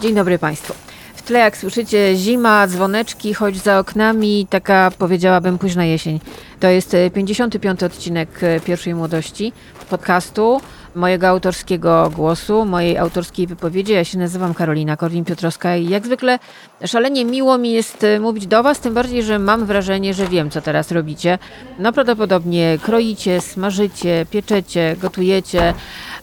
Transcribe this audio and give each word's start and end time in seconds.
Dzień 0.00 0.14
dobry 0.14 0.38
Państwu. 0.38 0.74
W 1.14 1.22
tle, 1.22 1.38
jak 1.38 1.56
słyszycie, 1.56 2.16
zima, 2.16 2.66
dzwoneczki, 2.66 3.34
choć 3.34 3.56
za 3.56 3.78
oknami 3.78 4.46
taka, 4.50 4.92
powiedziałabym, 4.98 5.58
późna 5.58 5.84
jesień. 5.84 6.20
To 6.60 6.68
jest 6.68 6.94
e, 6.94 7.10
55. 7.10 7.82
odcinek 7.82 8.28
e, 8.42 8.60
Pierwszej 8.60 8.94
Młodości 8.94 9.52
podcastu, 9.90 10.60
mojego 10.96 11.28
autorskiego 11.28 12.10
głosu, 12.16 12.64
mojej 12.64 12.98
autorskiej 12.98 13.46
wypowiedzi. 13.46 13.92
Ja 13.92 14.04
się 14.04 14.18
nazywam 14.18 14.54
Karolina 14.54 14.96
Korwin-Piotrowska 14.96 15.78
i 15.80 15.88
jak 15.88 16.06
zwykle 16.06 16.38
szalenie 16.86 17.24
miło 17.24 17.58
mi 17.58 17.72
jest 17.72 18.04
e, 18.04 18.20
mówić 18.20 18.46
do 18.46 18.62
Was, 18.62 18.80
tym 18.80 18.94
bardziej, 18.94 19.22
że 19.22 19.38
mam 19.38 19.66
wrażenie, 19.66 20.14
że 20.14 20.26
wiem, 20.26 20.50
co 20.50 20.60
teraz 20.60 20.92
robicie. 20.92 21.38
No 21.78 21.92
prawdopodobnie 21.92 22.78
kroicie, 22.82 23.40
smażycie, 23.40 24.26
pieczecie, 24.30 24.96
gotujecie. 25.00 25.74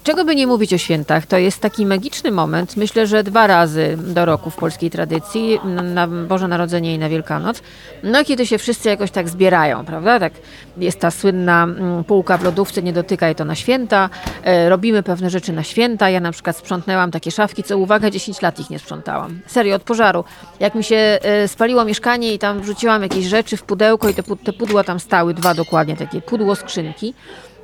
Czego 0.03 0.25
by 0.25 0.35
nie 0.35 0.47
mówić 0.47 0.73
o 0.73 0.77
świętach, 0.77 1.25
to 1.25 1.37
jest 1.37 1.61
taki 1.61 1.85
magiczny 1.85 2.31
moment, 2.31 2.77
myślę, 2.77 3.07
że 3.07 3.23
dwa 3.23 3.47
razy 3.47 3.97
do 3.97 4.25
roku 4.25 4.49
w 4.49 4.55
polskiej 4.55 4.89
tradycji, 4.89 5.59
na- 5.83 6.07
Boże 6.07 6.47
Narodzenie 6.47 6.95
i 6.95 6.99
na 6.99 7.09
Wielkanoc, 7.09 7.61
no 8.03 8.23
kiedy 8.23 8.47
się 8.47 8.57
wszyscy 8.57 8.89
jakoś 8.89 9.11
tak 9.11 9.29
zbierają, 9.29 9.85
prawda? 9.85 10.19
Tak 10.19 10.33
jest 10.77 10.99
ta 10.99 11.11
słynna 11.11 11.63
mm, 11.63 12.03
półka 12.03 12.37
w 12.37 12.43
lodówce, 12.43 12.81
nie 12.83 12.93
dotykaj 12.93 13.35
to 13.35 13.45
na 13.45 13.55
święta, 13.55 14.09
e, 14.43 14.62
robimy 14.69 15.03
pewne 15.03 15.29
rzeczy 15.29 15.53
na 15.53 15.63
święta, 15.63 16.09
ja 16.09 16.19
na 16.19 16.31
przykład 16.31 16.57
sprzątnęłam 16.57 17.11
takie 17.11 17.31
szafki, 17.31 17.63
co 17.63 17.77
uwaga, 17.77 18.09
10 18.11 18.41
lat 18.41 18.59
ich 18.59 18.69
nie 18.69 18.79
sprzątałam. 18.79 19.39
Serio, 19.47 19.75
od 19.75 19.83
pożaru. 19.83 20.23
Jak 20.59 20.75
mi 20.75 20.83
się 20.83 20.95
e, 20.95 21.47
spaliło 21.47 21.85
mieszkanie 21.85 22.33
i 22.33 22.39
tam 22.39 22.61
wrzuciłam 22.61 23.03
jakieś 23.03 23.25
rzeczy 23.25 23.57
w 23.57 23.63
pudełko 23.63 24.09
i 24.09 24.13
te, 24.13 24.23
te 24.23 24.53
pudła 24.53 24.83
tam 24.83 24.99
stały, 24.99 25.33
dwa 25.33 25.53
dokładnie, 25.53 25.97
takie 25.97 26.21
pudło 26.21 26.55
skrzynki, 26.55 27.13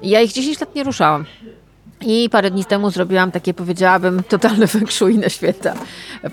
ja 0.02 0.22
ich 0.22 0.32
10 0.32 0.60
lat 0.60 0.76
nie 0.76 0.84
ruszałam. 0.84 1.26
I 2.02 2.30
parę 2.32 2.52
dni 2.52 2.66
temu 2.66 2.90
zrobiłam 2.90 3.32
takie, 3.32 3.54
powiedziałabym, 3.54 4.24
totalne 4.24 4.68
feng 4.68 4.92
shui 4.92 5.18
na 5.18 5.30
święta. 5.30 5.74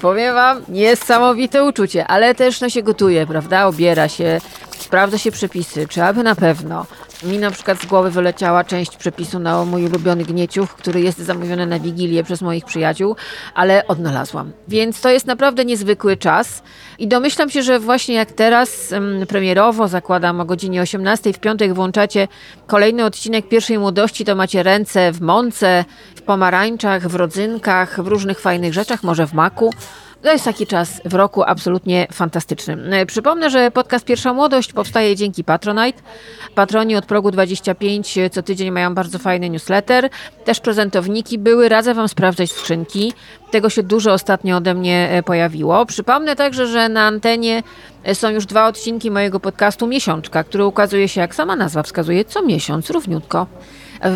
Powiem 0.01 0.35
wam, 0.35 0.63
niesamowite 0.69 1.65
uczucie, 1.65 2.07
ale 2.07 2.35
też 2.35 2.61
no, 2.61 2.71
się 2.71 2.83
gotuje, 2.83 3.27
prawda? 3.27 3.67
Obiera 3.67 4.09
się, 4.09 4.41
sprawdza 4.79 5.19
się 5.19 5.31
przepisy, 5.31 5.89
czy 5.89 6.03
aby 6.03 6.23
na 6.23 6.35
pewno. 6.35 6.87
Mi 7.23 7.39
na 7.39 7.51
przykład 7.51 7.83
z 7.83 7.87
głowy 7.87 8.11
wyleciała 8.11 8.65
część 8.65 8.97
przepisu 8.97 9.39
na 9.39 9.65
mój 9.65 9.85
ulubiony 9.85 10.25
gnieciuch, 10.25 10.71
który 10.71 11.01
jest 11.01 11.19
zamówiony 11.19 11.67
na 11.67 11.79
Wigilię 11.79 12.25
przez 12.25 12.43
moich 12.43 12.65
przyjaciół, 12.65 13.17
ale 13.55 13.87
odnalazłam. 13.87 14.53
Więc 14.69 15.01
to 15.01 15.11
jest 15.11 15.27
naprawdę 15.27 15.65
niezwykły 15.65 16.17
czas 16.17 16.63
i 16.99 17.09
domyślam 17.09 17.51
się, 17.51 17.63
że 17.63 17.81
właśnie 17.81 18.15
jak 18.15 18.33
teraz 18.33 18.93
em, 18.93 19.27
premierowo, 19.29 19.89
zakładam 19.89 20.41
o 20.41 20.45
godzinie 20.45 20.83
18 20.83 21.33
w 21.33 21.39
piątek 21.39 21.75
włączacie 21.75 22.29
kolejny 22.67 23.05
odcinek 23.05 23.49
Pierwszej 23.49 23.79
Młodości, 23.79 24.25
to 24.25 24.35
macie 24.35 24.63
ręce 24.63 25.13
w 25.13 25.21
mące, 25.21 25.85
w 26.15 26.23
pomarańczach, 26.23 27.09
w 27.09 27.15
rodzynkach, 27.15 28.03
w 28.03 28.07
różnych 28.07 28.41
fajnych 28.41 28.75
rzeczach, 28.75 29.03
może 29.03 29.27
w 29.27 29.35
maku. 29.35 29.71
To 30.23 30.33
jest 30.33 30.45
taki 30.45 30.67
czas 30.67 31.01
w 31.05 31.15
roku 31.15 31.43
absolutnie 31.43 32.07
fantastyczny. 32.13 32.97
E, 32.97 33.07
Przypomnę, 33.07 33.51
że 33.51 33.71
podcast 33.71 34.05
Pierwsza 34.05 34.33
Młodość 34.33 34.73
powstaje 34.73 35.17
dzięki 35.17 35.45
Patronite. 35.45 36.03
Patroni 36.55 36.97
od 36.97 37.07
progu 37.07 37.31
25 37.31 38.19
co 38.33 38.43
tydzień 38.43 38.71
mają 38.71 38.95
bardzo 38.95 39.19
fajny 39.19 39.51
newsletter. 39.51 40.09
Też 40.45 40.61
prezentowniki 40.61 41.39
były. 41.39 41.69
Radzę 41.69 41.95
Wam 41.95 42.09
sprawdzać 42.09 42.53
skrzynki. 42.53 43.13
Tego 43.51 43.71
się 43.71 43.83
dużo 43.83 44.13
ostatnio 44.13 44.57
ode 44.57 44.75
mnie 44.75 45.09
e, 45.11 45.23
pojawiło. 45.23 45.87
Przypomnę 45.87 46.37
także, 46.37 46.67
że 46.67 46.89
na 46.89 47.07
antenie 47.07 47.63
e, 48.05 48.15
są 48.15 48.29
już 48.31 48.47
dwa 48.47 48.67
odcinki 48.67 49.11
mojego 49.11 49.41
podcastu 49.41 49.87
Miesiączka, 49.87 50.45
który 50.45 50.65
ukazuje 50.65 51.09
się, 51.09 51.21
jak 51.21 51.35
sama 51.35 51.57
nazwa 51.57 51.83
wskazuje, 51.83 52.25
co 52.25 52.43
miesiąc, 52.43 52.91
równiutko. 52.91 53.47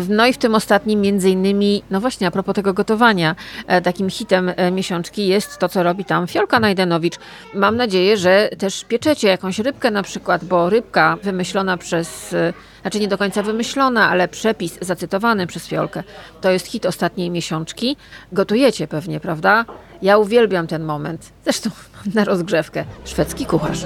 No 0.09 0.25
i 0.25 0.33
w 0.33 0.37
tym 0.37 0.55
ostatnim 0.55 1.01
między 1.01 1.29
innymi, 1.29 1.83
no 1.91 2.01
właśnie 2.01 2.27
a 2.27 2.31
propos 2.31 2.55
tego 2.55 2.73
gotowania, 2.73 3.35
e, 3.67 3.81
takim 3.81 4.09
hitem 4.09 4.53
e, 4.55 4.71
miesiączki 4.71 5.27
jest 5.27 5.57
to, 5.57 5.69
co 5.69 5.83
robi 5.83 6.05
tam 6.05 6.27
Fiolka 6.27 6.59
Najdenowicz. 6.59 7.15
Mam 7.53 7.77
nadzieję, 7.77 8.17
że 8.17 8.49
też 8.57 8.83
pieczecie 8.83 9.27
jakąś 9.27 9.59
rybkę 9.59 9.91
na 9.91 10.03
przykład, 10.03 10.45
bo 10.45 10.69
rybka 10.69 11.17
wymyślona 11.23 11.77
przez, 11.77 12.33
e, 12.33 12.53
znaczy 12.81 12.99
nie 12.99 13.07
do 13.07 13.17
końca 13.17 13.43
wymyślona, 13.43 14.09
ale 14.09 14.27
przepis 14.27 14.77
zacytowany 14.81 15.47
przez 15.47 15.67
Fiolkę, 15.67 16.03
to 16.41 16.51
jest 16.51 16.67
hit 16.67 16.85
ostatniej 16.85 17.29
miesiączki. 17.29 17.97
Gotujecie 18.31 18.87
pewnie, 18.87 19.19
prawda? 19.19 19.65
Ja 20.01 20.17
uwielbiam 20.17 20.67
ten 20.67 20.83
moment. 20.83 21.31
Zresztą 21.43 21.69
na 22.15 22.25
rozgrzewkę. 22.25 22.85
Szwedzki 23.05 23.45
kucharz. 23.45 23.85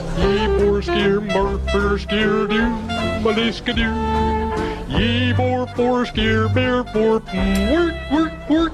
Ye 4.98 5.34
vor 5.34 5.68
for 5.76 6.06
skier 6.06 6.48
bear 6.54 6.84
for 6.86 7.20
mm, 7.20 7.70
work 7.72 7.96
work 8.12 8.50
work 8.50 8.74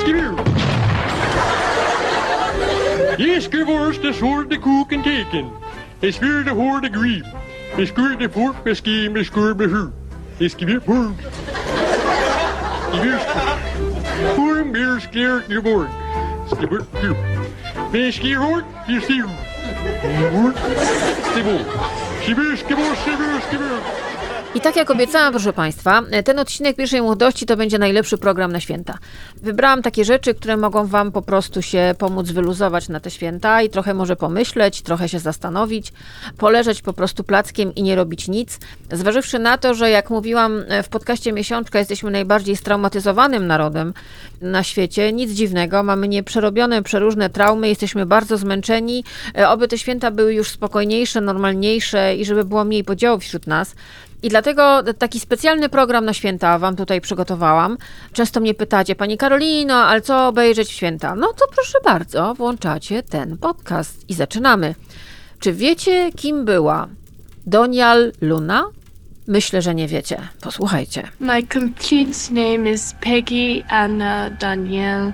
skier. 0.00 0.34
Yes, 3.16 3.46
gevorst 3.46 4.02
is 4.02 4.18
hoor 4.20 4.48
de 4.48 4.58
koek 4.58 4.92
en 4.92 5.02
teken. 5.02 5.50
Is 5.98 6.18
weer 6.18 6.44
de 6.44 6.50
hoor 6.50 6.80
de 6.80 6.88
griep. 6.90 7.26
Is 7.76 7.92
kuur 7.92 8.18
de 8.18 8.30
voor 8.30 8.54
misschien 8.64 9.16
is 9.16 9.30
kuur 9.30 9.56
behuur. 9.56 9.90
Is 10.36 10.54
geweer 10.56 10.82
voor. 10.84 11.10
Voor 14.34 14.66
meer 14.66 15.00
skier 15.00 15.44
geborn. 15.48 15.88
Skier 16.46 16.80
geborn. 16.92 17.16
Ben 17.90 18.12
skier 18.12 18.38
hoor, 18.38 18.62
je 18.86 19.00
stier. 19.00 19.26
Hoor. 20.32 20.52
Stibbel. 21.30 21.58
Skier, 22.20 22.56
skier, 22.56 22.96
skier, 22.96 23.40
skier. 23.40 24.19
I 24.54 24.60
tak 24.60 24.76
jak 24.76 24.90
obiecałam, 24.90 25.32
proszę 25.32 25.52
Państwa, 25.52 26.02
ten 26.24 26.38
odcinek 26.38 26.76
pierwszej 26.76 27.02
młodości 27.02 27.46
to 27.46 27.56
będzie 27.56 27.78
najlepszy 27.78 28.18
program 28.18 28.52
na 28.52 28.60
święta. 28.60 28.98
Wybrałam 29.42 29.82
takie 29.82 30.04
rzeczy, 30.04 30.34
które 30.34 30.56
mogą 30.56 30.86
Wam 30.86 31.12
po 31.12 31.22
prostu 31.22 31.62
się 31.62 31.94
pomóc 31.98 32.30
wyluzować 32.30 32.88
na 32.88 33.00
te 33.00 33.10
święta 33.10 33.62
i 33.62 33.70
trochę 33.70 33.94
może 33.94 34.16
pomyśleć, 34.16 34.82
trochę 34.82 35.08
się 35.08 35.18
zastanowić, 35.18 35.92
poleżeć 36.38 36.82
po 36.82 36.92
prostu 36.92 37.24
plackiem 37.24 37.74
i 37.74 37.82
nie 37.82 37.96
robić 37.96 38.28
nic. 38.28 38.58
Zważywszy 38.92 39.38
na 39.38 39.58
to, 39.58 39.74
że 39.74 39.90
jak 39.90 40.10
mówiłam 40.10 40.64
w 40.82 40.88
podcaście 40.88 41.32
Miesiączka, 41.32 41.78
jesteśmy 41.78 42.10
najbardziej 42.10 42.56
straumatyzowanym 42.56 43.46
narodem 43.46 43.94
na 44.40 44.62
świecie, 44.62 45.12
nic 45.12 45.30
dziwnego, 45.30 45.82
mamy 45.82 46.08
nieprzerobione 46.08 46.82
przeróżne 46.82 47.30
traumy, 47.30 47.68
jesteśmy 47.68 48.06
bardzo 48.06 48.36
zmęczeni, 48.36 49.04
E, 49.38 49.48
oby 49.48 49.68
te 49.68 49.78
święta 49.78 50.10
były 50.10 50.34
już 50.34 50.48
spokojniejsze, 50.48 51.20
normalniejsze 51.20 52.16
i 52.16 52.24
żeby 52.24 52.44
było 52.44 52.64
mniej 52.64 52.84
podziałów 52.84 53.22
wśród 53.22 53.46
nas. 53.46 53.74
I 54.22 54.28
dlatego 54.28 54.82
taki 54.98 55.20
specjalny 55.20 55.68
program 55.68 56.04
na 56.04 56.14
święta 56.14 56.58
Wam 56.58 56.76
tutaj 56.76 57.00
przygotowałam. 57.00 57.78
Często 58.12 58.40
mnie 58.40 58.54
pytacie, 58.54 58.94
Pani 58.94 59.18
Karolino, 59.18 59.74
ale 59.74 60.00
co 60.00 60.28
obejrzeć 60.28 60.68
w 60.68 60.72
święta? 60.72 61.14
No 61.14 61.32
to 61.32 61.46
proszę 61.54 61.78
bardzo, 61.84 62.34
włączacie 62.34 63.02
ten 63.02 63.38
podcast 63.38 64.10
i 64.10 64.14
zaczynamy. 64.14 64.74
Czy 65.38 65.52
wiecie, 65.52 66.12
kim 66.16 66.44
była 66.44 66.88
Donial 67.46 68.12
Luna? 68.20 68.64
Myślę, 69.26 69.62
że 69.62 69.74
nie 69.74 69.88
wiecie. 69.88 70.28
Posłuchajcie. 70.40 71.08
My 71.20 71.42
complete 71.42 72.30
name 72.30 72.70
is 72.70 72.94
Peggy 73.00 73.64
Anna 73.68 74.30
Danielle 74.30 75.12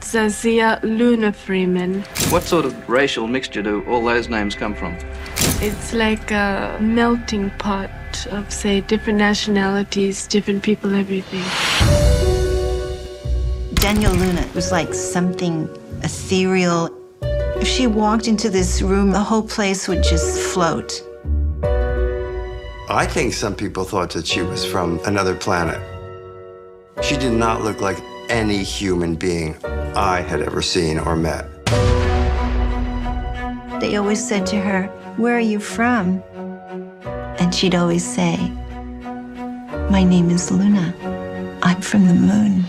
Zazia 0.00 0.78
Luna 0.82 1.32
Freeman. 1.32 2.02
What 2.30 2.44
sort 2.44 2.66
of 2.66 2.72
racial 2.88 3.28
mixture 3.28 3.62
do 3.62 3.82
all 3.90 4.14
those 4.14 4.30
names 4.30 4.56
come 4.56 4.74
from? 4.74 4.94
It's 5.62 5.92
like 5.92 6.34
a 6.34 6.78
melting 6.80 7.50
pot 7.58 7.90
of, 8.26 8.52
say, 8.52 8.80
different 8.80 9.18
nationalities, 9.18 10.26
different 10.26 10.62
people, 10.62 10.94
everything. 10.94 11.44
Daniel 13.74 14.12
Luna 14.12 14.46
was 14.54 14.72
like 14.72 14.92
something 14.92 15.68
ethereal. 16.02 16.90
If 17.22 17.66
she 17.66 17.86
walked 17.86 18.28
into 18.28 18.50
this 18.50 18.82
room, 18.82 19.10
the 19.10 19.20
whole 19.20 19.42
place 19.42 19.88
would 19.88 20.02
just 20.02 20.38
float. 20.52 21.02
I 22.90 23.06
think 23.06 23.34
some 23.34 23.54
people 23.54 23.84
thought 23.84 24.10
that 24.14 24.26
she 24.26 24.42
was 24.42 24.64
from 24.64 24.98
another 25.04 25.34
planet. 25.34 25.80
She 27.02 27.16
did 27.16 27.32
not 27.32 27.62
look 27.62 27.80
like 27.80 27.98
any 28.28 28.62
human 28.62 29.14
being 29.14 29.56
I 29.94 30.20
had 30.20 30.42
ever 30.42 30.62
seen 30.62 30.98
or 30.98 31.14
met. 31.16 31.46
They 33.80 33.96
always 33.96 34.26
said 34.26 34.46
to 34.46 34.60
her, 34.60 34.86
Where 35.16 35.36
are 35.36 35.40
you 35.40 35.60
from? 35.60 36.22
And 37.40 37.54
she'd 37.54 37.74
always 37.74 38.04
say, 38.04 38.36
My 39.90 40.02
name 40.04 40.30
is 40.30 40.50
Luna. 40.50 40.94
I'm 41.62 41.80
from 41.80 42.06
the 42.06 42.14
moon. 42.14 42.62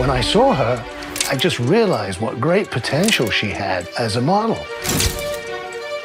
When 0.00 0.10
I 0.10 0.20
saw 0.20 0.54
her, 0.54 0.84
I 1.30 1.36
just 1.36 1.58
realized 1.58 2.20
what 2.20 2.40
great 2.40 2.70
potential 2.70 3.30
she 3.30 3.48
had 3.48 3.88
as 3.98 4.16
a 4.16 4.20
model. 4.20 4.58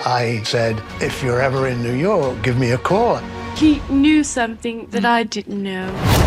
I 0.06 0.42
said, 0.44 0.81
if 1.00 1.24
you're 1.24 1.42
ever 1.42 1.68
in 1.68 1.81
New 1.81 1.94
York, 1.94 2.42
give 2.44 2.57
me 2.57 2.72
a 2.72 2.78
call. 2.78 3.18
He 3.56 3.81
knew 3.89 4.24
something 4.24 4.88
that 4.88 5.06
I 5.06 5.24
didn't 5.24 5.63
know. 5.63 6.23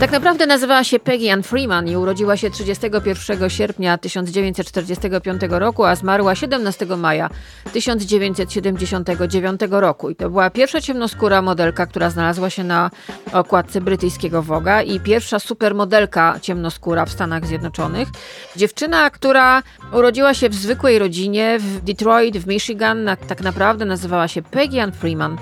Tak 0.00 0.12
naprawdę 0.12 0.46
nazywała 0.46 0.84
się 0.84 0.98
Peggy 0.98 1.32
Ann 1.32 1.42
Freeman 1.42 1.88
i 1.88 1.96
urodziła 1.96 2.36
się 2.36 2.50
31 2.50 3.50
sierpnia 3.50 3.98
1945 3.98 5.42
roku, 5.50 5.84
a 5.84 5.96
zmarła 5.96 6.34
17 6.34 6.86
maja 6.86 7.30
1979 7.72 9.60
roku. 9.70 10.10
I 10.10 10.16
to 10.16 10.30
była 10.30 10.50
pierwsza 10.50 10.80
ciemnoskóra 10.80 11.42
modelka, 11.42 11.86
która 11.86 12.10
znalazła 12.10 12.50
się 12.50 12.64
na 12.64 12.90
okładce 13.32 13.80
brytyjskiego 13.80 14.42
Woga 14.42 14.82
i 14.82 15.00
pierwsza 15.00 15.38
supermodelka 15.38 16.38
ciemnoskóra 16.42 17.04
w 17.06 17.10
Stanach 17.10 17.46
Zjednoczonych. 17.46 18.08
Dziewczyna, 18.56 19.10
która 19.10 19.62
urodziła 19.92 20.34
się 20.34 20.48
w 20.48 20.54
zwykłej 20.54 20.98
rodzinie 20.98 21.58
w 21.60 21.80
Detroit, 21.80 22.38
w 22.38 22.46
Michigan, 22.46 23.10
tak 23.28 23.40
naprawdę 23.40 23.84
nazywała 23.84 24.28
się 24.28 24.42
Peggy 24.42 24.82
Ann 24.82 24.92
Freeman. 24.92 25.38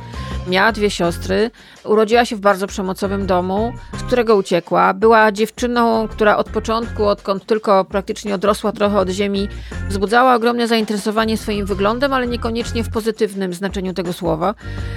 Miała 0.48 0.72
dwie 0.72 0.90
siostry, 0.90 1.50
urodziła 1.84 2.24
się 2.24 2.36
w 2.36 2.40
bardzo 2.40 2.66
przemocowym 2.66 3.26
domu, 3.26 3.72
z 3.98 4.02
którego 4.02 4.36
uciekła. 4.36 4.94
Była 4.94 5.32
dziewczyną, 5.32 6.08
która 6.08 6.36
od 6.36 6.48
początku, 6.48 7.04
odkąd 7.04 7.46
tylko 7.46 7.84
praktycznie 7.84 8.34
odrosła 8.34 8.72
trochę 8.72 8.98
od 8.98 9.08
ziemi, 9.08 9.48
wzbudzała 9.88 10.34
ogromne 10.34 10.68
zainteresowanie 10.68 11.36
swoim 11.36 11.66
wyglądem, 11.66 12.12
ale 12.12 12.26
niekoniecznie 12.26 12.84
w 12.84 12.90
pozytywnym 12.90 13.54
znaczeniu 13.54 13.94
tego 13.94 14.12
słowa. 14.12 14.54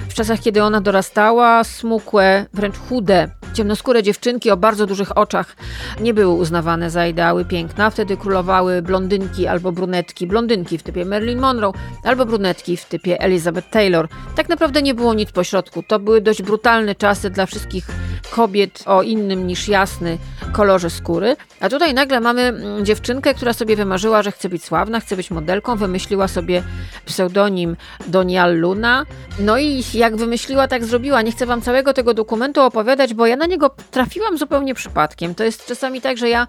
W 0.08 0.14
czasach, 0.14 0.40
kiedy 0.40 0.62
ona 0.62 0.80
dorastała, 0.80 1.64
smukłe, 1.64 2.46
wręcz 2.54 2.76
chude, 2.78 3.28
ciemnoskóre 3.54 4.02
dziewczynki 4.02 4.50
o 4.50 4.56
bardzo 4.56 4.86
dużych 4.86 5.18
oczach 5.18 5.56
nie 6.00 6.14
były 6.14 6.34
uznawane 6.34 6.90
za 6.90 7.06
ideały 7.06 7.44
piękna. 7.44 7.90
Wtedy 7.90 8.16
królowały 8.16 8.82
blondynki 8.82 9.46
albo 9.46 9.72
brunetki. 9.72 10.26
Blondynki 10.26 10.78
w 10.78 10.82
typie 10.82 11.04
Marilyn 11.04 11.38
Monroe 11.38 11.72
albo 12.04 12.26
brunetki 12.26 12.76
w 12.76 12.84
typie 12.84 13.20
Elizabeth 13.20 13.70
Taylor. 13.70 14.08
Tak 14.36 14.48
naprawdę 14.48 14.82
nie 14.82 14.94
było 14.94 15.14
nic 15.14 15.32
pośrodku. 15.32 15.82
To 15.82 15.98
były 15.98 16.20
dość 16.20 16.42
brutalne 16.42 16.94
czasy 16.94 17.30
dla 17.30 17.46
wszystkich 17.46 17.86
kobiet 18.30 18.82
o 18.86 19.02
innym 19.02 19.46
niż 19.46 19.68
jasny 19.68 20.18
kolorze 20.52 20.90
skóry. 20.90 21.36
A 21.60 21.68
tutaj 21.68 21.94
nagle 21.94 22.20
mamy 22.20 22.42
mm, 22.42 22.84
dziewczynkę, 22.84 23.34
która 23.34 23.52
sobie 23.52 23.76
wymarzyła, 23.76 24.22
że 24.22 24.32
chce 24.32 24.48
być 24.48 24.64
sławna, 24.64 25.00
chce 25.00 25.16
być 25.16 25.30
modelką, 25.30 25.76
wymyśliła 25.76 26.28
sobie 26.28 26.62
pseudonim 27.04 27.76
Donial 28.06 28.58
Luna. 28.58 29.06
No 29.38 29.58
i 29.58 29.82
jak 29.94 30.16
wymyśliła, 30.16 30.68
tak 30.68 30.84
zrobiła. 30.84 31.22
Nie 31.22 31.32
chcę 31.32 31.46
wam 31.46 31.62
całego 31.62 31.92
tego 31.92 32.14
dokumentu 32.14 32.60
opowiadać, 32.60 33.14
bo 33.14 33.26
ja 33.26 33.36
na 33.36 33.45
niego 33.46 33.70
trafiłam 33.90 34.38
zupełnie 34.38 34.74
przypadkiem. 34.74 35.34
To 35.34 35.44
jest 35.44 35.66
czasami 35.66 36.00
tak, 36.00 36.18
że 36.18 36.28
ja 36.28 36.46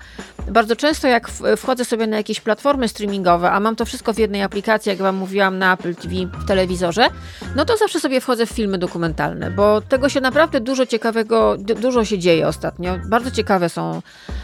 bardzo 0.52 0.76
często 0.76 1.08
jak 1.08 1.30
wchodzę 1.58 1.86
sobie 1.86 2.08
na 2.08 2.18
jakieś 2.18 2.42
platformy 2.42 2.88
streamingowe, 2.88 3.52
a 3.52 3.60
mam 3.60 3.76
to 3.76 3.86
wszystko 3.86 4.14
w 4.14 4.18
jednej 4.18 4.44
aplikacji, 4.44 4.90
jak 4.90 4.98
wam 5.00 5.16
mówiłam, 5.16 5.58
na 5.58 5.74
Apple 5.74 5.96
TV 5.96 6.16
w 6.16 6.46
telewizorze, 6.48 7.08
no 7.56 7.66
to 7.66 7.78
zawsze 7.78 8.00
sobie 8.00 8.22
wchodzę 8.22 8.46
w 8.46 8.50
filmy 8.50 8.78
dokumentalne, 8.78 9.52
bo 9.52 9.82
tego 9.82 10.10
się 10.10 10.22
naprawdę 10.22 10.62
dużo 10.62 10.86
ciekawego, 10.86 11.58
du- 11.58 11.76
dużo 11.76 12.06
się 12.06 12.20
dzieje 12.20 12.48
ostatnio. 12.48 12.98
Bardzo 13.10 13.32
ciekawe 13.32 13.70
są, 13.70 14.02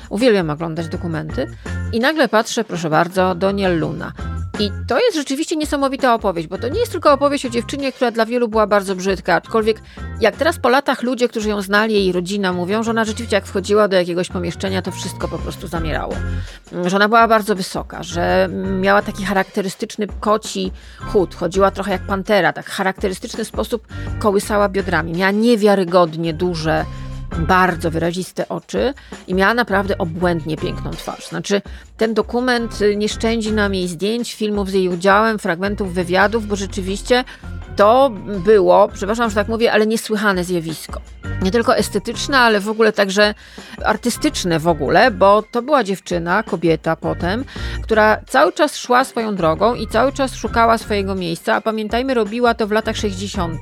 uwielbiam 0.09 0.49
oglądać 0.49 0.87
dokumenty. 0.87 1.47
I 1.93 1.99
nagle 1.99 2.27
patrzę, 2.27 2.63
proszę 2.63 2.89
bardzo, 2.89 3.35
Doniel 3.35 3.79
Luna. 3.79 4.11
I 4.59 4.71
to 4.87 4.99
jest 4.99 5.17
rzeczywiście 5.17 5.55
niesamowita 5.55 6.13
opowieść, 6.13 6.47
bo 6.47 6.57
to 6.57 6.67
nie 6.67 6.79
jest 6.79 6.91
tylko 6.91 7.13
opowieść 7.13 7.45
o 7.45 7.49
dziewczynie, 7.49 7.91
która 7.91 8.11
dla 8.11 8.25
wielu 8.25 8.47
była 8.47 8.67
bardzo 8.67 8.95
brzydka, 8.95 9.35
aczkolwiek 9.35 9.81
jak 10.19 10.35
teraz 10.35 10.59
po 10.59 10.69
latach 10.69 11.03
ludzie, 11.03 11.29
którzy 11.29 11.49
ją 11.49 11.61
znali, 11.61 11.93
jej 11.93 12.11
rodzina 12.11 12.53
mówią, 12.53 12.83
że 12.83 12.91
ona 12.91 13.05
rzeczywiście 13.05 13.35
jak 13.35 13.45
wchodziła 13.45 13.87
do 13.87 13.97
jakiegoś 13.97 14.29
pomieszczenia, 14.29 14.81
to 14.81 14.91
wszystko 14.91 15.27
po 15.27 15.39
prostu 15.39 15.67
zamierało. 15.67 16.13
Że 16.85 16.95
ona 16.95 17.07
była 17.07 17.27
bardzo 17.27 17.55
wysoka, 17.55 18.03
że 18.03 18.49
miała 18.81 19.01
taki 19.01 19.25
charakterystyczny 19.25 20.07
koci 20.19 20.71
chód, 20.99 21.35
chodziła 21.35 21.71
trochę 21.71 21.91
jak 21.91 22.01
pantera, 22.01 22.53
tak 22.53 22.65
charakterystyczny 22.65 23.45
sposób 23.45 23.87
kołysała 24.19 24.69
biodrami. 24.69 25.13
Miała 25.13 25.31
niewiarygodnie 25.31 26.33
duże, 26.33 26.85
bardzo 27.39 27.91
wyraziste 27.91 28.49
oczy 28.49 28.93
i 29.27 29.33
miała 29.33 29.53
naprawdę 29.53 29.97
obłędnie 29.97 30.57
piękną 30.57 30.91
twarz. 30.91 31.27
Znaczy, 31.27 31.61
ten 31.97 32.13
dokument 32.13 32.81
y, 32.81 32.95
nie 32.95 33.09
szczędzi 33.09 33.51
nam 33.51 33.75
jej 33.75 33.87
zdjęć, 33.87 34.33
filmów 34.33 34.69
z 34.69 34.73
jej 34.73 34.89
udziałem, 34.89 35.39
fragmentów 35.39 35.93
wywiadów, 35.93 36.47
bo 36.47 36.55
rzeczywiście 36.55 37.23
to 37.75 38.11
było, 38.45 38.89
przepraszam, 38.93 39.29
że 39.29 39.35
tak 39.35 39.47
mówię, 39.47 39.71
ale 39.71 39.87
niesłychane 39.87 40.43
zjawisko. 40.43 41.01
Nie 41.41 41.51
tylko 41.51 41.77
estetyczne, 41.77 42.39
ale 42.39 42.59
w 42.59 42.69
ogóle 42.69 42.91
także 42.91 43.33
artystyczne 43.85 44.59
w 44.59 44.67
ogóle, 44.67 45.11
bo 45.11 45.43
to 45.51 45.61
była 45.61 45.83
dziewczyna, 45.83 46.43
kobieta 46.43 46.95
potem, 46.95 47.45
która 47.83 48.17
cały 48.27 48.53
czas 48.53 48.77
szła 48.77 49.03
swoją 49.03 49.35
drogą 49.35 49.75
i 49.75 49.87
cały 49.87 50.11
czas 50.11 50.35
szukała 50.35 50.77
swojego 50.77 51.15
miejsca, 51.15 51.55
a 51.55 51.61
pamiętajmy, 51.61 52.13
robiła 52.13 52.53
to 52.53 52.67
w 52.67 52.71
latach 52.71 52.97
60., 52.97 53.61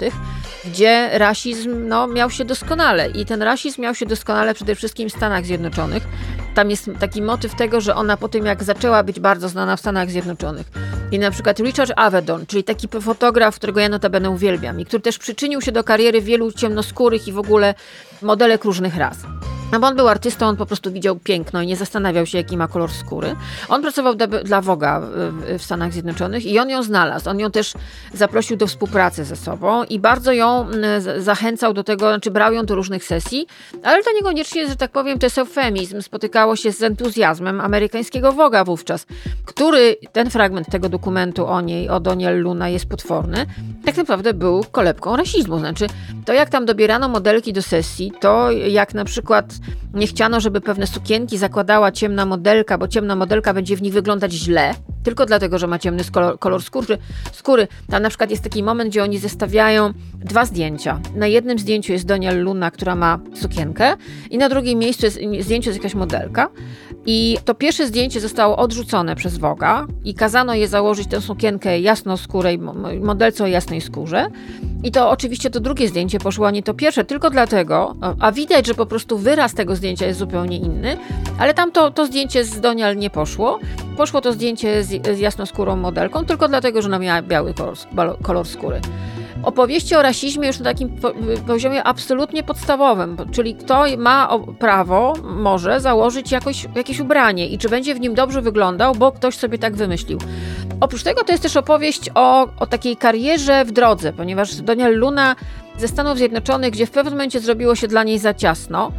gdzie 0.66 1.10
rasizm 1.14 1.88
no, 1.88 2.08
miał 2.08 2.30
się 2.30 2.46
doskonale 2.46 3.10
i 3.10 3.26
ten 3.26 3.42
rasizm 3.42 3.82
miał 3.82 3.96
się 3.96 4.06
doskonale 4.06 4.54
przede 4.54 4.76
wszystkim 4.76 5.10
w 5.10 5.14
Stanach 5.14 5.46
Zjednoczonych. 5.46 6.04
Tam 6.56 6.70
jest 6.70 6.90
taki 7.00 7.22
motyw 7.22 7.56
tego, 7.56 7.82
że 7.82 7.96
ona 7.96 8.18
po 8.18 8.28
tym, 8.28 8.46
jak 8.46 8.64
zaczęła 8.64 9.04
być 9.04 9.20
bardzo 9.20 9.50
znana 9.50 9.76
w 9.76 9.80
Stanach 9.80 10.10
Zjednoczonych 10.10 10.68
i 11.12 11.20
na 11.20 11.32
przykład 11.32 11.60
Richard 11.60 11.92
Avedon, 11.96 12.46
czyli 12.46 12.64
taki 12.64 12.88
fotograf, 13.02 13.56
którego 13.56 13.80
ja 13.80 13.90
notabene 13.90 14.30
uwielbiam 14.30 14.80
i 14.80 14.86
który 14.86 15.02
też 15.02 15.18
przyczynił 15.18 15.62
się 15.62 15.72
do 15.72 15.84
kariery 15.84 16.22
wielu 16.22 16.52
ciemnoskórych 16.52 17.28
i 17.28 17.32
w 17.32 17.40
ogóle 17.40 17.74
modelek 18.22 18.64
różnych 18.64 18.98
ras. 18.98 19.18
No 19.72 19.80
bo 19.80 19.88
on 19.88 19.96
był 19.96 20.08
artystą, 20.08 20.48
on 20.48 20.58
po 20.58 20.66
prostu 20.66 20.92
widział 20.92 21.16
piękno 21.16 21.62
i 21.62 21.68
nie 21.68 21.76
zastanawiał 21.76 22.26
się, 22.26 22.38
jaki 22.38 22.58
ma 22.58 22.68
kolor 22.68 22.92
skóry. 22.92 23.36
On 23.70 23.82
pracował 23.82 24.16
dla, 24.16 24.28
dla 24.28 24.62
Woga 24.62 25.02
w, 25.58 25.64
Stanach 25.64 25.94
Zjednoczonych 25.94 26.46
i 26.46 26.60
on 26.60 26.70
ją 26.70 26.84
znalazł. 26.84 27.30
On 27.30 27.40
ją 27.40 27.52
też 27.52 27.74
zaprosił 28.14 28.58
do 28.58 28.68
współpracy 28.68 29.26
ze 29.26 29.36
sobą 29.36 29.84
i 29.84 30.00
bardzo 30.00 30.34
ją 30.34 30.62
mm, 30.62 31.22
zachęcał 31.22 31.74
do 31.74 31.84
tego, 31.84 32.10
znaczy 32.10 32.32
brał 32.32 32.54
ją 32.54 32.66
do 32.66 32.76
różnych 32.76 33.04
sesji, 33.04 33.48
ale 33.84 34.04
to 34.04 34.14
niekoniecznie, 34.14 34.68
że 34.68 34.76
tak 34.76 34.92
powiem, 34.92 35.20
to 35.20 35.26
jest 35.26 35.38
eufemizm. 35.38 36.02
Spotykało 36.02 36.56
się 36.56 36.72
z 36.72 36.84
entuzjazmem 36.84 37.62
amerykańskiego 37.62 38.32
Woga 38.32 38.64
wówczas, 38.64 39.06
który, 39.46 39.98
ten 40.12 40.30
fragment 40.30 40.70
tego 40.70 40.90
dokumentu 40.90 41.48
o 41.48 41.62
niej, 41.62 41.90
o 41.90 42.00
Doniel 42.00 42.42
Luna 42.42 42.70
jest 42.70 42.86
potworny, 42.86 43.46
tak 43.86 43.98
naprawdę 43.98 44.34
był 44.34 44.64
kolebką 44.72 45.16
rasizmu. 45.16 45.60
Znaczy, 45.60 45.88
to 46.26 46.34
jak 46.34 46.50
tam 46.50 46.66
dobierano 46.66 47.10
modelki 47.10 47.54
do 47.54 47.62
sesji, 47.62 48.12
to 48.20 48.52
jak 48.52 48.94
na 48.94 49.06
przykład 49.06 49.61
nie 49.94 50.08
chciano, 50.08 50.40
żeby 50.40 50.62
pewne 50.62 50.88
sukienki 50.88 51.38
zakładała 51.38 51.92
ciemna 51.92 52.26
modelka, 52.26 52.78
bo 52.78 52.88
ciemna 52.88 53.16
modelka 53.16 53.54
będzie 53.54 53.76
w 53.76 53.82
nich 53.82 53.94
wyglądać 53.94 54.34
źle, 54.34 54.74
tylko 55.04 55.26
dlatego, 55.26 55.58
że 55.60 55.68
ma 55.68 55.80
ciemny 55.80 56.04
kolor, 56.12 56.40
kolor 56.40 56.64
skóry, 56.64 56.98
skóry. 57.32 57.68
Tam 57.90 58.04
na 58.04 58.10
przykład 58.10 58.32
jest 58.32 58.44
taki 58.44 58.64
moment, 58.64 58.90
gdzie 58.90 59.04
oni 59.04 59.18
zestawiają 59.18 59.94
dwa 60.14 60.46
zdjęcia. 60.46 61.00
Na 61.16 61.28
jednym 61.28 61.60
zdjęciu 61.60 61.94
jest 61.94 62.06
Doniel 62.06 62.44
Luna, 62.44 62.72
która 62.72 62.96
ma 62.96 63.20
sukienkę 63.34 63.98
i 64.30 64.38
na 64.38 64.50
drugim 64.50 64.80
miejscu 64.80 65.06
jest 65.06 65.20
zdjęcie 65.40 65.70
jest 65.70 65.80
jakaś 65.80 65.96
modelka. 65.96 66.50
I 67.06 67.38
to 67.46 67.54
pierwsze 67.56 67.88
zdjęcie 67.88 68.20
zostało 68.20 68.58
odrzucone 68.58 69.16
przez 69.16 69.38
Woga 69.38 69.88
i 70.04 70.14
kazano 70.14 70.54
je 70.54 70.68
założyć 70.68 71.08
tę 71.08 71.22
sukienkę 71.22 71.80
jasnoskórej, 71.80 72.60
mo- 72.60 72.74
modelce 73.02 73.44
o 73.44 73.48
jasnej 73.48 73.82
skórze. 73.82 74.28
I 74.84 74.92
to 74.92 75.10
oczywiście 75.10 75.50
to 75.50 75.60
drugie 75.60 75.88
zdjęcie 75.88 76.20
poszło, 76.20 76.48
a 76.48 76.52
nie 76.52 76.64
to 76.64 76.74
pierwsze, 76.74 77.04
tylko 77.04 77.30
dlatego, 77.30 77.96
a 78.20 78.32
widać, 78.32 78.68
że 78.68 78.74
po 78.74 78.86
prostu 78.86 79.18
wyraz 79.18 79.54
tego 79.54 79.76
zdjęcia 79.76 80.06
jest 80.06 80.20
zupełnie 80.20 80.58
inny, 80.58 80.98
ale 81.40 81.54
tam 81.54 81.72
to, 81.72 81.92
to 81.92 82.06
zdjęcie 82.06 82.46
z 82.46 82.60
Donial 82.62 82.98
nie 82.98 83.10
poszło. 83.10 83.60
Poszło 83.98 84.22
to 84.22 84.34
zdjęcie 84.34 84.84
z, 84.84 84.91
z 85.14 85.20
jasnoskórą 85.20 85.76
modelką, 85.76 86.26
tylko 86.26 86.48
dlatego, 86.48 86.82
że 86.82 86.88
ona 86.88 87.00
miała 87.00 87.22
biały 87.22 87.54
kolor, 87.54 87.78
kolor 88.22 88.48
skóry. 88.48 88.82
Opowieści 89.44 89.96
o 89.96 90.02
rasizmie 90.02 90.48
już 90.48 90.60
na 90.60 90.66
takim 90.66 90.90
po, 90.90 91.12
poziomie 91.48 91.84
absolutnie 91.84 92.44
podstawowym, 92.44 93.18
czyli 93.32 93.56
kto 93.56 93.84
ma 93.98 94.40
prawo, 94.60 95.14
może 95.24 95.80
założyć 95.80 96.32
jakoś, 96.32 96.68
jakieś 96.76 97.00
ubranie 97.00 97.48
i 97.48 97.58
czy 97.58 97.70
będzie 97.70 97.96
w 97.96 98.00
nim 98.00 98.14
dobrze 98.14 98.42
wyglądał, 98.42 98.96
bo 98.96 99.12
ktoś 99.12 99.38
sobie 99.38 99.58
tak 99.58 99.76
wymyślił. 99.76 100.20
Oprócz 100.82 101.04
tego 101.04 101.24
to 101.24 101.32
jest 101.32 101.44
też 101.44 101.58
opowieść 101.58 102.10
o, 102.16 102.48
o 102.60 102.68
takiej 102.68 102.98
karierze 102.98 103.66
w 103.66 103.72
drodze, 103.72 104.14
ponieważ 104.14 104.56
Doniel 104.56 105.00
Luna 105.00 105.36
ze 105.78 105.88
Stanów 105.88 106.18
Zjednoczonych, 106.18 106.72
gdzie 106.72 106.86
w 106.86 106.92
pewnym 106.92 107.14
momencie 107.14 107.40
zrobiło 107.40 107.76
się 107.76 107.88
dla 107.88 108.04
niej 108.04 108.20
za 108.20 108.34
ciasno, 108.34 108.92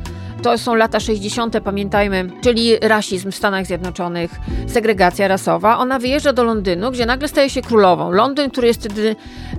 to 0.43 0.59
są 0.59 0.75
lata 0.75 1.01
60., 1.01 1.61
pamiętajmy, 1.65 2.31
czyli 2.41 2.77
rasizm 2.83 3.31
w 3.31 3.35
Stanach 3.35 3.67
Zjednoczonych, 3.67 4.31
segregacja 4.67 5.29
rasowa. 5.29 5.79
Ona 5.79 5.99
wyjeżdża 5.99 6.33
do 6.33 6.45
Londynu, 6.45 6.91
gdzie 6.91 7.07
nagle 7.07 7.29
staje 7.29 7.51
się 7.51 7.63
królową. 7.63 8.11
Londyn, 8.11 8.51
który 8.51 8.67
jest 8.67 8.81
wtedy 8.81 9.17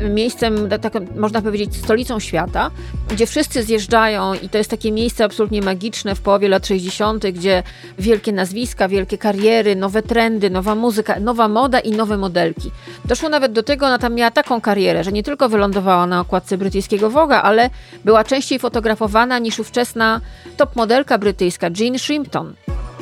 miejscem, 0.10 0.70
taką, 0.82 1.00
można 1.16 1.42
powiedzieć, 1.42 1.76
stolicą 1.76 2.20
świata, 2.20 2.72
gdzie 3.10 3.26
wszyscy 3.26 3.64
zjeżdżają 3.64 4.34
i 4.34 4.50
to 4.50 4.58
jest 4.58 4.70
takie 4.70 4.92
miejsce 4.92 5.26
absolutnie 5.26 5.62
magiczne 5.62 6.16
w 6.16 6.22
połowie 6.22 6.50
lat 6.50 6.68
60., 6.68 7.26
gdzie 7.28 7.64
wielkie 8.00 8.32
nazwiska, 8.32 8.88
wielkie 8.88 9.18
kariery, 9.18 9.76
nowe 9.76 10.02
trendy, 10.02 10.50
nowa 10.50 10.76
muzyka, 10.76 11.20
nowa 11.20 11.48
moda 11.48 11.80
i 11.80 11.92
nowe 11.92 12.18
modelki. 12.18 12.72
Doszło 13.06 13.30
nawet 13.30 13.52
do 13.52 13.64
tego, 13.64 13.86
ona 13.86 13.98
tam 14.00 14.16
miała 14.16 14.32
taką 14.32 14.62
karierę, 14.62 15.04
że 15.04 15.12
nie 15.12 15.24
tylko 15.24 15.50
wylądowała 15.50 16.08
na 16.08 16.20
okładce 16.20 16.58
brytyjskiego 16.58 17.10
Voga, 17.10 17.42
ale 17.42 17.70
była 18.06 18.24
częściej 18.24 18.60
fotografowana 18.60 19.40
niż 19.40 19.60
ówczesna 19.60 20.22
top 20.58 20.73
modelka 20.76 21.18
brytyjska 21.18 21.70
Jean 21.80 22.00
Shrimpton. 22.00 22.54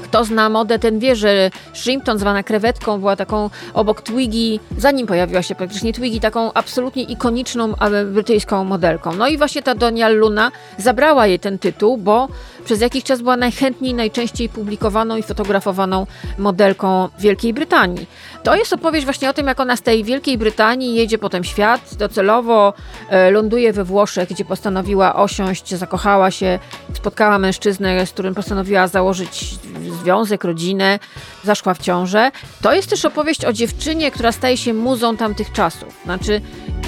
Kto 0.04 0.26
zna 0.26 0.50
modę, 0.50 0.80
ten 0.80 1.00
wie, 1.00 1.16
że 1.16 1.52
Shrimpton, 1.74 2.20
zwana 2.20 2.44
krewetką, 2.44 3.00
była 3.00 3.16
taką 3.16 3.50
obok 3.74 4.02
Twiggy, 4.02 4.60
zanim 4.78 5.08
pojawiła 5.08 5.42
się 5.42 5.56
praktycznie 5.56 5.94
Twiggy, 5.94 6.20
taką 6.20 6.54
absolutnie 6.54 7.04
ikoniczną 7.04 7.76
e, 7.76 8.06
brytyjską 8.06 8.64
modelką. 8.64 9.16
No 9.16 9.28
i 9.28 9.38
właśnie 9.38 9.62
ta 9.64 9.76
Donial 9.76 10.16
Luna 10.16 10.52
zabrała 10.78 11.28
jej 11.28 11.40
ten 11.40 11.60
tytuł, 11.60 11.98
bo 11.98 12.28
przez 12.66 12.82
jakiś 12.82 13.04
czas 13.04 13.22
była 13.22 13.38
najchętniej, 13.38 13.94
najczęściej 13.94 14.50
publikowaną 14.50 15.18
i 15.18 15.24
fotografowaną 15.24 16.08
modelką 16.38 17.10
Wielkiej 17.20 17.54
Brytanii. 17.54 18.08
To 18.44 18.56
jest 18.56 18.74
opowieść 18.74 19.06
właśnie 19.06 19.30
o 19.30 19.34
tym, 19.34 19.48
jak 19.48 19.60
ona 19.60 19.76
z 19.76 19.82
tej 19.82 20.04
Wielkiej 20.04 20.38
Brytanii 20.38 20.96
jedzie 20.96 21.18
potem 21.18 21.44
świat, 21.44 21.96
docelowo 21.96 22.74
e, 23.10 23.32
ląduje 23.32 23.74
we 23.74 23.84
Włoszech, 23.84 24.30
gdzie 24.30 24.46
postanowiła 24.46 25.16
osiąść, 25.16 25.76
zakochała 25.76 26.32
się, 26.32 26.60
spotkała 26.94 27.40
mężczyznę, 27.40 28.06
z 28.06 28.12
którym 28.12 28.36
postanowiła 28.36 28.88
założyć 28.88 29.56
związek, 30.02 30.44
rodzinę, 30.44 31.00
zaszła 31.44 31.74
w 31.74 31.80
ciążę. 31.80 32.32
To 32.62 32.74
jest 32.74 32.90
też 32.90 33.06
opowieść 33.06 33.46
o 33.46 33.54
dziewczynie, 33.54 34.12
która 34.12 34.32
staje 34.32 34.58
się 34.58 34.74
muzą 34.74 35.18
tamtych 35.18 35.52
czasów. 35.52 36.00
Znaczy, 36.04 36.42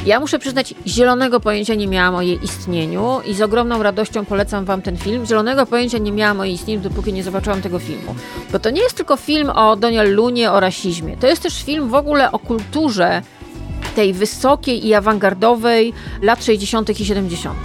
ja 0.06 0.20
muszę 0.20 0.40
przyznać, 0.40 0.74
zielonego 0.88 1.40
pojęcia 1.40 1.76
nie 1.76 1.88
miałam 1.88 2.16
o 2.16 2.22
jej 2.22 2.44
istnieniu 2.44 3.20
i 3.26 3.34
z 3.34 3.42
ogromną 3.42 3.84
radością 3.84 4.26
polecam 4.26 4.66
wam 4.66 4.82
ten 4.82 4.98
film. 4.98 5.26
Zielonego 5.26 5.66
pojęcia 5.66 5.98
nie 5.98 6.12
miałam 6.12 6.40
o 6.40 6.44
jej 6.44 6.54
istnieniu, 6.54 6.82
dopóki 6.82 7.14
nie 7.14 7.24
zobaczyłam 7.24 7.62
tego 7.62 7.80
filmu. 7.80 8.16
Bo 8.52 8.60
to 8.60 8.70
nie 8.70 8.82
jest 8.82 8.98
tylko 8.98 9.18
film 9.18 9.50
o 9.50 9.76
Donial 9.76 10.12
Lunie, 10.12 10.52
o 10.52 10.60
rasizmie. 10.60 11.18
To 11.18 11.28
jest 11.28 11.44
też 11.44 11.64
film 11.64 11.90
w 11.90 11.96
ogóle 11.96 12.32
o 12.32 12.40
kulturze 12.40 13.22
tej 13.96 14.14
wysokiej 14.14 14.88
i 14.88 14.94
awangardowej 14.94 15.94
lat 16.22 16.46
60. 16.46 17.00
i 17.00 17.06
70. 17.06 17.56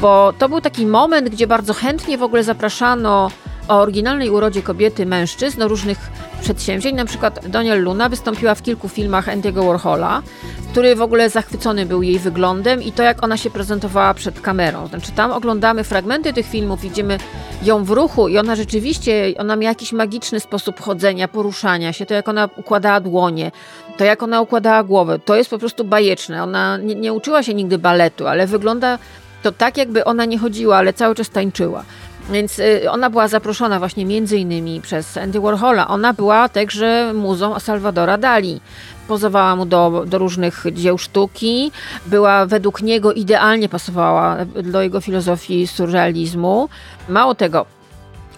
Bo 0.00 0.32
to 0.38 0.48
był 0.48 0.60
taki 0.60 0.86
moment, 0.86 1.28
gdzie 1.28 1.46
bardzo 1.46 1.74
chętnie 1.74 2.18
w 2.18 2.22
ogóle 2.22 2.44
zapraszano 2.44 3.30
o 3.70 3.80
oryginalnej 3.80 4.30
urodzie 4.30 4.62
kobiety 4.62 5.06
mężczyzn 5.06 5.58
do 5.58 5.68
różnych 5.68 5.98
przedsięwzięć. 6.40 6.96
Na 6.96 7.04
przykład 7.04 7.48
Donial 7.48 7.82
Luna 7.82 8.08
wystąpiła 8.08 8.54
w 8.54 8.62
kilku 8.62 8.88
filmach 8.88 9.26
Andy'ego 9.26 9.66
Warhola, 9.66 10.22
który 10.70 10.96
w 10.96 11.02
ogóle 11.02 11.30
zachwycony 11.30 11.86
był 11.86 12.02
jej 12.02 12.18
wyglądem 12.18 12.82
i 12.82 12.92
to, 12.92 13.02
jak 13.02 13.24
ona 13.24 13.36
się 13.36 13.50
prezentowała 13.50 14.14
przed 14.14 14.40
kamerą. 14.40 14.86
Znaczy 14.86 15.12
tam 15.12 15.32
oglądamy 15.32 15.84
fragmenty 15.84 16.32
tych 16.32 16.46
filmów, 16.46 16.80
widzimy 16.80 17.18
ją 17.62 17.84
w 17.84 17.90
ruchu 17.90 18.28
i 18.28 18.38
ona 18.38 18.56
rzeczywiście, 18.56 19.34
ona 19.38 19.56
miała 19.56 19.70
jakiś 19.70 19.92
magiczny 19.92 20.40
sposób 20.40 20.80
chodzenia, 20.80 21.28
poruszania 21.28 21.92
się, 21.92 22.06
to 22.06 22.14
jak 22.14 22.28
ona 22.28 22.48
układała 22.56 23.00
dłonie, 23.00 23.52
to 23.96 24.04
jak 24.04 24.22
ona 24.22 24.40
układała 24.40 24.82
głowę, 24.82 25.18
to 25.18 25.36
jest 25.36 25.50
po 25.50 25.58
prostu 25.58 25.84
bajeczne. 25.84 26.42
Ona 26.42 26.76
nie, 26.76 26.94
nie 26.94 27.12
uczyła 27.12 27.42
się 27.42 27.54
nigdy 27.54 27.78
baletu, 27.78 28.26
ale 28.26 28.46
wygląda 28.46 28.98
to 29.42 29.52
tak, 29.52 29.76
jakby 29.76 30.04
ona 30.04 30.24
nie 30.24 30.38
chodziła, 30.38 30.76
ale 30.76 30.92
cały 30.92 31.14
czas 31.14 31.30
tańczyła. 31.30 31.84
Więc 32.30 32.58
y, 32.58 32.90
ona 32.90 33.10
była 33.10 33.28
zaproszona 33.28 33.78
właśnie 33.78 34.06
między 34.06 34.38
innymi 34.38 34.80
przez 34.80 35.16
Andy 35.16 35.40
Warhola. 35.40 35.88
Ona 35.88 36.12
była 36.12 36.48
także 36.48 37.12
muzą 37.14 37.60
Salvadora 37.60 38.18
Dali. 38.18 38.60
Pozowała 39.08 39.56
mu 39.56 39.66
do, 39.66 40.04
do 40.06 40.18
różnych 40.18 40.64
dzieł 40.72 40.98
sztuki. 40.98 41.72
Była 42.06 42.46
według 42.46 42.82
niego 42.82 43.12
idealnie 43.12 43.68
pasowała 43.68 44.36
do 44.44 44.82
jego 44.82 45.00
filozofii 45.00 45.66
surrealizmu. 45.66 46.68
Mało 47.08 47.34
tego, 47.34 47.66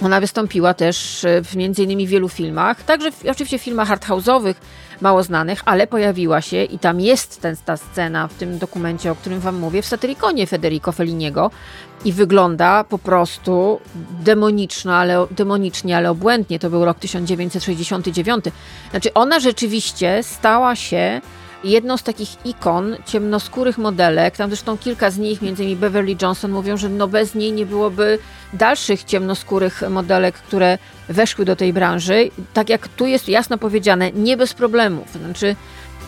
ona 0.04 0.20
wystąpiła 0.20 0.74
też 0.74 1.26
w 1.44 1.56
między 1.56 1.82
innymi 1.82 2.06
wielu 2.06 2.28
filmach, 2.28 2.82
także 2.82 3.12
w, 3.12 3.24
oczywiście 3.30 3.58
w 3.58 3.62
filmach 3.62 3.90
arthouse'owych, 3.90 4.54
mało 5.02 5.22
znanych, 5.22 5.62
ale 5.64 5.86
pojawiła 5.86 6.40
się 6.40 6.64
i 6.64 6.78
tam 6.78 7.00
jest 7.00 7.40
ten, 7.40 7.56
ta 7.64 7.76
scena 7.76 8.28
w 8.28 8.34
tym 8.34 8.58
dokumencie, 8.58 9.12
o 9.12 9.14
którym 9.14 9.40
wam 9.40 9.56
mówię, 9.56 9.82
w 9.82 9.86
Satyrikonie 9.86 10.46
Federico 10.46 10.92
Felliniego 10.92 11.50
i 12.04 12.12
wygląda 12.12 12.84
po 12.84 12.98
prostu 12.98 13.80
demoniczna, 14.20 14.98
ale, 14.98 15.26
demonicznie, 15.30 15.96
ale 15.96 16.10
obłędnie. 16.10 16.58
To 16.58 16.70
był 16.70 16.84
rok 16.84 16.98
1969. 16.98 18.44
Znaczy 18.90 19.14
ona 19.14 19.40
rzeczywiście 19.40 20.22
stała 20.22 20.76
się 20.76 21.20
jedną 21.64 21.96
z 21.96 22.02
takich 22.02 22.46
ikon 22.46 22.96
ciemnoskórych 23.06 23.78
modelek, 23.78 24.36
tam 24.36 24.50
zresztą 24.50 24.78
kilka 24.78 25.10
z 25.10 25.18
nich, 25.18 25.42
między 25.42 25.62
innymi 25.62 25.80
Beverly 25.80 26.16
Johnson, 26.22 26.50
mówią, 26.50 26.76
że 26.76 26.88
no 26.88 27.08
bez 27.08 27.34
niej 27.34 27.52
nie 27.52 27.66
byłoby 27.66 28.18
dalszych 28.52 29.04
ciemnoskórych 29.04 29.82
modelek, 29.90 30.34
które 30.34 30.78
weszły 31.08 31.44
do 31.44 31.56
tej 31.56 31.72
branży. 31.72 32.30
Tak 32.54 32.68
jak 32.68 32.88
tu 32.88 33.06
jest 33.06 33.28
jasno 33.28 33.58
powiedziane, 33.58 34.12
nie 34.12 34.36
bez 34.36 34.54
problemów. 34.54 35.08
Znaczy, 35.12 35.56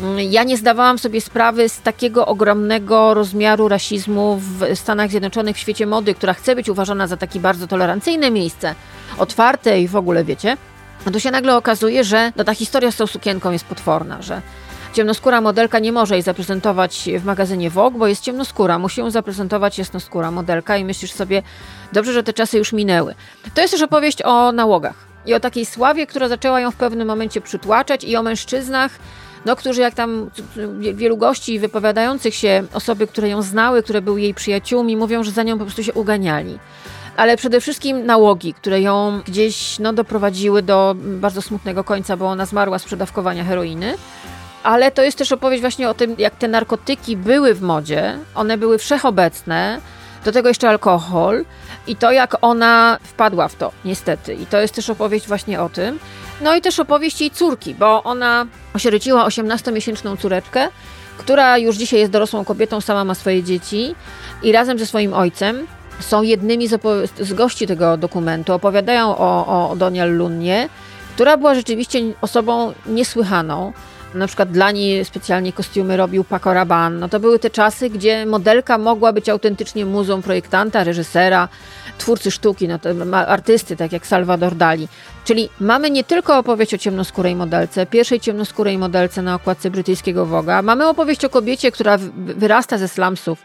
mm, 0.00 0.18
ja 0.18 0.44
nie 0.44 0.56
zdawałam 0.56 0.99
sobie 0.99 1.20
sprawy 1.20 1.68
z 1.68 1.80
takiego 1.80 2.26
ogromnego 2.26 3.14
rozmiaru 3.14 3.68
rasizmu 3.68 4.40
w 4.40 4.64
Stanach 4.75 5.11
Zjednoczonych, 5.11 5.56
w 5.56 5.58
świecie 5.58 5.87
mody, 5.87 6.14
która 6.14 6.34
chce 6.34 6.56
być 6.56 6.68
uważana 6.68 7.06
za 7.06 7.16
takie 7.16 7.40
bardzo 7.40 7.66
tolerancyjne 7.66 8.30
miejsce, 8.30 8.75
otwarte 9.18 9.80
i 9.80 9.88
w 9.88 9.96
ogóle, 9.96 10.25
wiecie. 10.25 10.56
No 11.06 11.12
to 11.12 11.20
się 11.20 11.30
nagle 11.30 11.56
okazuje, 11.56 12.04
że 12.04 12.32
no, 12.37 12.44
ta 12.44 12.54
historia 12.54 12.90
z 12.90 12.96
tą 12.96 13.06
sukienką 13.06 13.50
jest 13.50 13.64
potworna, 13.64 14.23
że 14.23 14.42
ciemnoskóra 14.94 15.40
modelka 15.40 15.78
nie 15.78 15.92
może 15.92 16.14
jej 16.14 16.22
zaprezentować 16.22 17.08
w 17.18 17.24
magazynie 17.24 17.70
Vogue, 17.70 17.98
bo 17.98 18.06
jest 18.06 18.22
ciemnoskóra. 18.22 18.78
Musi 18.78 19.00
ją 19.00 19.10
zaprezentować 19.10 19.78
jasnoskóra 19.78 20.30
modelka 20.30 20.76
i 20.76 20.84
myślisz 20.84 21.12
sobie, 21.12 21.42
dobrze, 21.92 22.12
że 22.12 22.22
te 22.22 22.32
czasy 22.32 22.58
już 22.58 22.72
minęły. 22.72 23.14
To 23.54 23.60
jest 23.60 23.74
też 23.74 23.82
opowieść 23.82 24.22
o 24.22 24.52
nałogach 24.52 24.94
i 25.26 25.34
o 25.34 25.40
takiej 25.40 25.66
sławie, 25.66 26.06
która 26.06 26.28
zaczęła 26.28 26.60
ją 26.60 26.70
w 26.70 26.76
pewnym 26.76 27.08
momencie 27.08 27.40
przytłaczać 27.40 28.04
i 28.04 28.16
o 28.16 28.22
mężczyznach, 28.22 28.98
no, 29.44 29.56
którzy 29.56 29.80
jak 29.80 29.94
tam 29.94 30.30
wielu 30.94 31.16
gości 31.16 31.58
wypowiadających 31.58 32.34
się, 32.34 32.64
osoby, 32.72 33.06
które 33.06 33.28
ją 33.28 33.42
znały, 33.42 33.82
które 33.82 34.02
były 34.02 34.20
jej 34.20 34.34
przyjaciółmi, 34.34 34.96
mówią, 34.96 35.24
że 35.24 35.30
za 35.30 35.42
nią 35.42 35.58
po 35.58 35.64
prostu 35.64 35.84
się 35.84 35.92
uganiali 35.92 36.58
ale 37.16 37.36
przede 37.36 37.60
wszystkim 37.60 38.06
nałogi, 38.06 38.54
które 38.54 38.80
ją 38.80 39.20
gdzieś 39.26 39.78
no, 39.78 39.92
doprowadziły 39.92 40.62
do 40.62 40.94
bardzo 40.98 41.42
smutnego 41.42 41.84
końca, 41.84 42.16
bo 42.16 42.26
ona 42.26 42.46
zmarła 42.46 42.78
z 42.78 42.84
przedawkowania 42.84 43.44
heroiny 43.44 43.94
ale 44.64 44.90
to 44.90 45.02
jest 45.02 45.18
też 45.18 45.33
opowieść 45.33 45.61
właśnie 45.61 45.90
o 45.90 45.94
tym, 45.94 46.14
jak 46.18 46.37
te 46.37 46.49
narkotyki 46.49 47.16
były 47.16 47.54
w 47.54 47.62
modzie, 47.62 48.18
one 48.35 48.59
były 48.59 48.78
wszechobecne, 48.78 49.80
do 50.25 50.33
tego 50.33 50.49
jeszcze 50.49 50.68
alkohol 50.68 51.44
i 51.87 51.97
to, 51.97 52.12
jak 52.12 52.37
ona 52.42 52.99
wpadła 53.02 53.49
w 53.49 53.54
to, 53.54 53.73
niestety. 53.85 54.35
I 54.35 54.47
to 54.47 54.61
jest 54.61 54.75
też 54.75 54.90
opowieść 54.90 55.28
właśnie 55.28 55.61
o 55.61 55.68
tym. 55.68 55.99
No 56.40 56.54
i 56.54 56.61
też 56.61 56.80
opowieść 56.80 57.21
jej 57.21 57.30
córki, 57.30 57.75
bo 57.75 58.02
ona 58.02 58.47
osierociła 58.75 59.28
18-miesięczną 59.28 60.16
córeczkę, 60.16 60.68
która 61.18 61.59
już 61.59 61.76
dzisiaj 61.76 62.00
jest 62.00 62.12
dorosłą 62.12 62.44
kobietą, 62.44 62.80
sama 62.80 63.04
ma 63.04 63.14
swoje 63.14 63.42
dzieci 63.42 63.94
i 64.42 64.52
razem 64.52 64.78
ze 64.78 64.87
swoim 64.87 65.14
ojcem 65.14 65.66
są 66.00 66.23
jednymi 66.23 66.68
z, 66.68 66.80
z 67.21 67.33
gości 67.33 67.66
tego 67.66 67.97
dokumentu. 67.97 68.52
Opowiadają 68.52 69.16
o, 69.16 69.47
o 69.47 70.06
Lunnie, 70.06 70.68
która 71.14 71.37
była 71.37 71.54
rzeczywiście 71.54 72.00
osobą 72.21 72.73
niesłychaną 72.87 73.73
na 74.14 74.26
przykład 74.26 74.50
dla 74.50 74.71
niej 74.71 75.04
specjalnie 75.04 75.52
kostiumy 75.52 75.97
robił 75.97 76.25
Paco 76.25 76.54
Rabanne. 76.54 77.00
No 77.00 77.09
to 77.09 77.21
były 77.21 77.38
te 77.38 77.50
czasy, 77.50 77.90
gdzie 77.90 78.26
modelka 78.26 78.78
mogła 78.78 79.12
być 79.12 79.28
autentycznie 79.28 79.87
muzą 79.87 80.23
projektanta, 80.23 80.85
reżysera, 80.85 81.49
twórcy 81.99 82.30
sztuki, 82.30 82.68
no 82.68 82.78
to 82.78 82.90
artysty, 83.26 83.76
tak 83.76 83.92
jak 83.92 84.06
Salvador 84.06 84.54
Dali. 84.54 84.88
Czyli 85.25 85.49
mamy 85.61 85.90
nie 85.90 86.04
tylko 86.04 86.38
opowieść 86.38 86.75
o 86.75 86.78
ciemnoskórej 86.78 87.37
modelce, 87.37 87.87
pierwszej 87.87 88.21
ciemnoskórej 88.21 88.78
modelce 88.78 89.23
na 89.23 89.35
okładce 89.35 89.71
brytyjskiego 89.71 90.26
Woga, 90.26 90.62
mamy 90.62 90.88
opowieść 90.88 91.25
o 91.25 91.30
kobiecie, 91.30 91.73
która 91.73 91.99
wyrasta 92.16 92.78
ze 92.78 92.88
slumsów, 92.88 93.38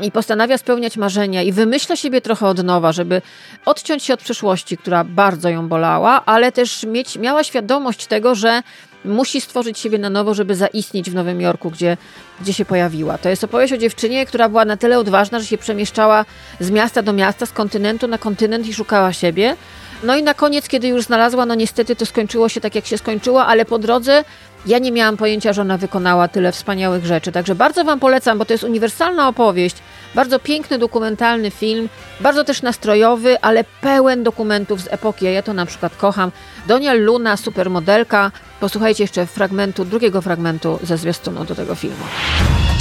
i 0.00 0.10
postanawia 0.10 0.58
spełniać 0.58 0.96
marzenia 0.96 1.42
i 1.42 1.52
wymyśla 1.52 1.96
siebie 1.96 2.20
trochę 2.20 2.46
od 2.46 2.64
nowa, 2.64 2.92
żeby 2.92 3.22
odciąć 3.64 4.02
się 4.02 4.14
od 4.14 4.20
przeszłości, 4.20 4.76
która 4.76 5.04
bardzo 5.04 5.48
ją 5.48 5.68
bolała, 5.68 6.24
ale 6.24 6.52
też 6.52 6.84
mieć, 6.84 7.18
miała 7.18 7.44
świadomość 7.44 8.06
tego, 8.06 8.34
że 8.34 8.62
musi 9.04 9.40
stworzyć 9.40 9.78
siebie 9.78 9.98
na 9.98 10.10
nowo, 10.10 10.34
żeby 10.34 10.54
zaistnieć 10.54 11.10
w 11.10 11.14
Nowym 11.14 11.40
Jorku, 11.40 11.70
gdzie, 11.70 11.96
gdzie 12.40 12.52
się 12.52 12.64
pojawiła. 12.64 13.18
To 13.18 13.28
jest 13.28 13.44
opowieść 13.44 13.72
o 13.72 13.78
dziewczynie, 13.78 14.26
która 14.26 14.48
była 14.48 14.64
na 14.64 14.76
tyle 14.76 14.98
odważna, 14.98 15.40
że 15.40 15.46
się 15.46 15.58
przemieszczała 15.58 16.24
z 16.60 16.70
miasta 16.70 17.02
do 17.02 17.12
miasta, 17.12 17.46
z 17.46 17.52
kontynentu 17.52 18.08
na 18.08 18.18
kontynent 18.18 18.66
i 18.66 18.74
szukała 18.74 19.12
siebie. 19.12 19.56
No 20.02 20.16
i 20.16 20.22
na 20.22 20.34
koniec, 20.34 20.68
kiedy 20.68 20.88
już 20.88 21.04
znalazła, 21.04 21.46
no 21.46 21.54
niestety 21.54 21.96
to 21.96 22.06
skończyło 22.06 22.48
się 22.48 22.60
tak, 22.60 22.74
jak 22.74 22.86
się 22.86 22.98
skończyło, 22.98 23.46
ale 23.46 23.64
po 23.64 23.78
drodze 23.78 24.24
ja 24.66 24.78
nie 24.78 24.92
miałam 24.92 25.16
pojęcia, 25.16 25.52
że 25.52 25.62
ona 25.62 25.78
wykonała 25.78 26.28
tyle 26.28 26.52
wspaniałych 26.52 27.06
rzeczy. 27.06 27.32
Także 27.32 27.54
bardzo 27.54 27.84
Wam 27.84 28.00
polecam, 28.00 28.38
bo 28.38 28.44
to 28.44 28.54
jest 28.54 28.64
uniwersalna 28.64 29.28
opowieść, 29.28 29.76
bardzo 30.14 30.38
piękny, 30.38 30.78
dokumentalny 30.78 31.50
film, 31.50 31.88
bardzo 32.20 32.44
też 32.44 32.62
nastrojowy, 32.62 33.40
ale 33.40 33.64
pełen 33.80 34.22
dokumentów 34.22 34.80
z 34.80 34.88
epoki. 34.90 35.24
Ja 35.24 35.42
to 35.42 35.54
na 35.54 35.66
przykład 35.66 35.96
kocham. 35.96 36.32
Donial 36.66 37.00
Luna, 37.00 37.36
supermodelka. 37.36 38.32
Posłuchajcie 38.60 39.04
jeszcze 39.04 39.26
fragmentu, 39.26 39.84
drugiego 39.84 40.22
fragmentu 40.22 40.78
ze 40.82 40.98
zwiastunu 40.98 41.44
do 41.44 41.54
tego 41.54 41.74
filmu. 41.74 42.04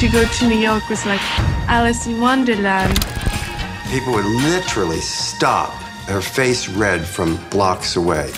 To 0.01 0.05
go 0.05 0.19
to 0.39 0.45
New 0.45 0.61
York 0.61 0.83
was 0.89 1.05
like 1.05 1.23
Alice 1.67 2.09
in 2.09 2.19
Wonderland. 2.21 2.99
People 3.91 4.13
would 4.13 4.25
literally 4.25 5.01
stop, 5.01 5.71
her 6.07 6.21
face 6.23 6.69
red 6.77 7.07
from 7.07 7.37
blocks 7.51 7.97
away. 7.97 8.29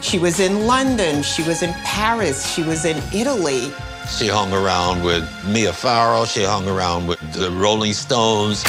She 0.00 0.18
was 0.18 0.40
in 0.40 0.66
London, 0.66 1.22
she 1.22 1.42
was 1.42 1.62
in 1.62 1.72
Paris, 1.84 2.46
she 2.54 2.62
was 2.62 2.84
in 2.84 2.96
Italy. 3.12 3.72
She 4.18 4.28
hung 4.28 4.52
around 4.52 5.02
with 5.02 5.28
Mia 5.46 5.72
Farrow, 5.72 6.24
she 6.26 6.44
hung 6.44 6.68
around 6.68 7.06
with 7.06 7.18
the 7.32 7.50
Rolling 7.50 7.92
Stones. 7.94 8.62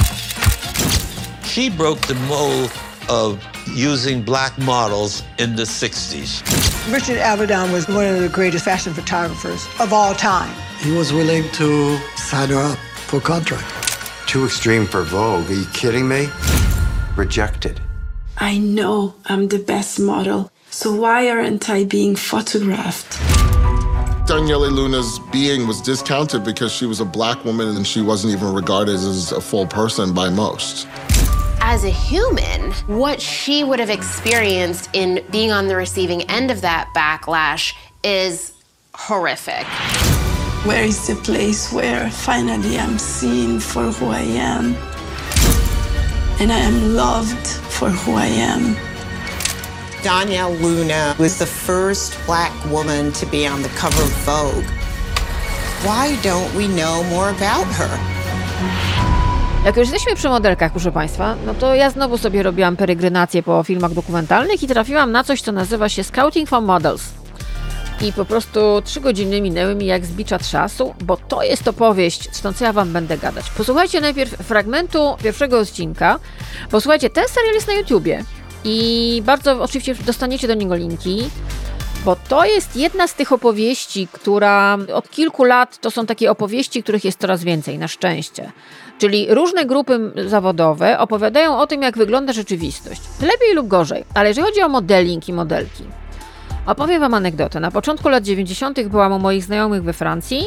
She 1.45 1.69
broke 1.69 1.99
the 2.07 2.15
mold 2.27 2.71
of 3.09 3.43
using 3.67 4.23
black 4.23 4.57
models 4.57 5.21
in 5.37 5.55
the 5.55 5.63
60s. 5.63 6.41
Richard 6.91 7.17
Avedon 7.17 7.71
was 7.71 7.87
one 7.87 8.05
of 8.05 8.21
the 8.21 8.29
greatest 8.29 8.65
fashion 8.65 8.93
photographers 8.93 9.67
of 9.79 9.93
all 9.93 10.15
time. 10.15 10.53
He 10.79 10.91
was 10.91 11.11
willing 11.13 11.43
to 11.51 11.97
sign 12.15 12.49
her 12.49 12.71
up 12.71 12.77
for 13.07 13.17
a 13.17 13.21
contract. 13.21 13.65
Too 14.27 14.45
extreme 14.45 14.85
for 14.85 15.03
Vogue. 15.03 15.49
Are 15.51 15.53
you 15.53 15.65
kidding 15.73 16.07
me? 16.07 16.29
Rejected. 17.15 17.79
I 18.37 18.57
know 18.57 19.15
I'm 19.25 19.49
the 19.49 19.59
best 19.59 19.99
model, 19.99 20.51
so 20.71 20.95
why 20.95 21.29
aren't 21.29 21.69
I 21.69 21.83
being 21.83 22.15
photographed? 22.15 23.19
Daniela 24.25 24.71
Luna's 24.71 25.19
being 25.33 25.67
was 25.67 25.81
discounted 25.81 26.45
because 26.45 26.71
she 26.71 26.85
was 26.85 27.01
a 27.01 27.05
black 27.05 27.43
woman 27.43 27.75
and 27.75 27.85
she 27.85 27.99
wasn't 27.99 28.31
even 28.31 28.53
regarded 28.53 28.95
as 28.95 29.33
a 29.33 29.41
full 29.41 29.67
person 29.67 30.13
by 30.13 30.29
most. 30.29 30.87
As 31.59 31.83
a 31.83 31.89
human, 31.89 32.71
what 32.87 33.21
she 33.21 33.65
would 33.65 33.79
have 33.79 33.89
experienced 33.89 34.89
in 34.93 35.25
being 35.29 35.51
on 35.51 35.67
the 35.67 35.75
receiving 35.75 36.21
end 36.23 36.51
of 36.51 36.61
that 36.61 36.89
backlash 36.95 37.75
is 38.01 38.53
horrific. 38.93 39.65
Where 40.65 40.85
is 40.85 41.05
the 41.05 41.15
place 41.15 41.73
where 41.73 42.09
finally 42.09 42.79
I'm 42.79 42.97
seen 42.97 43.59
for 43.59 43.91
who 43.91 44.05
I 44.05 44.21
am? 44.21 44.73
And 46.39 46.49
I 46.49 46.59
am 46.59 46.95
loved 46.95 47.45
for 47.45 47.89
who 47.89 48.13
I 48.13 48.27
am. 48.27 48.92
Danielle 50.03 50.53
Luna 50.61 51.15
was 51.17 51.37
the 51.37 51.45
first 51.45 52.17
black 52.25 52.51
woman 52.71 53.11
to 53.13 53.25
be 53.25 53.47
on 53.47 53.63
the 53.63 53.69
cover 53.69 54.03
of 54.03 54.11
Vogue. 54.25 54.65
Why 55.83 56.17
don't 56.23 56.53
we 56.55 56.67
know 56.67 57.03
more 57.09 57.29
about 57.29 57.67
her? 57.67 57.89
Jak 59.65 59.77
już 59.77 59.91
jesteśmy 59.91 60.15
przy 60.15 60.29
modelkach, 60.29 60.71
proszę 60.71 60.91
Państwa, 60.91 61.35
no 61.45 61.53
to 61.53 61.75
ja 61.75 61.89
znowu 61.89 62.17
sobie 62.17 62.43
robiłam 62.43 62.75
peregrinację 62.75 63.43
po 63.43 63.63
filmach 63.63 63.93
dokumentalnych 63.93 64.63
i 64.63 64.67
trafiłam 64.67 65.11
na 65.11 65.23
coś, 65.23 65.41
co 65.41 65.51
nazywa 65.51 65.89
się 65.89 66.03
Scouting 66.03 66.49
for 66.49 66.61
Models. 66.61 67.03
I 68.01 68.13
po 68.13 68.25
prostu 68.25 68.59
trzy 68.85 69.01
godziny 69.01 69.41
minęły 69.41 69.75
mi 69.75 69.85
jak 69.85 70.05
z 70.05 70.11
bicza 70.11 70.39
trzasu, 70.39 70.93
bo 71.03 71.17
to 71.17 71.43
jest 71.43 71.67
opowieść, 71.67 72.29
stąd 72.31 72.61
ja 72.61 72.73
wam 72.73 72.93
będę 72.93 73.17
gadać. 73.17 73.49
Posłuchajcie 73.49 74.01
najpierw 74.01 74.31
fragmentu 74.31 75.15
pierwszego 75.23 75.59
odcinka. 75.59 76.19
Posłuchajcie, 76.71 77.09
ten 77.09 77.27
serial 77.27 77.53
jest 77.53 77.67
na 77.67 77.73
YouTubie 77.73 78.23
i 78.63 79.21
bardzo 79.25 79.61
oczywiście 79.61 79.95
dostaniecie 79.95 80.47
do 80.47 80.53
niego 80.53 80.75
linki. 80.75 81.29
Bo 82.05 82.15
to 82.29 82.45
jest 82.45 82.75
jedna 82.75 83.07
z 83.07 83.13
tych 83.13 83.31
opowieści, 83.31 84.07
która 84.11 84.77
od 84.93 85.09
kilku 85.09 85.43
lat 85.43 85.77
to 85.77 85.91
są 85.91 86.05
takie 86.05 86.31
opowieści, 86.31 86.83
których 86.83 87.05
jest 87.05 87.19
coraz 87.19 87.43
więcej, 87.43 87.77
na 87.77 87.87
szczęście. 87.87 88.51
Czyli 88.97 89.27
różne 89.29 89.65
grupy 89.65 90.11
zawodowe 90.27 90.99
opowiadają 90.99 91.57
o 91.57 91.67
tym, 91.67 91.81
jak 91.81 91.97
wygląda 91.97 92.33
rzeczywistość. 92.33 93.01
Lepiej 93.21 93.53
lub 93.55 93.67
gorzej, 93.67 94.03
ale 94.13 94.29
jeżeli 94.29 94.47
chodzi 94.47 94.61
o 94.61 94.69
modeling 94.69 95.29
i 95.29 95.33
modelki, 95.33 95.83
Opowiem 96.65 97.01
Wam 97.01 97.13
anegdotę. 97.13 97.59
Na 97.59 97.71
początku 97.71 98.09
lat 98.09 98.23
90. 98.23 98.87
byłam 98.87 99.13
u 99.13 99.19
moich 99.19 99.43
znajomych 99.43 99.83
we 99.83 99.93
Francji 99.93 100.43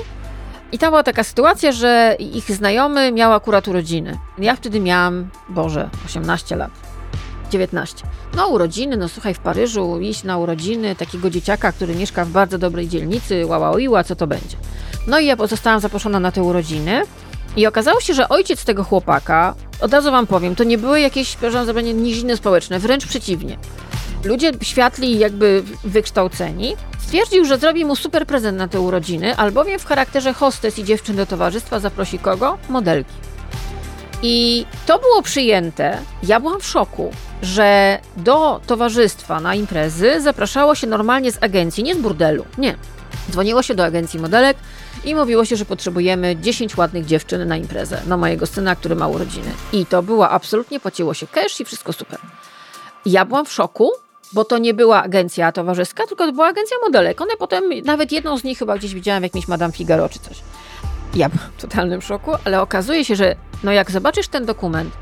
i 0.72 0.78
tam 0.78 0.90
była 0.90 1.02
taka 1.02 1.24
sytuacja, 1.24 1.72
że 1.72 2.16
ich 2.18 2.50
znajomy 2.50 3.12
miał 3.12 3.32
akurat 3.32 3.68
urodziny. 3.68 4.18
Ja 4.38 4.56
wtedy 4.56 4.80
miałam, 4.80 5.28
Boże, 5.48 5.90
18 6.06 6.56
lat. 6.56 6.85
19. 7.48 8.06
No 8.36 8.48
urodziny, 8.48 8.96
no 8.96 9.08
słuchaj, 9.08 9.34
w 9.34 9.38
Paryżu 9.38 10.00
iść 10.00 10.24
na 10.24 10.38
urodziny 10.38 10.96
takiego 10.96 11.30
dzieciaka, 11.30 11.72
który 11.72 11.94
mieszka 11.94 12.24
w 12.24 12.28
bardzo 12.28 12.58
dobrej 12.58 12.88
dzielnicy, 12.88 13.46
łała 13.46 14.04
co 14.04 14.16
to 14.16 14.26
będzie. 14.26 14.56
No 15.06 15.18
i 15.18 15.26
ja 15.26 15.36
zostałam 15.46 15.80
zaproszona 15.80 16.20
na 16.20 16.32
te 16.32 16.42
urodziny 16.42 17.02
i 17.56 17.66
okazało 17.66 18.00
się, 18.00 18.14
że 18.14 18.28
ojciec 18.28 18.64
tego 18.64 18.84
chłopaka, 18.84 19.54
od 19.80 19.92
razu 19.92 20.10
Wam 20.10 20.26
powiem, 20.26 20.54
to 20.54 20.64
nie 20.64 20.78
były 20.78 21.00
jakieś, 21.00 21.28
przepraszam 21.28 21.66
za 21.66 21.80
niziny 21.80 22.36
społeczne, 22.36 22.78
wręcz 22.78 23.06
przeciwnie 23.06 23.58
ludzie 24.26 24.52
światli 24.62 25.18
jakby 25.18 25.62
wykształceni, 25.84 26.76
stwierdził, 26.98 27.44
że 27.44 27.58
zrobi 27.58 27.84
mu 27.84 27.96
super 27.96 28.26
prezent 28.26 28.58
na 28.58 28.68
te 28.68 28.80
urodziny, 28.80 29.36
albowiem 29.36 29.78
w 29.78 29.84
charakterze 29.84 30.32
hostes 30.32 30.78
i 30.78 30.84
dziewczyn 30.84 31.16
do 31.16 31.26
towarzystwa 31.26 31.80
zaprosi 31.80 32.18
kogo? 32.18 32.58
Modelki. 32.68 33.12
I 34.22 34.66
to 34.86 34.98
było 34.98 35.22
przyjęte. 35.22 35.98
Ja 36.22 36.40
byłam 36.40 36.60
w 36.60 36.66
szoku, 36.66 37.10
że 37.42 37.98
do 38.16 38.60
towarzystwa 38.66 39.40
na 39.40 39.54
imprezy 39.54 40.20
zapraszało 40.20 40.74
się 40.74 40.86
normalnie 40.86 41.32
z 41.32 41.42
agencji, 41.42 41.84
nie 41.84 41.94
z 41.94 41.98
burdelu. 41.98 42.44
Nie. 42.58 42.76
Dzwoniło 43.30 43.62
się 43.62 43.74
do 43.74 43.84
agencji 43.84 44.20
modelek 44.20 44.56
i 45.04 45.14
mówiło 45.14 45.44
się, 45.44 45.56
że 45.56 45.64
potrzebujemy 45.64 46.36
10 46.36 46.76
ładnych 46.76 47.06
dziewczyn 47.06 47.48
na 47.48 47.56
imprezę, 47.56 48.00
na 48.06 48.16
mojego 48.16 48.46
syna, 48.46 48.76
który 48.76 48.96
ma 48.96 49.08
urodziny. 49.08 49.50
I 49.72 49.86
to 49.86 50.02
było 50.02 50.30
absolutnie, 50.30 50.80
płaciło 50.80 51.14
się 51.14 51.26
cash 51.26 51.60
i 51.60 51.64
wszystko 51.64 51.92
super. 51.92 52.18
Ja 53.06 53.24
byłam 53.24 53.46
w 53.46 53.52
szoku, 53.52 53.90
bo 54.32 54.44
to 54.44 54.58
nie 54.58 54.74
była 54.74 55.02
agencja 55.02 55.52
towarzyska, 55.52 56.06
tylko 56.06 56.26
to 56.26 56.32
była 56.32 56.46
agencja 56.46 56.76
modelek. 56.82 57.20
One 57.20 57.36
potem, 57.38 57.64
nawet 57.84 58.12
jedną 58.12 58.38
z 58.38 58.44
nich 58.44 58.58
chyba 58.58 58.78
gdzieś 58.78 58.94
widziałam 58.94 59.22
jakimś 59.22 59.48
Madame 59.48 59.72
Figaro 59.72 60.08
czy 60.08 60.18
coś. 60.18 60.38
Ja 61.14 61.28
byłam 61.28 61.48
w 61.56 61.60
totalnym 61.60 62.02
szoku, 62.02 62.30
ale 62.44 62.60
okazuje 62.60 63.04
się, 63.04 63.16
że 63.16 63.36
no 63.64 63.72
jak 63.72 63.90
zobaczysz 63.90 64.28
ten 64.28 64.44
dokument 64.44 64.94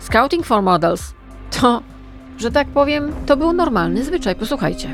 Scouting 0.00 0.46
for 0.46 0.62
Models, 0.62 1.02
to, 1.60 1.82
że 2.38 2.50
tak 2.50 2.68
powiem, 2.68 3.12
to 3.26 3.36
był 3.36 3.52
normalny 3.52 4.04
zwyczaj. 4.04 4.34
Posłuchajcie. 4.34 4.88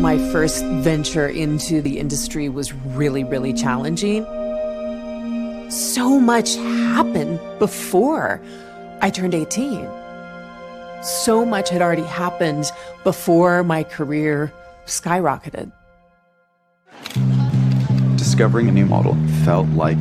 My 0.00 0.18
first 0.32 0.64
venture 0.82 1.30
into 1.30 1.82
the 1.82 1.98
industry 2.00 2.50
was 2.50 2.72
really, 2.96 3.24
really 3.24 3.54
challenging. 3.62 4.26
So 5.68 6.20
much 6.20 6.58
happened 6.94 7.38
before 7.58 8.38
I 9.00 9.10
turned 9.10 9.34
18 9.34 10.04
so 11.04 11.44
much 11.44 11.68
had 11.68 11.82
already 11.82 12.02
happened 12.02 12.72
before 13.04 13.62
my 13.62 13.84
career 13.84 14.52
skyrocketed. 14.86 15.70
Discovering 18.34 18.68
a 18.68 18.72
new 18.72 18.86
model 18.86 19.14
felt 19.44 19.68
like 19.68 19.96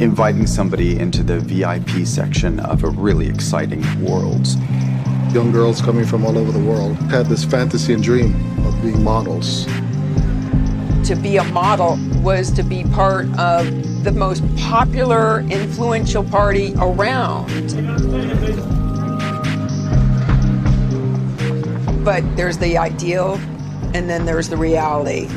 inviting 0.00 0.44
somebody 0.48 0.98
into 0.98 1.22
the 1.22 1.38
VIP 1.38 2.04
section 2.04 2.58
of 2.58 2.82
a 2.82 2.88
really 2.88 3.28
exciting 3.28 3.80
world. 4.04 4.44
Young 5.32 5.52
girls 5.52 5.80
coming 5.80 6.04
from 6.04 6.26
all 6.26 6.36
over 6.36 6.50
the 6.50 6.58
world 6.58 6.96
had 7.12 7.26
this 7.26 7.44
fantasy 7.44 7.94
and 7.94 8.02
dream 8.02 8.34
of 8.66 8.82
being 8.82 9.04
models. 9.04 9.66
To 11.06 11.14
be 11.22 11.36
a 11.36 11.44
model 11.44 11.96
was 12.24 12.50
to 12.54 12.64
be 12.64 12.82
part 12.82 13.26
of 13.38 13.64
the 14.02 14.10
most 14.10 14.42
popular, 14.56 15.42
influential 15.42 16.24
party 16.24 16.74
around. 16.78 17.46
but 22.04 22.24
there's 22.34 22.58
the 22.58 22.76
ideal 22.76 23.34
and 23.94 24.10
then 24.10 24.24
there's 24.24 24.48
the 24.48 24.56
reality. 24.56 25.28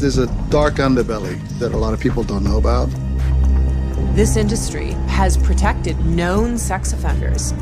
There's 0.00 0.16
a 0.16 0.28
dark 0.48 0.76
underbelly 0.76 1.38
that 1.58 1.72
a 1.72 1.76
lot 1.76 1.92
of 1.92 2.00
people 2.00 2.22
don't 2.22 2.42
know 2.42 2.56
about. 2.56 2.86
This 4.16 4.38
industry 4.38 4.92
has 5.08 5.36
protected 5.36 5.98
known 6.06 6.56
sex 6.56 6.94
offenders. 6.94 7.52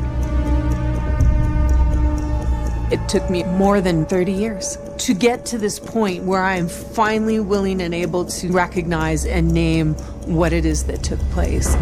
It 2.93 3.09
took 3.09 3.29
me 3.29 3.43
more 3.43 3.81
than 3.81 4.05
30 4.05 4.31
years 4.31 4.77
to 4.99 5.13
get 5.13 5.45
to 5.47 5.57
this 5.57 5.79
point 5.79 6.23
where 6.23 6.41
I 6.41 6.55
am 6.55 6.69
finally 6.69 7.41
willing 7.41 7.81
and 7.81 7.93
able 7.93 8.23
to 8.23 8.51
recognize 8.53 9.25
and 9.25 9.51
name 9.51 9.95
what 10.23 10.53
it 10.53 10.63
is 10.63 10.85
that 10.85 11.03
took 11.03 11.19
place. 11.31 11.75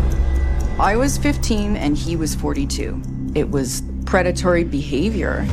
I 0.80 0.96
was 0.96 1.20
15 1.20 1.76
and 1.76 1.96
he 1.96 2.16
was 2.16 2.34
42. 2.34 3.00
It 3.36 3.52
was 3.52 3.84
predatory 4.08 4.64
behavior. 4.64 5.46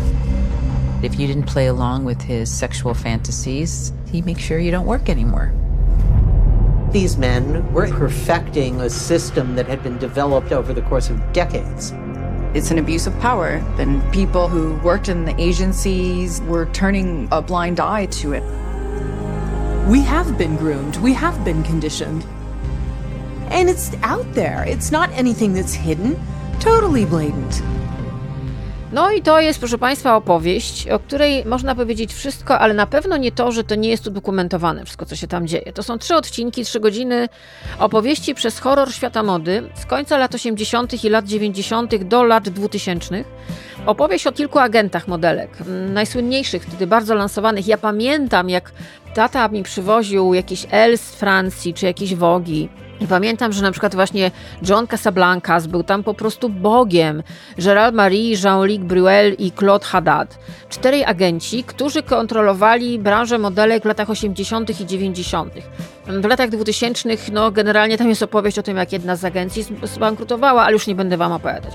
If 1.03 1.21
you 1.21 1.27
didn't 1.27 1.47
play 1.47 1.67
along 1.67 2.07
with 2.07 2.23
his 2.23 2.51
sexual 2.51 2.95
fantasies, 2.95 3.93
he'd 4.15 4.25
make 4.25 4.39
sure 4.39 4.61
you 4.61 4.71
don't 4.71 4.87
work 4.87 5.09
anymore. 5.09 5.53
These 6.93 7.17
men 7.17 7.73
were 7.73 7.89
perfecting 7.89 8.81
a 8.81 8.89
system 8.89 9.57
that 9.57 9.67
had 9.67 9.83
been 9.83 9.99
developed 9.99 10.53
over 10.53 10.73
the 10.73 10.83
course 10.83 11.11
of 11.11 11.33
decades. 11.33 11.93
It's 12.55 12.71
an 12.71 12.79
abuse 12.79 13.09
of 13.09 13.19
power, 13.19 13.61
and 13.79 14.01
people 14.13 14.47
who 14.47 14.77
worked 14.85 15.09
in 15.09 15.25
the 15.25 15.35
agencies 15.41 16.41
were 16.43 16.67
turning 16.67 17.27
a 17.33 17.43
blind 17.43 17.81
eye 17.81 18.07
to 18.23 18.35
it. 18.35 18.45
We 19.89 20.01
have 20.03 20.39
been 20.39 20.57
groomed, 20.57 20.97
we 20.99 21.13
have 21.15 21.45
been 21.45 21.65
conditioned. 21.65 22.25
And 23.49 23.69
it's 23.69 23.93
out 24.03 24.33
there, 24.33 24.65
it's 24.65 24.93
not 24.93 25.11
anything 25.11 25.55
that's 25.55 25.75
hidden, 25.75 26.25
totally 26.61 27.05
blatant. 27.05 27.61
No 28.95 29.11
i 29.11 29.23
to 29.23 29.41
jest, 29.41 29.59
proszę 29.59 29.79
Państwa, 29.79 30.17
opowieść, 30.17 30.89
o 30.89 30.99
której 30.99 31.45
można 31.45 31.75
powiedzieć 31.75 32.15
wszystko, 32.15 32.59
ale 32.59 32.75
na 32.75 32.87
pewno 32.87 33.17
nie 33.17 33.33
to, 33.33 33.53
że 33.53 33.65
to 33.65 33.75
nie 33.75 33.89
jest 33.89 34.07
udokumentowane, 34.07 34.85
wszystko, 34.85 35.07
co 35.07 35.17
się 35.17 35.27
tam 35.27 35.47
dzieje. 35.47 35.73
To 35.73 35.83
są 35.83 35.99
trzy 35.99 36.15
odcinki, 36.15 36.65
trzy 36.65 36.81
godziny 36.81 37.29
opowieści 37.79 38.35
przez 38.35 38.59
horror 38.59 38.93
świata 38.93 39.23
mody 39.23 39.63
z 39.75 39.87
końca 39.87 40.19
lat 40.19 40.35
80. 40.35 41.05
i 41.05 41.09
lat 41.09 41.25
90. 41.25 42.05
do 42.05 42.25
lat 42.25 42.49
2000. 42.49 43.25
Opowieść 43.87 44.27
o 44.27 44.33
kilku 44.33 44.59
agentach 44.59 45.09
modelek, 45.09 45.59
najsłynniejszych, 45.93 46.63
wtedy 46.63 46.87
bardzo 46.87 47.15
lansowanych. 47.15 47.67
Ja 47.67 47.79
pamiętam, 47.79 48.49
jak 48.51 48.73
tata 49.15 49.49
mi 49.49 49.63
przywoził 49.63 50.35
jakieś 50.35 50.67
L 50.71 50.99
z 50.99 51.15
Francji, 51.15 51.75
czy 51.75 51.87
jakieś 51.87 52.15
Wogi 52.15 52.69
I 53.01 53.07
pamiętam, 53.07 53.53
że 53.53 53.63
na 53.63 53.71
przykład 53.71 53.95
właśnie 53.95 54.31
John 54.69 54.87
Casablancas 54.87 55.67
był 55.67 55.83
tam 55.83 56.03
po 56.03 56.15
prostu 56.15 56.49
bogiem. 56.49 57.23
Gerald 57.59 57.95
Marie, 57.95 58.37
Jean-Luc 58.37 58.79
Bruel 58.79 59.35
i 59.39 59.53
Claude 59.53 59.85
Haddad. 59.85 60.39
Czterej 60.69 61.05
agenci, 61.05 61.65
którzy 61.65 62.03
kontrolowali 62.03 62.99
branżę 62.99 63.39
modelek 63.39 63.83
w 63.83 63.87
latach 63.87 64.11
80. 64.11 64.81
i 64.81 64.87
90. 64.87 65.55
W 66.07 66.25
latach 66.25 66.51
2000 66.51 67.09
no 67.33 67.51
generalnie 67.51 67.99
tam 67.99 68.09
jest 68.09 68.23
opowieść 68.23 68.59
o 68.59 68.63
tym, 68.63 68.77
jak 68.77 68.93
jedna 68.93 69.17
z 69.17 69.25
agencji 69.25 69.65
zbankrutowała, 69.83 70.63
ale 70.63 70.73
już 70.73 70.87
nie 70.87 70.95
będę 70.95 71.17
wam 71.17 71.33
opowiadać. 71.33 71.73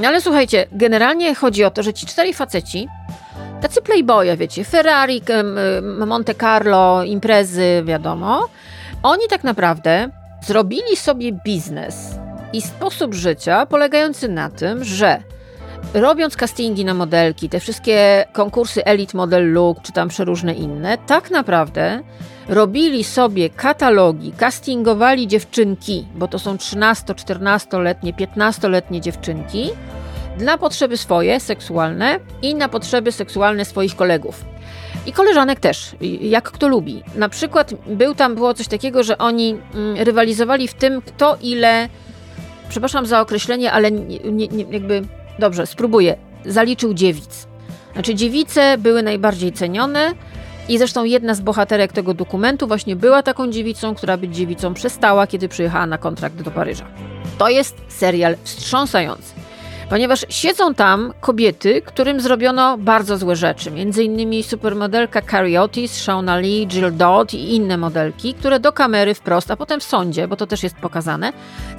No 0.00 0.08
ale 0.08 0.20
słuchajcie, 0.20 0.66
generalnie 0.72 1.34
chodzi 1.34 1.64
o 1.64 1.70
to, 1.70 1.82
że 1.82 1.92
ci 1.92 2.06
czterej 2.06 2.34
faceci 2.34 2.88
Tacy 3.60 3.82
playboye, 3.82 4.36
wiecie, 4.36 4.64
Ferrari, 4.64 5.22
Monte 6.06 6.34
Carlo, 6.34 7.04
imprezy, 7.04 7.82
wiadomo. 7.84 8.48
Oni 9.02 9.22
tak 9.28 9.44
naprawdę 9.44 10.10
zrobili 10.40 10.96
sobie 10.96 11.32
biznes 11.32 12.14
i 12.52 12.62
sposób 12.62 13.14
życia 13.14 13.66
polegający 13.66 14.28
na 14.28 14.50
tym, 14.50 14.84
że 14.84 15.22
robiąc 15.94 16.36
castingi 16.36 16.84
na 16.84 16.94
modelki, 16.94 17.48
te 17.48 17.60
wszystkie 17.60 18.24
konkursy 18.32 18.84
Elite 18.84 19.16
Model 19.16 19.52
Look, 19.52 19.82
czy 19.82 19.92
tam 19.92 20.08
przeróżne 20.08 20.54
inne, 20.54 20.98
tak 20.98 21.30
naprawdę 21.30 22.02
robili 22.48 23.04
sobie 23.04 23.50
katalogi, 23.50 24.32
castingowali 24.32 25.26
dziewczynki, 25.26 26.06
bo 26.14 26.28
to 26.28 26.38
są 26.38 26.58
13, 26.58 27.14
14-letnie, 27.14 28.14
15-letnie 28.14 29.00
dziewczynki, 29.00 29.70
dla 30.38 30.58
potrzeby 30.58 30.96
swoje, 30.96 31.40
seksualne 31.40 32.20
i 32.42 32.54
na 32.54 32.68
potrzeby 32.68 33.12
seksualne 33.12 33.64
swoich 33.64 33.96
kolegów. 33.96 34.44
I 35.06 35.12
koleżanek 35.12 35.60
też, 35.60 35.96
jak 36.20 36.50
kto 36.52 36.68
lubi. 36.68 37.02
Na 37.14 37.28
przykład 37.28 37.74
był 37.86 38.14
tam, 38.14 38.34
było 38.34 38.54
coś 38.54 38.68
takiego, 38.68 39.02
że 39.02 39.18
oni 39.18 39.56
mm, 39.74 39.96
rywalizowali 39.96 40.68
w 40.68 40.74
tym, 40.74 41.02
kto 41.02 41.36
ile, 41.42 41.88
przepraszam 42.68 43.06
za 43.06 43.20
określenie, 43.20 43.72
ale 43.72 43.90
nie, 43.90 44.48
nie, 44.48 44.64
jakby, 44.70 45.02
dobrze, 45.38 45.66
spróbuję, 45.66 46.16
zaliczył 46.46 46.94
dziewic. 46.94 47.46
Znaczy 47.92 48.14
dziewice 48.14 48.78
były 48.78 49.02
najbardziej 49.02 49.52
cenione 49.52 50.12
i 50.68 50.78
zresztą 50.78 51.04
jedna 51.04 51.34
z 51.34 51.40
bohaterek 51.40 51.92
tego 51.92 52.14
dokumentu 52.14 52.66
właśnie 52.66 52.96
była 52.96 53.22
taką 53.22 53.50
dziewicą, 53.50 53.94
która 53.94 54.16
być 54.16 54.36
dziewicą 54.36 54.74
przestała, 54.74 55.26
kiedy 55.26 55.48
przyjechała 55.48 55.86
na 55.86 55.98
kontrakt 55.98 56.42
do 56.42 56.50
Paryża. 56.50 56.86
To 57.38 57.48
jest 57.48 57.76
serial 57.88 58.36
wstrząsający 58.44 59.37
ponieważ 59.90 60.26
siedzą 60.28 60.74
tam 60.74 61.12
kobiety, 61.20 61.82
którym 61.82 62.20
zrobiono 62.20 62.78
bardzo 62.78 63.18
złe 63.18 63.36
rzeczy. 63.36 63.70
Między 63.70 64.04
innymi 64.04 64.42
supermodelka 64.42 65.22
Carrie 65.22 65.62
Otis, 65.62 65.96
Shauna 65.96 66.38
Lee, 66.38 66.66
Jill 66.66 66.96
Dodd 66.96 67.34
i 67.34 67.54
inne 67.54 67.76
modelki, 67.76 68.34
które 68.34 68.60
do 68.60 68.72
kamery 68.72 69.14
wprost, 69.14 69.50
a 69.50 69.56
potem 69.56 69.80
w 69.80 69.84
sądzie, 69.84 70.28
bo 70.28 70.36
to 70.36 70.46
też 70.46 70.62
jest 70.62 70.76
pokazane, 70.76 71.32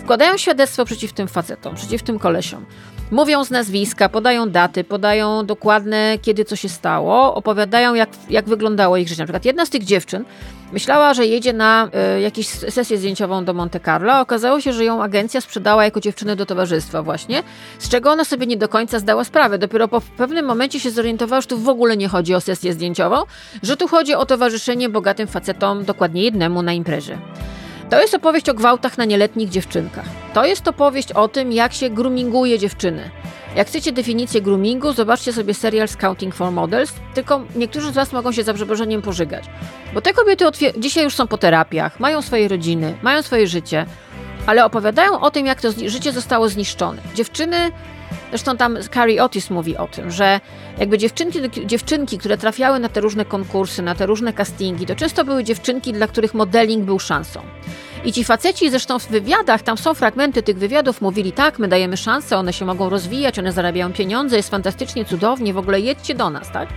składają 0.03 0.37
świadectwo 0.37 0.85
przeciw 0.85 1.13
tym 1.13 1.27
facetom, 1.27 1.75
przeciw 1.75 2.03
tym 2.03 2.19
kolesiom. 2.19 2.65
Mówią 3.11 3.43
z 3.43 3.51
nazwiska, 3.51 4.09
podają 4.09 4.49
daty, 4.49 4.83
podają 4.83 5.45
dokładne, 5.45 6.17
kiedy 6.21 6.45
co 6.45 6.55
się 6.55 6.69
stało, 6.69 7.35
opowiadają, 7.35 7.93
jak, 7.93 8.09
jak 8.29 8.45
wyglądało 8.45 8.97
ich 8.97 9.07
życie. 9.07 9.21
Na 9.21 9.25
przykład 9.25 9.45
jedna 9.45 9.65
z 9.65 9.69
tych 9.69 9.83
dziewczyn 9.83 10.25
myślała, 10.73 11.13
że 11.13 11.25
jedzie 11.25 11.53
na 11.53 11.89
y, 12.17 12.21
jakąś 12.21 12.47
sesję 12.47 12.97
zdjęciową 12.97 13.45
do 13.45 13.53
Monte 13.53 13.79
Carlo, 13.79 14.13
a 14.13 14.21
okazało 14.21 14.61
się, 14.61 14.73
że 14.73 14.85
ją 14.85 15.03
agencja 15.03 15.41
sprzedała 15.41 15.85
jako 15.85 15.99
dziewczynę 15.99 16.35
do 16.35 16.45
towarzystwa 16.45 17.03
właśnie, 17.03 17.43
z 17.79 17.89
czego 17.89 18.11
ona 18.11 18.25
sobie 18.25 18.45
nie 18.45 18.57
do 18.57 18.69
końca 18.69 18.99
zdała 18.99 19.23
sprawę. 19.23 19.57
Dopiero 19.57 19.87
po 19.87 20.01
pewnym 20.01 20.45
momencie 20.45 20.79
się 20.79 20.91
zorientowała, 20.91 21.41
że 21.41 21.47
tu 21.47 21.57
w 21.57 21.69
ogóle 21.69 21.97
nie 21.97 22.07
chodzi 22.07 22.35
o 22.35 22.41
sesję 22.41 22.73
zdjęciową, 22.73 23.15
że 23.63 23.77
tu 23.77 23.87
chodzi 23.87 24.13
o 24.13 24.25
towarzyszenie 24.25 24.89
bogatym 24.89 25.27
facetom, 25.27 25.85
dokładnie 25.85 26.23
jednemu 26.23 26.61
na 26.61 26.73
imprezie. 26.73 27.17
To 27.89 28.01
jest 28.01 28.13
opowieść 28.13 28.49
o 28.49 28.53
gwałtach 28.53 28.97
na 28.97 29.05
nieletnich 29.05 29.49
dziewczynkach. 29.49 30.05
To 30.33 30.45
jest 30.45 30.67
opowieść 30.67 31.11
o 31.11 31.27
tym, 31.27 31.51
jak 31.51 31.73
się 31.73 31.89
groominguje 31.89 32.59
dziewczyny. 32.59 33.09
Jak 33.55 33.67
chcecie 33.67 33.91
definicję 33.91 34.41
groomingu, 34.41 34.93
zobaczcie 34.93 35.33
sobie 35.33 35.53
serial 35.53 35.87
Scouting 35.87 36.35
for 36.35 36.51
Models, 36.51 36.93
tylko 37.13 37.41
niektórzy 37.55 37.91
z 37.91 37.93
Was 37.93 38.13
mogą 38.13 38.31
się 38.31 38.43
za 38.43 38.53
przeproszeniem 38.53 39.01
pożygać. 39.01 39.43
Bo 39.93 40.01
te 40.01 40.13
kobiety 40.13 40.45
dzisiaj 40.77 41.03
już 41.03 41.15
są 41.15 41.27
po 41.27 41.37
terapiach, 41.37 41.99
mają 41.99 42.21
swoje 42.21 42.47
rodziny, 42.47 42.97
mają 43.01 43.21
swoje 43.21 43.47
życie, 43.47 43.85
ale 44.45 44.65
opowiadają 44.65 45.19
o 45.19 45.31
tym, 45.31 45.45
jak 45.45 45.61
to 45.61 45.69
życie 45.87 46.11
zostało 46.11 46.49
zniszczone. 46.49 47.01
Dziewczyny 47.15 47.71
Zresztą 48.29 48.57
tam 48.57 48.77
Carrie 48.93 49.23
Otis 49.23 49.49
mówi 49.49 49.77
o 49.77 49.87
tym, 49.87 50.11
że 50.11 50.39
jakby 50.77 50.97
dziewczynki, 50.97 51.39
dziewczynki, 51.65 52.17
które 52.17 52.37
trafiały 52.37 52.79
na 52.79 52.89
te 52.89 53.01
różne 53.01 53.25
konkursy, 53.25 53.81
na 53.81 53.95
te 53.95 54.05
różne 54.05 54.33
castingi, 54.33 54.85
to 54.85 54.95
często 54.95 55.25
były 55.25 55.43
dziewczynki, 55.43 55.93
dla 55.93 56.07
których 56.07 56.33
modeling 56.33 56.85
był 56.85 56.99
szansą. 56.99 57.41
I 58.05 58.13
ci 58.13 58.23
faceci 58.23 58.69
zresztą 58.69 58.99
w 58.99 59.07
wywiadach, 59.07 59.61
tam 59.61 59.77
są 59.77 59.93
fragmenty 59.93 60.43
tych 60.43 60.57
wywiadów, 60.57 61.01
mówili 61.01 61.31
tak, 61.31 61.59
my 61.59 61.67
dajemy 61.67 61.97
szansę, 61.97 62.37
one 62.37 62.53
się 62.53 62.65
mogą 62.65 62.89
rozwijać, 62.89 63.39
one 63.39 63.51
zarabiają 63.51 63.93
pieniądze, 63.93 64.37
jest 64.37 64.49
fantastycznie, 64.49 65.05
cudownie, 65.05 65.53
w 65.53 65.57
ogóle 65.57 65.79
jedźcie 65.79 66.15
do 66.15 66.29
nas, 66.29 66.51
tak? 66.51 66.69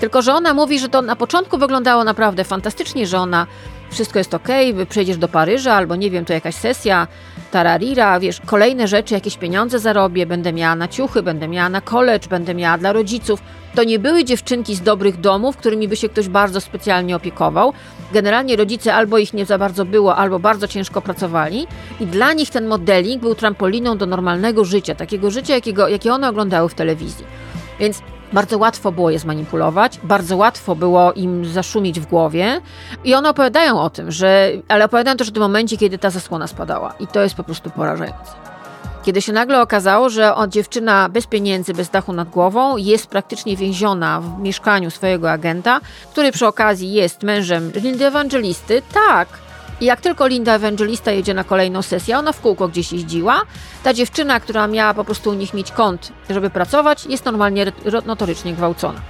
Tylko, 0.00 0.22
że 0.22 0.34
ona 0.34 0.54
mówi, 0.54 0.78
że 0.78 0.88
to 0.88 1.02
na 1.02 1.16
początku 1.16 1.58
wyglądało 1.58 2.04
naprawdę 2.04 2.44
fantastycznie, 2.44 3.06
że 3.06 3.18
ona 3.18 3.46
wszystko 3.90 4.18
jest 4.18 4.34
ok, 4.34 4.48
przejdziesz 4.88 5.16
do 5.16 5.28
Paryża, 5.28 5.74
albo 5.74 5.96
nie 5.96 6.10
wiem, 6.10 6.24
to 6.24 6.32
jakaś 6.32 6.54
sesja, 6.54 7.06
tararira, 7.50 8.20
wiesz, 8.20 8.40
kolejne 8.46 8.88
rzeczy, 8.88 9.14
jakieś 9.14 9.36
pieniądze 9.36 9.78
zarobię, 9.78 10.26
będę 10.26 10.52
miała 10.52 10.74
na 10.74 10.88
ciuchy, 10.88 11.22
będę 11.22 11.48
miała 11.48 11.68
na 11.68 11.80
college, 11.80 12.28
będę 12.28 12.54
miała 12.54 12.78
dla 12.78 12.92
rodziców. 12.92 13.42
To 13.74 13.84
nie 13.84 13.98
były 13.98 14.24
dziewczynki 14.24 14.74
z 14.74 14.80
dobrych 14.80 15.20
domów, 15.20 15.56
którymi 15.56 15.88
by 15.88 15.96
się 15.96 16.08
ktoś 16.08 16.28
bardzo 16.28 16.60
specjalnie 16.60 17.16
opiekował. 17.16 17.72
Generalnie 18.12 18.56
rodzice 18.56 18.94
albo 18.94 19.18
ich 19.18 19.34
nie 19.34 19.46
za 19.46 19.58
bardzo 19.58 19.84
było, 19.84 20.16
albo 20.16 20.38
bardzo 20.38 20.68
ciężko 20.68 21.02
pracowali 21.02 21.66
i 22.00 22.06
dla 22.06 22.32
nich 22.32 22.50
ten 22.50 22.66
modeling 22.66 23.22
był 23.22 23.34
trampoliną 23.34 23.98
do 23.98 24.06
normalnego 24.06 24.64
życia, 24.64 24.94
takiego 24.94 25.30
życia, 25.30 25.54
jakiego, 25.54 25.88
jakie 25.88 26.12
one 26.12 26.28
oglądały 26.28 26.68
w 26.68 26.74
telewizji. 26.74 27.24
Więc 27.80 28.02
bardzo 28.32 28.58
łatwo 28.58 28.92
było 28.92 29.10
je 29.10 29.18
zmanipulować, 29.18 29.98
bardzo 30.02 30.36
łatwo 30.36 30.76
było 30.76 31.12
im 31.12 31.44
zaszumić 31.44 32.00
w 32.00 32.06
głowie 32.06 32.60
i 33.04 33.14
one 33.14 33.30
opowiadają 33.30 33.80
o 33.80 33.90
tym, 33.90 34.10
że, 34.10 34.50
ale 34.68 34.84
opowiadają 34.84 35.16
też 35.16 35.28
o 35.28 35.32
tym 35.32 35.42
momencie, 35.42 35.76
kiedy 35.76 35.98
ta 35.98 36.10
zasłona 36.10 36.46
spadała 36.46 36.94
i 37.00 37.06
to 37.06 37.22
jest 37.22 37.34
po 37.34 37.44
prostu 37.44 37.70
porażające. 37.70 38.32
Kiedy 39.02 39.22
się 39.22 39.32
nagle 39.32 39.62
okazało, 39.62 40.08
że 40.08 40.34
dziewczyna 40.48 41.08
bez 41.08 41.26
pieniędzy, 41.26 41.74
bez 41.74 41.90
dachu 41.90 42.12
nad 42.12 42.28
głową 42.28 42.76
jest 42.76 43.06
praktycznie 43.06 43.56
więziona 43.56 44.20
w 44.20 44.40
mieszkaniu 44.40 44.90
swojego 44.90 45.30
agenta, 45.30 45.80
który 46.10 46.32
przy 46.32 46.46
okazji 46.46 46.92
jest 46.92 47.22
mężem 47.22 47.72
Lindy 47.74 48.06
Evangelisty, 48.06 48.82
tak, 48.94 49.28
i 49.80 49.84
jak 49.84 50.00
tylko 50.00 50.26
Linda 50.26 50.54
Evangelista 50.54 51.10
jedzie 51.10 51.34
na 51.34 51.44
kolejną 51.44 51.82
sesję, 51.82 52.18
ona 52.18 52.32
w 52.32 52.40
kółko 52.40 52.68
gdzieś 52.68 52.92
jeździła, 52.92 53.40
ta 53.82 53.94
dziewczyna, 53.94 54.40
która 54.40 54.66
miała 54.66 54.94
po 54.94 55.04
prostu 55.04 55.30
u 55.30 55.34
nich 55.34 55.54
mieć 55.54 55.72
kąt, 55.72 56.12
żeby 56.30 56.50
pracować, 56.50 57.06
jest 57.06 57.24
normalnie 57.24 57.72
notorycznie 58.06 58.52
gwałcona. 58.52 59.00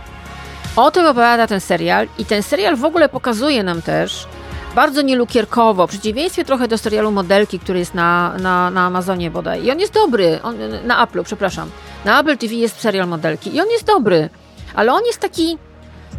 O 0.77 0.91
tym 0.91 1.07
opowiada 1.07 1.47
ten 1.47 1.61
serial 1.61 2.09
i 2.19 2.25
ten 2.25 2.43
serial 2.43 2.77
w 2.77 2.85
ogóle 2.85 3.09
pokazuje 3.09 3.63
nam 3.63 3.83
też 3.83 4.27
bardzo 4.75 5.03
nielukierkowo, 5.03 5.87
w 5.87 5.91
przeciwieństwie 5.91 6.45
trochę 6.45 6.69
do 6.69 6.79
serialu 6.79 7.11
Modelki, 7.11 7.59
który 7.59 7.79
jest 7.79 7.95
na, 7.95 8.35
na, 8.39 8.71
na 8.71 8.87
Amazonie 8.87 9.31
bodaj. 9.31 9.65
I 9.65 9.71
on 9.71 9.81
jest 9.81 9.95
dobry, 9.95 10.39
on, 10.43 10.57
na 10.85 11.05
Apple, 11.05 11.23
przepraszam. 11.25 11.71
Na 12.05 12.21
Apple 12.21 12.39
TV 12.39 12.55
jest 12.55 12.81
serial 12.81 13.09
Modelki 13.09 13.57
i 13.57 13.61
on 13.61 13.71
jest 13.71 13.87
dobry, 13.87 14.29
ale 14.75 14.93
on 14.93 15.05
jest 15.07 15.19
taki 15.19 15.59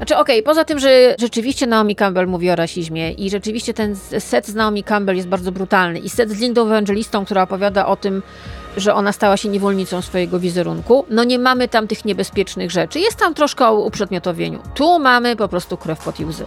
znaczy, 0.02 0.18
okej, 0.18 0.36
okay, 0.36 0.44
poza 0.44 0.66
tym, 0.66 0.80
że 0.80 1.16
rzeczywiście 1.20 1.68
Naomi 1.68 1.96
Campbell 1.96 2.28
mówi 2.28 2.50
o 2.50 2.56
rasizmie 2.56 3.12
i 3.12 3.30
rzeczywiście 3.30 3.74
ten 3.74 3.96
set 4.20 4.48
z 4.48 4.56
Naomi 4.56 4.84
Campbell 4.84 5.16
jest 5.16 5.28
bardzo 5.28 5.52
brutalny 5.52 6.00
i 6.00 6.10
set 6.10 6.32
z 6.32 6.40
Lindą 6.40 6.66
Evangelistą, 6.66 7.26
która 7.26 7.44
opowiada 7.44 7.86
o 7.86 7.96
tym, 7.96 8.24
że 8.78 8.94
ona 8.94 9.12
stała 9.12 9.38
się 9.38 9.50
niewolnicą 9.50 10.02
swojego 10.02 10.40
wizerunku, 10.40 11.06
no 11.10 11.24
nie 11.24 11.40
mamy 11.40 11.68
tam 11.68 11.88
tych 11.88 12.06
niebezpiecznych 12.06 12.72
rzeczy. 12.72 13.00
Jest 13.00 13.18
tam 13.18 13.34
troszkę 13.34 13.68
o 13.68 13.74
uprzedmiotowieniu. 13.74 14.60
Tu 14.76 15.00
mamy 15.00 15.36
po 15.36 15.48
prostu 15.48 15.78
krew 15.78 16.00
pod 16.00 16.20
łzy. 16.20 16.46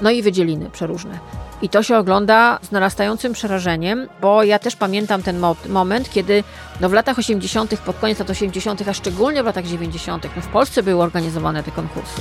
No 0.00 0.10
i 0.10 0.22
wydzieliny 0.22 0.70
przeróżne. 0.70 1.18
I 1.62 1.68
to 1.68 1.82
się 1.82 1.96
ogląda 1.96 2.58
z 2.62 2.70
narastającym 2.70 3.32
przerażeniem, 3.32 4.08
bo 4.20 4.42
ja 4.42 4.58
też 4.58 4.76
pamiętam 4.76 5.22
ten 5.22 5.38
mo 5.38 5.56
moment, 5.68 6.10
kiedy 6.10 6.44
no 6.80 6.88
w 6.88 6.92
latach 6.92 7.18
80., 7.18 7.80
pod 7.80 7.98
koniec 7.98 8.18
lat 8.18 8.30
80., 8.30 8.88
a 8.88 8.92
szczególnie 8.92 9.42
w 9.42 9.46
latach 9.46 9.66
90., 9.66 10.24
no 10.36 10.42
w 10.42 10.48
Polsce 10.48 10.82
były 10.82 11.02
organizowane 11.02 11.62
te 11.62 11.70
konkursy. 11.70 12.20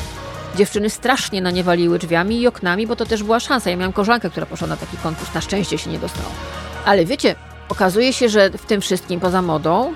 Dziewczyny 0.55 0.89
strasznie 0.89 1.41
na 1.41 1.51
nie 1.51 1.63
waliły 1.63 1.99
drzwiami 1.99 2.41
i 2.41 2.47
oknami, 2.47 2.87
bo 2.87 2.95
to 2.95 3.05
też 3.05 3.23
była 3.23 3.39
szansa. 3.39 3.69
Ja 3.69 3.77
miałam 3.77 3.93
koleżankę, 3.93 4.29
która 4.29 4.45
poszła 4.45 4.67
na 4.67 4.77
taki 4.77 4.97
konkurs, 4.97 5.33
na 5.33 5.41
szczęście 5.41 5.77
się 5.77 5.89
nie 5.89 5.99
dostała. 5.99 6.29
Ale 6.85 7.05
wiecie, 7.05 7.35
okazuje 7.69 8.13
się, 8.13 8.29
że 8.29 8.49
w 8.49 8.65
tym 8.65 8.81
wszystkim 8.81 9.19
poza 9.19 9.41
modą, 9.41 9.93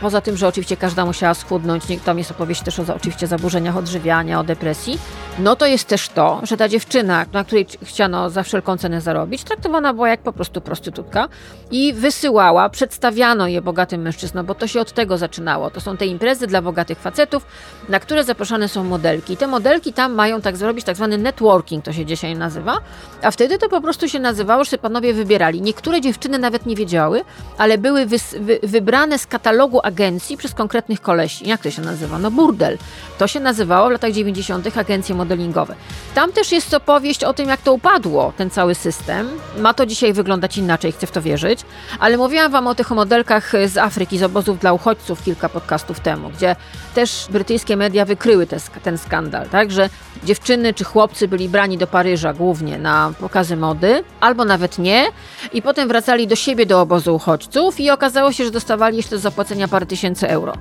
poza 0.00 0.20
tym, 0.20 0.36
że 0.36 0.48
oczywiście 0.48 0.76
każda 0.76 1.04
musiała 1.04 1.34
schudnąć, 1.34 1.84
tam 2.04 2.18
jest 2.18 2.30
opowieść 2.30 2.62
też 2.62 2.78
o 2.78 2.94
oczywiście 2.94 3.26
zaburzeniach 3.26 3.76
odżywiania, 3.76 4.40
o 4.40 4.44
depresji, 4.44 4.98
no 5.38 5.56
to 5.56 5.66
jest 5.66 5.88
też 5.88 6.08
to, 6.08 6.40
że 6.42 6.56
ta 6.56 6.68
dziewczyna, 6.68 7.26
na 7.32 7.44
której 7.44 7.66
chciano 7.82 8.30
za 8.30 8.42
wszelką 8.42 8.76
cenę 8.76 9.00
zarobić, 9.00 9.44
traktowana 9.44 9.94
była 9.94 10.08
jak 10.08 10.20
po 10.20 10.32
prostu 10.32 10.60
prostytutka 10.60 11.28
i 11.70 11.92
wysyłała, 11.92 12.68
przedstawiano 12.68 13.46
je 13.46 13.62
bogatym 13.62 14.02
mężczyznom, 14.02 14.46
bo 14.46 14.54
to 14.54 14.66
się 14.66 14.80
od 14.80 14.92
tego 14.92 15.18
zaczynało. 15.18 15.70
To 15.70 15.80
są 15.80 15.96
te 15.96 16.06
imprezy 16.06 16.46
dla 16.46 16.62
bogatych 16.62 16.98
facetów, 16.98 17.46
na 17.88 18.00
które 18.00 18.24
zaproszone 18.24 18.68
są 18.68 18.84
modelki. 18.84 19.32
I 19.32 19.36
te 19.36 19.46
modelki 19.46 19.92
tam 19.92 20.14
mają 20.14 20.40
tak 20.40 20.56
zrobić 20.56 20.84
tak 20.84 20.96
zwany 20.96 21.18
networking, 21.18 21.84
to 21.84 21.92
się 21.92 22.06
dzisiaj 22.06 22.36
nazywa, 22.36 22.78
a 23.22 23.30
wtedy 23.30 23.58
to 23.58 23.68
po 23.68 23.80
prostu 23.80 24.08
się 24.08 24.18
nazywało, 24.18 24.64
że 24.64 24.78
panowie 24.78 25.14
wybierali. 25.14 25.62
Niektóre 25.62 26.00
dziewczyny 26.00 26.38
nawet 26.38 26.66
nie 26.66 26.76
wiedziały, 26.76 27.24
ale 27.58 27.78
były 27.78 28.06
wybrane 28.62 29.18
z 29.18 29.26
katalogu 29.26 29.80
agencji 29.90 30.36
przez 30.36 30.54
konkretnych 30.54 31.00
kolesi. 31.00 31.48
Jak 31.48 31.62
to 31.62 31.70
się 31.70 31.82
nazywa? 31.82 32.18
No 32.18 32.30
burdel. 32.30 32.78
To 33.18 33.26
się 33.26 33.40
nazywało 33.40 33.88
w 33.88 33.92
latach 33.92 34.12
90. 34.12 34.76
agencje 34.76 35.14
modelingowe. 35.14 35.74
Tam 36.14 36.32
też 36.32 36.52
jest 36.52 36.74
opowieść 36.74 37.24
o 37.24 37.32
tym, 37.32 37.48
jak 37.48 37.60
to 37.60 37.72
upadło, 37.72 38.32
ten 38.36 38.50
cały 38.50 38.74
system. 38.74 39.28
Ma 39.58 39.74
to 39.74 39.86
dzisiaj 39.86 40.12
wyglądać 40.12 40.58
inaczej, 40.58 40.92
chcę 40.92 41.06
w 41.06 41.10
to 41.10 41.22
wierzyć, 41.22 41.60
ale 41.98 42.16
mówiłam 42.16 42.52
wam 42.52 42.66
o 42.66 42.74
tych 42.74 42.90
modelkach 42.90 43.52
z 43.66 43.76
Afryki, 43.76 44.18
z 44.18 44.22
obozów 44.22 44.58
dla 44.58 44.72
uchodźców 44.72 45.22
kilka 45.22 45.48
podcastów 45.48 46.00
temu, 46.00 46.30
gdzie 46.30 46.56
też 46.94 47.26
brytyjskie 47.30 47.76
media 47.76 48.04
wykryły 48.04 48.46
te, 48.46 48.56
ten 48.82 48.98
skandal, 48.98 49.48
tak, 49.48 49.70
że 49.70 49.88
dziewczyny 50.24 50.74
czy 50.74 50.84
chłopcy 50.84 51.28
byli 51.28 51.48
brani 51.48 51.78
do 51.78 51.86
Paryża 51.86 52.32
głównie 52.32 52.78
na 52.78 53.12
pokazy 53.20 53.56
mody, 53.56 54.04
albo 54.20 54.44
nawet 54.44 54.78
nie, 54.78 55.06
i 55.52 55.62
potem 55.62 55.88
wracali 55.88 56.26
do 56.26 56.36
siebie 56.36 56.66
do 56.66 56.80
obozu 56.80 57.14
uchodźców 57.14 57.80
i 57.80 57.90
okazało 57.90 58.32
się, 58.32 58.44
że 58.44 58.50
dostawali 58.50 58.96
jeszcze 58.96 59.16
do 59.16 59.18
zapłacenia 59.18 59.68
parę 59.68 59.79
tysięcy 59.86 60.28
euro. 60.28 60.52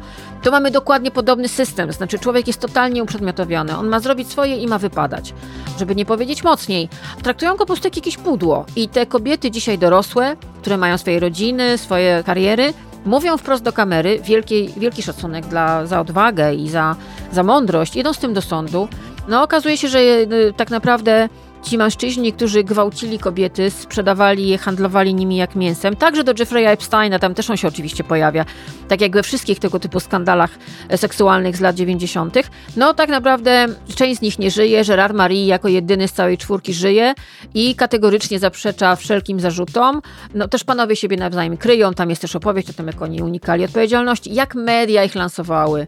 Tu 0.43 0.51
mamy 0.51 0.71
dokładnie 0.71 1.12
podobny 1.12 1.47
system, 1.47 1.91
znaczy 1.91 2.19
człowiek 2.19 2.47
jest 2.47 2.60
totalnie 2.60 3.03
uprzedmiotowiony, 3.03 3.77
on 3.77 3.88
ma 3.88 3.99
zrobić 3.99 4.27
swoje 4.27 4.58
i 4.58 4.67
ma 4.67 4.77
wypadać. 4.77 5.34
Żeby 5.79 5.95
nie 5.95 6.05
powiedzieć 6.05 6.43
mocniej, 6.43 6.89
traktują 7.23 7.51
go 7.51 7.58
po 7.58 7.65
prostu 7.65 7.88
jak 7.88 7.95
jakieś 7.95 8.17
pudło. 8.17 8.65
I 8.75 8.89
te 8.89 9.05
kobiety 9.05 9.51
dzisiaj 9.51 9.77
dorosłe, 9.77 10.36
które 10.62 10.77
mają 10.77 10.97
swoje 10.97 11.19
rodziny, 11.19 11.77
swoje 11.77 12.23
kariery, 12.25 12.73
mówią 13.05 13.38
wprost 13.38 13.63
do 13.63 13.73
kamery, 13.73 14.19
wielki, 14.19 14.69
wielki 14.77 15.01
szacunek 15.01 15.45
dla, 15.45 15.86
za 15.86 16.01
odwagę 16.01 16.53
i 16.53 16.69
za, 16.69 16.95
za 17.32 17.43
mądrość, 17.43 17.95
idą 17.95 18.13
z 18.13 18.19
tym 18.19 18.34
do 18.34 18.41
sądu. 18.41 18.88
No 19.27 19.43
okazuje 19.43 19.77
się, 19.77 19.88
że 19.88 19.99
y, 19.99 20.53
tak 20.58 20.69
naprawdę 20.69 21.29
ci 21.63 21.78
mężczyźni, 21.78 22.34
którzy 22.34 22.63
gwałcili 22.63 23.19
kobiety, 23.19 23.72
sprzedawali 23.72 24.48
je, 24.48 24.58
handlowali 24.58 25.13
nimi 25.13 25.38
jak 25.38 25.56
mięsem. 25.56 25.95
Także 25.95 26.24
do 26.24 26.34
Jeffrey'a 26.34 26.69
Epsteina, 26.69 27.19
tam 27.19 27.34
też 27.34 27.50
on 27.50 27.58
się 27.58 27.67
oczywiście 27.67 28.04
pojawia, 28.04 28.45
tak 28.88 29.02
jak 29.02 29.12
we 29.12 29.24
wszystkich 29.24 29.60
tego 29.60 29.80
typu 29.80 30.00
skandalach 30.00 30.50
e, 30.89 30.98
seksualnych 30.98 31.58
z 31.58 31.60
lat 31.60 31.76
90. 31.76 32.36
No 32.78 32.93
tak 32.93 33.10
naprawdę 33.10 33.67
część 33.95 34.19
z 34.19 34.22
nich 34.22 34.39
nie 34.39 34.52
żyje, 34.52 34.86
Gerard 34.86 35.15
Marie 35.15 35.48
jako 35.48 35.67
jedyny 35.67 36.08
z 36.08 36.13
całej 36.13 36.38
czwórki 36.38 36.74
żyje 36.74 37.13
i 37.54 37.76
kategorycznie 37.76 38.39
zaprzecza 38.39 38.95
wszelkim 38.95 39.39
zarzutom. 39.39 40.02
No 40.34 40.48
też 40.48 40.63
panowie 40.63 40.95
siebie 40.95 41.17
nawzajem 41.17 41.58
kryją, 41.58 41.93
tam 41.93 42.10
jest 42.10 42.22
też 42.22 42.36
opowieść 42.36 42.69
o 42.69 42.74
tym, 42.74 42.88
jak 42.88 43.02
oni 43.02 43.22
unikali 43.22 43.65
odpowiedzialności, 43.65 44.34
jak 44.34 44.56
media 44.56 45.04
ich 45.04 45.15
lansowały. 45.15 45.88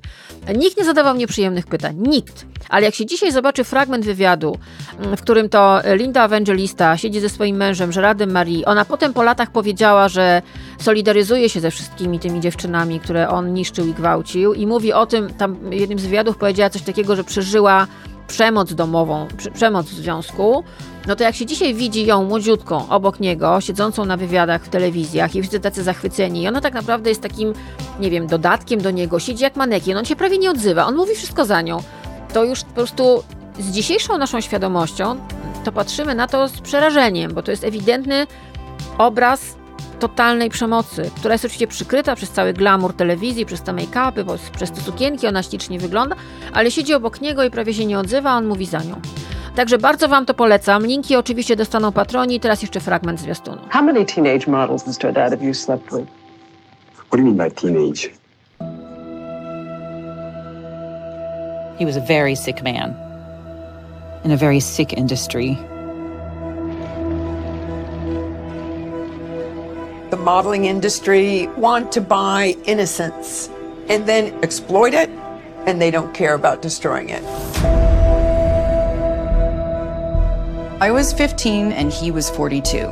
Nikt 0.57 0.77
nie 0.77 0.85
zadawał 0.85 1.15
nieprzyjemnych 1.15 1.67
pytań, 1.67 1.95
nikt. 1.99 2.45
Ale 2.69 2.85
jak 2.85 2.95
się 2.95 3.05
dzisiaj 3.05 3.31
zobaczy 3.31 3.63
fragment 3.63 4.05
wywiadu, 4.05 4.57
mm, 4.99 5.17
w 5.17 5.21
którym 5.21 5.49
to 5.49 5.60
Linda 5.95 6.25
Evangelista 6.25 6.97
siedzi 6.97 7.19
ze 7.19 7.29
swoim 7.29 7.55
mężem, 7.55 7.91
Gerardem 7.91 8.31
Marie, 8.31 8.65
ona 8.65 8.85
potem 8.85 9.13
po 9.13 9.23
latach 9.23 9.51
powiedziała, 9.51 10.09
że 10.09 10.41
solidaryzuje 10.79 11.49
się 11.49 11.59
ze 11.59 11.71
wszystkimi 11.71 12.19
tymi 12.19 12.39
dziewczynami, 12.39 12.99
które 12.99 13.29
on 13.29 13.53
niszczył 13.53 13.87
i 13.87 13.93
gwałcił 13.93 14.53
i 14.53 14.67
mówi 14.67 14.93
o 14.93 15.05
tym, 15.05 15.33
tam 15.33 15.55
w 15.55 15.73
jednym 15.73 15.99
z 15.99 16.05
wywiadów 16.05 16.37
powiedziała 16.37 16.69
coś 16.69 16.81
takiego, 16.81 17.15
że 17.15 17.23
przeżyła 17.23 17.87
przemoc 18.27 18.73
domową, 18.73 19.27
przemoc 19.53 19.85
w 19.85 19.93
związku, 19.93 20.63
no 21.07 21.15
to 21.15 21.23
jak 21.23 21.35
się 21.35 21.45
dzisiaj 21.45 21.73
widzi 21.73 22.05
ją 22.05 22.23
młodziutką 22.23 22.89
obok 22.89 23.19
niego, 23.19 23.61
siedzącą 23.61 24.05
na 24.05 24.17
wywiadach 24.17 24.63
w 24.63 24.69
telewizjach 24.69 25.35
i 25.35 25.41
wszyscy 25.41 25.59
tacy 25.59 25.83
zachwyceni 25.83 26.41
i 26.41 26.47
ona 26.47 26.61
tak 26.61 26.73
naprawdę 26.73 27.09
jest 27.09 27.21
takim, 27.21 27.53
nie 27.99 28.09
wiem, 28.09 28.27
dodatkiem 28.27 28.81
do 28.81 28.91
niego, 28.91 29.19
siedzi 29.19 29.43
jak 29.43 29.55
manekin, 29.55 29.97
on 29.97 30.05
się 30.05 30.15
prawie 30.15 30.37
nie 30.37 30.51
odzywa, 30.51 30.85
on 30.85 30.95
mówi 30.95 31.15
wszystko 31.15 31.45
za 31.45 31.61
nią. 31.61 31.83
To 32.33 32.43
już 32.43 32.63
po 32.63 32.73
prostu 32.73 33.23
z 33.59 33.71
dzisiejszą 33.71 34.17
naszą 34.17 34.41
świadomością 34.41 35.15
to 35.61 35.71
patrzymy 35.71 36.15
na 36.15 36.27
to 36.27 36.47
z 36.47 36.61
przerażeniem, 36.61 37.33
bo 37.33 37.43
to 37.43 37.51
jest 37.51 37.63
ewidentny 37.63 38.27
obraz 38.97 39.55
totalnej 39.99 40.49
przemocy, 40.49 41.11
która 41.15 41.33
jest 41.33 41.45
oczywiście 41.45 41.67
przykryta 41.67 42.15
przez 42.15 42.29
cały 42.29 42.53
glamour 42.53 42.93
telewizji, 42.93 43.45
przez 43.45 43.61
te 43.61 43.73
make-upy, 43.73 44.37
przez 44.55 44.71
te 44.71 44.81
sukienki, 44.81 45.27
ona 45.27 45.43
ślicznie 45.43 45.79
wygląda, 45.79 46.15
ale 46.53 46.71
siedzi 46.71 46.93
obok 46.93 47.21
niego 47.21 47.43
i 47.43 47.51
prawie 47.51 47.73
się 47.73 47.85
nie 47.85 47.99
odzywa, 47.99 48.31
a 48.31 48.37
on 48.37 48.45
mówi 48.45 48.65
za 48.65 48.79
nią. 48.79 49.01
Także 49.55 49.77
bardzo 49.77 50.07
Wam 50.07 50.25
to 50.25 50.33
polecam. 50.33 50.85
Linki 50.85 51.15
oczywiście 51.15 51.55
dostaną 51.55 51.91
patroni. 51.91 52.39
Teraz 52.39 52.61
jeszcze 52.61 52.79
fragment 52.79 53.19
zwiastunu. 53.19 53.57
How 53.69 53.83
many 53.83 54.05
teenage 54.05 54.47
models, 54.47 54.87
Mr. 54.87 55.03
Haddad, 55.03 55.31
have 55.31 55.45
you 55.45 55.53
slept 55.53 55.83
with? 55.83 56.07
What 56.95 57.11
do 57.11 57.17
you 57.17 57.33
mean 57.33 57.37
by 57.37 57.55
teenage? 57.55 58.09
He 61.79 61.85
was 61.85 61.97
a 61.97 62.01
very 62.01 62.35
sick 62.35 62.63
man 62.63 63.10
in 64.23 64.31
a 64.31 64.37
very 64.37 64.59
sick 64.59 64.93
industry. 64.93 65.55
The 70.09 70.17
modeling 70.17 70.65
industry 70.65 71.47
want 71.57 71.91
to 71.93 72.01
buy 72.01 72.55
innocence 72.65 73.49
and 73.89 74.05
then 74.05 74.33
exploit 74.43 74.93
it, 74.93 75.09
and 75.65 75.81
they 75.81 75.91
don't 75.91 76.13
care 76.13 76.33
about 76.33 76.61
destroying 76.61 77.09
it. 77.09 77.23
I 80.81 80.89
was 80.91 81.13
15 81.13 81.71
and 81.71 81.91
he 81.91 82.09
was 82.09 82.29
42. 82.29 82.87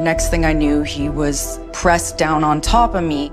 Next 0.00 0.30
thing 0.30 0.44
I 0.44 0.52
knew, 0.52 0.82
he 0.82 1.08
was 1.08 1.60
pressed 1.72 2.18
down 2.18 2.44
on 2.44 2.60
top 2.60 2.94
of 2.94 3.04
me. 3.04 3.30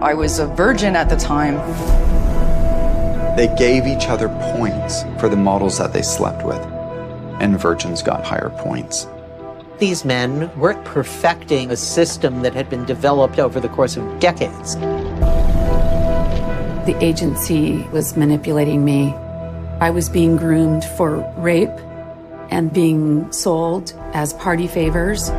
I 0.00 0.14
was 0.14 0.38
a 0.38 0.46
virgin 0.46 0.94
at 0.94 1.08
the 1.08 1.16
time. 1.16 1.56
They 3.36 3.48
gave 3.56 3.86
each 3.86 4.10
other 4.10 4.28
points 4.56 5.04
for 5.18 5.30
the 5.30 5.36
models 5.36 5.78
that 5.78 5.94
they 5.94 6.02
slept 6.02 6.44
with, 6.44 6.60
and 7.40 7.58
virgins 7.58 8.02
got 8.02 8.26
higher 8.26 8.50
points. 8.58 9.06
These 9.78 10.04
men 10.04 10.50
were 10.58 10.74
perfecting 10.84 11.70
a 11.70 11.76
system 11.76 12.42
that 12.42 12.54
had 12.54 12.68
been 12.68 12.84
developed 12.84 13.38
over 13.38 13.58
the 13.58 13.70
course 13.70 13.96
of 13.96 14.04
decades. 14.20 14.76
The 16.84 16.94
agency 17.00 17.86
was 17.90 18.16
manipulating 18.16 18.84
me. 18.84 19.14
I 19.80 19.90
was 19.90 20.10
being 20.10 20.36
groomed 20.36 20.84
for 20.84 21.24
rape 21.38 21.80
and 22.50 22.70
being 22.70 23.32
sold 23.32 23.94
as 24.12 24.34
party 24.34 24.68
favors. 24.68 25.32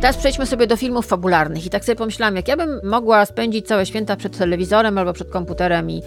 Teraz 0.00 0.16
przejdźmy 0.16 0.46
sobie 0.46 0.66
do 0.66 0.76
filmów 0.76 1.06
fabularnych 1.06 1.66
i 1.66 1.70
tak 1.70 1.84
sobie 1.84 1.96
pomyślałam, 1.96 2.36
jak 2.36 2.48
ja 2.48 2.56
bym 2.56 2.80
mogła 2.84 3.26
spędzić 3.26 3.66
całe 3.66 3.86
święta 3.86 4.16
przed 4.16 4.38
telewizorem 4.38 4.98
albo 4.98 5.12
przed 5.12 5.30
komputerem 5.30 5.90
i 5.90 6.02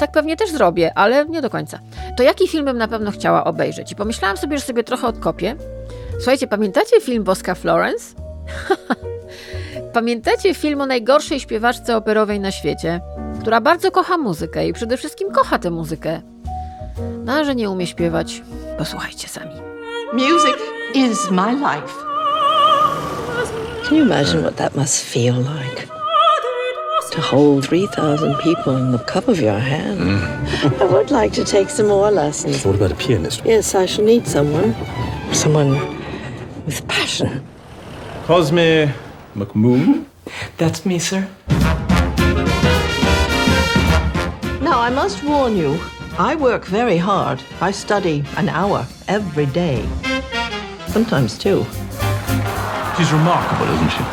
tak 0.00 0.12
pewnie 0.12 0.36
też 0.36 0.50
zrobię, 0.50 0.92
ale 0.94 1.26
nie 1.26 1.42
do 1.42 1.50
końca. 1.50 1.78
To 2.16 2.22
jaki 2.22 2.48
film 2.48 2.64
bym 2.64 2.78
na 2.78 2.88
pewno 2.88 3.10
chciała 3.10 3.44
obejrzeć? 3.44 3.92
I 3.92 3.96
pomyślałam 3.96 4.36
sobie, 4.36 4.58
że 4.58 4.64
sobie 4.64 4.84
trochę 4.84 5.06
odkopię. 5.06 5.56
Słuchajcie, 6.16 6.46
pamiętacie 6.46 7.00
film 7.00 7.24
Boska 7.24 7.54
Florence? 7.54 8.14
pamiętacie 9.92 10.54
film 10.54 10.80
o 10.80 10.86
najgorszej 10.86 11.40
śpiewaczce 11.40 11.96
operowej 11.96 12.40
na 12.40 12.50
świecie, 12.50 13.00
która 13.40 13.60
bardzo 13.60 13.90
kocha 13.90 14.18
muzykę 14.18 14.68
i 14.68 14.72
przede 14.72 14.96
wszystkim 14.96 15.32
kocha 15.32 15.58
tę 15.58 15.70
muzykę. 15.70 16.20
No, 17.24 17.44
że 17.44 17.54
nie 17.54 17.70
umie 17.70 17.86
śpiewać, 17.86 18.42
posłuchajcie 18.78 19.28
sami. 19.28 19.54
Music 20.12 20.56
is 20.94 21.30
my 21.30 21.52
life. 21.52 22.06
Can 23.88 23.98
you 23.98 24.04
imagine 24.04 24.42
what 24.42 24.56
that 24.56 24.74
must 24.74 25.04
feel 25.04 25.34
like? 25.34 25.95
To 27.16 27.22
hold 27.22 27.66
3,000 27.66 28.36
people 28.40 28.76
in 28.76 28.92
the 28.92 28.98
cup 28.98 29.26
of 29.26 29.40
your 29.40 29.58
hand. 29.58 30.00
Mm. 30.00 30.80
I 30.82 30.84
would 30.84 31.10
like 31.10 31.32
to 31.32 31.44
take 31.44 31.70
some 31.70 31.88
more 31.88 32.10
lessons. 32.10 32.62
What 32.62 32.74
about 32.74 32.92
a 32.92 32.94
pianist? 32.94 33.40
Yes, 33.42 33.74
I 33.74 33.86
shall 33.86 34.04
need 34.04 34.26
someone. 34.26 34.74
Someone 35.32 35.70
with 36.66 36.86
passion. 36.88 37.42
Cosme 38.24 38.92
McMoon? 39.34 40.04
That's 40.58 40.84
me, 40.84 40.98
sir. 40.98 41.26
Now, 44.60 44.78
I 44.78 44.90
must 44.90 45.24
warn 45.24 45.56
you, 45.56 45.80
I 46.18 46.34
work 46.34 46.66
very 46.66 46.98
hard. 46.98 47.42
I 47.62 47.70
study 47.70 48.24
an 48.36 48.50
hour 48.50 48.86
every 49.08 49.46
day. 49.46 49.88
Sometimes 50.88 51.38
two. 51.38 51.64
She's 52.98 53.10
remarkable, 53.10 53.72
isn't 53.74 53.92
she? 53.96 54.04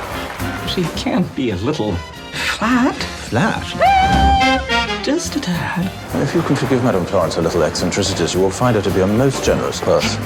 She 0.74 0.84
can't 1.04 1.36
be 1.36 1.50
a 1.50 1.58
little 1.58 1.96
flat. 2.34 2.96
Flat? 3.30 3.64
Just 5.04 5.36
a 5.36 5.40
tad. 5.40 5.92
If 6.22 6.34
you 6.36 6.42
can 6.42 6.56
forgive 6.56 6.84
Madame 6.84 7.06
Florence 7.06 7.36
her 7.36 7.42
little 7.42 7.64
eccentricities, 7.64 8.34
you 8.34 8.42
will 8.42 8.52
find 8.52 8.76
her 8.76 8.82
to 8.82 8.90
be 8.92 9.02
a 9.02 9.08
most 9.08 9.44
generous 9.44 9.80
person. 9.82 10.22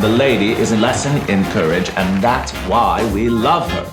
The 0.00 0.08
lady 0.08 0.52
is 0.52 0.72
a 0.72 0.76
lesson 0.76 1.16
in 1.28 1.44
courage, 1.52 1.90
and 1.96 2.22
that's 2.22 2.52
why 2.68 3.02
we 3.14 3.28
love 3.28 3.70
her. 3.72 3.84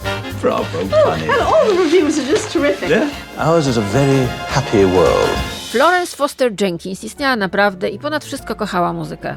Bravo, 0.42 0.80
Oh, 0.82 1.10
honey. 1.10 1.24
and 1.30 1.42
all 1.42 1.66
the 1.68 1.84
reviews 1.84 2.20
are 2.20 2.28
just 2.32 2.52
terrific. 2.52 2.90
Yeah? 2.90 3.10
Ours 3.38 3.68
is 3.68 3.78
a 3.78 3.82
very 3.82 4.28
happy 4.48 4.86
world. 4.86 5.30
Florence 5.72 6.16
Foster 6.16 6.52
Jenkins 6.62 7.04
istniała 7.04 7.36
naprawdę 7.36 7.90
i 7.90 8.00
ponad 8.00 8.26
wszystko 8.26 8.56
kochała 8.56 8.94
muzykę. 8.94 9.36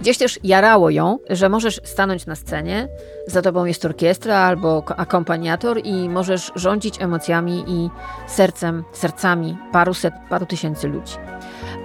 Gdzieś 0.00 0.18
też 0.18 0.38
jarało 0.44 0.90
ją, 0.90 1.18
że 1.30 1.48
możesz 1.48 1.80
stanąć 1.84 2.26
na 2.26 2.34
scenie, 2.36 2.88
za 3.26 3.42
tobą 3.42 3.64
jest 3.64 3.84
orkiestra 3.84 4.36
albo 4.38 4.82
ko- 4.82 4.96
akompaniator 4.96 5.80
i 5.84 6.08
możesz 6.08 6.52
rządzić 6.54 7.02
emocjami 7.02 7.64
i 7.68 7.90
sercem, 8.26 8.84
sercami 8.92 9.56
paruset, 9.72 10.14
paru 10.30 10.46
tysięcy 10.46 10.88
ludzi. 10.88 11.14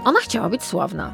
Ona 0.06 0.20
chciała 0.20 0.50
być 0.50 0.64
sławna. 0.64 1.14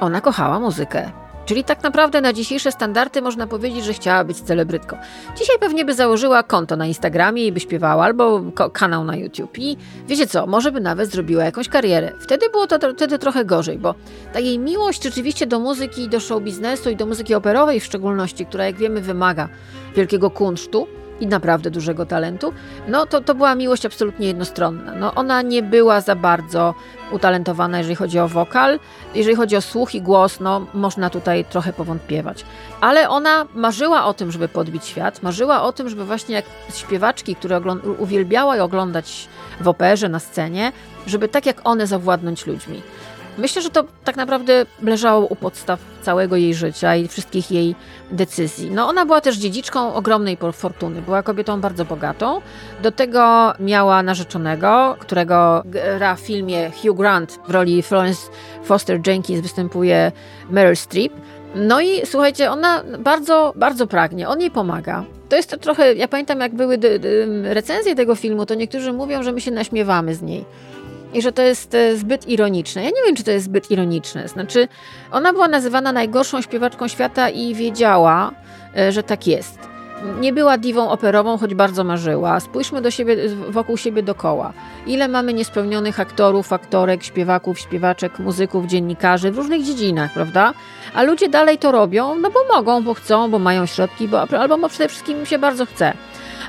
Ona 0.00 0.20
kochała 0.20 0.60
muzykę. 0.60 1.10
Czyli 1.46 1.64
tak 1.64 1.82
naprawdę 1.82 2.20
na 2.20 2.32
dzisiejsze 2.32 2.72
standardy 2.72 3.22
można 3.22 3.46
powiedzieć, 3.46 3.84
że 3.84 3.92
chciała 3.92 4.24
być 4.24 4.40
celebrytką. 4.40 4.96
Dzisiaj 5.38 5.56
pewnie 5.60 5.84
by 5.84 5.94
założyła 5.94 6.42
konto 6.42 6.76
na 6.76 6.86
Instagramie 6.86 7.46
i 7.46 7.52
by 7.52 7.60
śpiewała, 7.60 8.04
albo 8.04 8.40
kanał 8.72 9.04
na 9.04 9.16
YouTube. 9.16 9.58
I 9.58 9.76
wiecie 10.08 10.26
co, 10.26 10.46
może 10.46 10.72
by 10.72 10.80
nawet 10.80 11.10
zrobiła 11.10 11.44
jakąś 11.44 11.68
karierę. 11.68 12.12
Wtedy 12.20 12.50
było 12.50 12.66
to 12.66 12.92
wtedy 12.92 13.18
trochę 13.18 13.44
gorzej, 13.44 13.78
bo 13.78 13.94
ta 14.32 14.40
jej 14.40 14.58
miłość 14.58 15.02
rzeczywiście 15.02 15.46
do 15.46 15.58
muzyki, 15.58 16.08
do 16.08 16.20
show 16.20 16.42
biznesu 16.42 16.90
i 16.90 16.96
do 16.96 17.06
muzyki 17.06 17.34
operowej 17.34 17.80
w 17.80 17.84
szczególności, 17.84 18.46
która 18.46 18.66
jak 18.66 18.76
wiemy 18.76 19.00
wymaga 19.00 19.48
wielkiego 19.96 20.30
kunsztu, 20.30 20.86
i 21.20 21.26
naprawdę 21.26 21.70
dużego 21.70 22.06
talentu, 22.06 22.52
no 22.88 23.06
to, 23.06 23.20
to 23.20 23.34
była 23.34 23.54
miłość 23.54 23.86
absolutnie 23.86 24.26
jednostronna. 24.26 24.94
No, 24.94 25.14
ona 25.14 25.42
nie 25.42 25.62
była 25.62 26.00
za 26.00 26.16
bardzo 26.16 26.74
utalentowana, 27.12 27.78
jeżeli 27.78 27.94
chodzi 27.94 28.18
o 28.18 28.28
wokal. 28.28 28.78
Jeżeli 29.14 29.36
chodzi 29.36 29.56
o 29.56 29.60
słuch 29.60 29.94
i 29.94 30.02
głos, 30.02 30.40
no 30.40 30.66
można 30.74 31.10
tutaj 31.10 31.44
trochę 31.44 31.72
powątpiewać. 31.72 32.44
Ale 32.80 33.08
ona 33.08 33.46
marzyła 33.54 34.04
o 34.04 34.14
tym, 34.14 34.32
żeby 34.32 34.48
podbić 34.48 34.86
świat, 34.86 35.22
marzyła 35.22 35.62
o 35.62 35.72
tym, 35.72 35.88
żeby 35.88 36.04
właśnie 36.04 36.34
jak 36.34 36.44
śpiewaczki, 36.74 37.36
które 37.36 37.60
uwielbiała 37.98 38.56
oglądać 38.56 39.28
w 39.60 39.68
operze, 39.68 40.08
na 40.08 40.18
scenie, 40.18 40.72
żeby 41.06 41.28
tak 41.28 41.46
jak 41.46 41.60
one 41.64 41.86
zawładnąć 41.86 42.46
ludźmi. 42.46 42.82
Myślę, 43.38 43.62
że 43.62 43.70
to 43.70 43.84
tak 44.04 44.16
naprawdę 44.16 44.66
leżało 44.82 45.26
u 45.26 45.36
podstaw 45.36 45.80
całego 46.02 46.36
jej 46.36 46.54
życia 46.54 46.96
i 46.96 47.08
wszystkich 47.08 47.50
jej 47.50 47.74
decyzji. 48.10 48.70
No, 48.70 48.88
ona 48.88 49.06
była 49.06 49.20
też 49.20 49.36
dziedziczką 49.36 49.94
ogromnej 49.94 50.38
fortuny. 50.52 51.02
Była 51.02 51.22
kobietą 51.22 51.60
bardzo 51.60 51.84
bogatą. 51.84 52.40
Do 52.82 52.92
tego 52.92 53.52
miała 53.60 54.02
narzeczonego, 54.02 54.96
którego 54.98 55.62
gra 55.64 56.16
w 56.16 56.20
filmie 56.20 56.70
Hugh 56.70 56.96
Grant 56.96 57.38
w 57.46 57.50
roli 57.50 57.82
Florence 57.82 58.30
Foster 58.64 59.00
Jenkins 59.06 59.40
występuje 59.40 60.12
Meryl 60.50 60.76
Streep. 60.76 61.12
No 61.54 61.80
i 61.80 62.06
słuchajcie, 62.06 62.50
ona 62.50 62.82
bardzo, 62.98 63.52
bardzo 63.56 63.86
pragnie, 63.86 64.28
on 64.28 64.40
jej 64.40 64.50
pomaga. 64.50 65.04
To 65.28 65.36
jest 65.36 65.50
to 65.50 65.56
trochę, 65.56 65.94
ja 65.94 66.08
pamiętam 66.08 66.40
jak 66.40 66.54
były 66.54 66.78
recenzje 67.42 67.94
tego 67.94 68.14
filmu, 68.14 68.46
to 68.46 68.54
niektórzy 68.54 68.92
mówią, 68.92 69.22
że 69.22 69.32
my 69.32 69.40
się 69.40 69.50
naśmiewamy 69.50 70.14
z 70.14 70.22
niej 70.22 70.44
i 71.12 71.22
że 71.22 71.32
to 71.32 71.42
jest 71.42 71.74
e, 71.74 71.96
zbyt 71.96 72.28
ironiczne. 72.28 72.82
Ja 72.82 72.90
nie 72.90 73.02
wiem, 73.06 73.16
czy 73.16 73.24
to 73.24 73.30
jest 73.30 73.44
zbyt 73.44 73.70
ironiczne. 73.70 74.28
Znaczy, 74.28 74.68
ona 75.10 75.32
była 75.32 75.48
nazywana 75.48 75.92
najgorszą 75.92 76.42
śpiewaczką 76.42 76.88
świata 76.88 77.28
i 77.30 77.54
wiedziała, 77.54 78.32
e, 78.76 78.92
że 78.92 79.02
tak 79.02 79.26
jest. 79.26 79.58
Nie 80.20 80.32
była 80.32 80.58
diwą 80.58 80.90
operową, 80.90 81.38
choć 81.38 81.54
bardzo 81.54 81.84
marzyła. 81.84 82.40
Spójrzmy 82.40 82.80
do 82.80 82.90
siebie, 82.90 83.16
wokół 83.48 83.76
siebie 83.76 84.02
dokoła. 84.02 84.52
Ile 84.86 85.08
mamy 85.08 85.32
niespełnionych 85.32 86.00
aktorów, 86.00 86.52
aktorek, 86.52 87.04
śpiewaków, 87.04 87.58
śpiewaczek, 87.58 88.18
muzyków, 88.18 88.66
dziennikarzy 88.66 89.30
w 89.30 89.36
różnych 89.36 89.62
dziedzinach, 89.62 90.12
prawda? 90.12 90.54
A 90.94 91.02
ludzie 91.02 91.28
dalej 91.28 91.58
to 91.58 91.72
robią, 91.72 92.14
no 92.14 92.30
bo 92.30 92.40
mogą, 92.54 92.82
bo 92.82 92.94
chcą, 92.94 93.30
bo 93.30 93.38
mają 93.38 93.66
środki, 93.66 94.08
bo, 94.08 94.20
albo 94.20 94.58
bo 94.58 94.68
przede 94.68 94.88
wszystkim 94.88 95.18
im 95.18 95.26
się 95.26 95.38
bardzo 95.38 95.66
chce. 95.66 95.92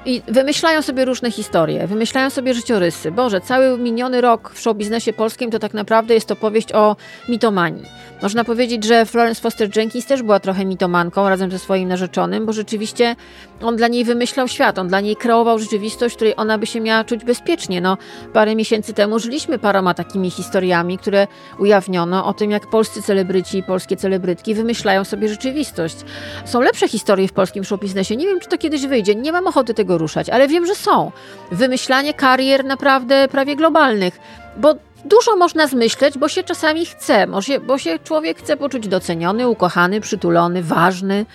I 0.05 0.21
wymyślają 0.27 0.81
sobie 0.81 1.05
różne 1.05 1.31
historie, 1.31 1.87
wymyślają 1.87 2.29
sobie 2.29 2.53
życiorysy. 2.53 3.11
Boże, 3.11 3.41
cały 3.41 3.77
miniony 3.77 4.21
rok 4.21 4.51
w 4.53 4.59
show 4.59 4.77
biznesie 4.77 5.13
polskim 5.13 5.51
to 5.51 5.59
tak 5.59 5.73
naprawdę 5.73 6.13
jest 6.13 6.31
opowieść 6.31 6.73
o 6.73 6.95
mitomanii. 7.29 7.83
Można 8.21 8.43
powiedzieć, 8.43 8.83
że 8.83 9.05
Florence 9.05 9.41
Foster 9.41 9.77
Jenkins 9.77 10.05
też 10.05 10.23
była 10.23 10.39
trochę 10.39 10.65
mitomanką 10.65 11.29
razem 11.29 11.51
ze 11.51 11.59
swoim 11.59 11.89
narzeczonym, 11.89 12.45
bo 12.45 12.53
rzeczywiście 12.53 13.15
on 13.61 13.75
dla 13.75 13.87
niej 13.87 14.03
wymyślał 14.03 14.47
świat, 14.47 14.79
on 14.79 14.87
dla 14.87 14.99
niej 14.99 15.15
kreował 15.15 15.59
rzeczywistość, 15.59 16.13
w 16.13 16.15
której 16.15 16.33
ona 16.37 16.57
by 16.57 16.65
się 16.65 16.81
miała 16.81 17.03
czuć 17.03 17.23
bezpiecznie. 17.23 17.81
No, 17.81 17.97
parę 18.33 18.55
miesięcy 18.55 18.93
temu 18.93 19.19
żyliśmy 19.19 19.59
paroma 19.59 19.93
takimi 19.93 20.31
historiami, 20.31 20.97
które 20.97 21.27
ujawniono 21.59 22.25
o 22.25 22.33
tym, 22.33 22.51
jak 22.51 22.69
polscy 22.69 23.01
celebryci 23.01 23.57
i 23.57 23.63
polskie 23.63 23.97
celebrytki 23.97 24.55
wymyślają 24.55 25.03
sobie 25.03 25.29
rzeczywistość. 25.29 25.95
Są 26.45 26.61
lepsze 26.61 26.87
historie 26.87 27.27
w 27.27 27.33
polskim 27.33 27.63
show 27.63 27.79
biznesie. 27.79 28.15
Nie 28.15 28.25
wiem, 28.25 28.39
czy 28.39 28.49
to 28.49 28.57
kiedyś 28.57 28.85
wyjdzie. 28.85 29.15
Nie 29.15 29.31
mam 29.31 29.47
ochoty 29.47 29.73
tego 29.73 29.92
ruszać, 29.97 30.29
ale 30.29 30.47
wiem, 30.47 30.65
że 30.65 30.75
są. 30.75 31.11
Wymyślanie 31.51 32.13
karier 32.13 32.65
naprawdę 32.65 33.27
prawie 33.27 33.55
globalnych, 33.55 34.19
bo 34.57 34.75
dużo 35.05 35.35
można 35.35 35.67
zmyśleć, 35.67 36.17
bo 36.17 36.27
się 36.27 36.43
czasami 36.43 36.85
chce, 36.85 37.27
bo 37.67 37.77
się 37.77 37.99
człowiek 37.99 38.37
chce 38.37 38.57
poczuć 38.57 38.87
doceniony, 38.87 39.47
ukochany, 39.47 40.01
przytulony, 40.01 40.63
ważny, 40.63 41.25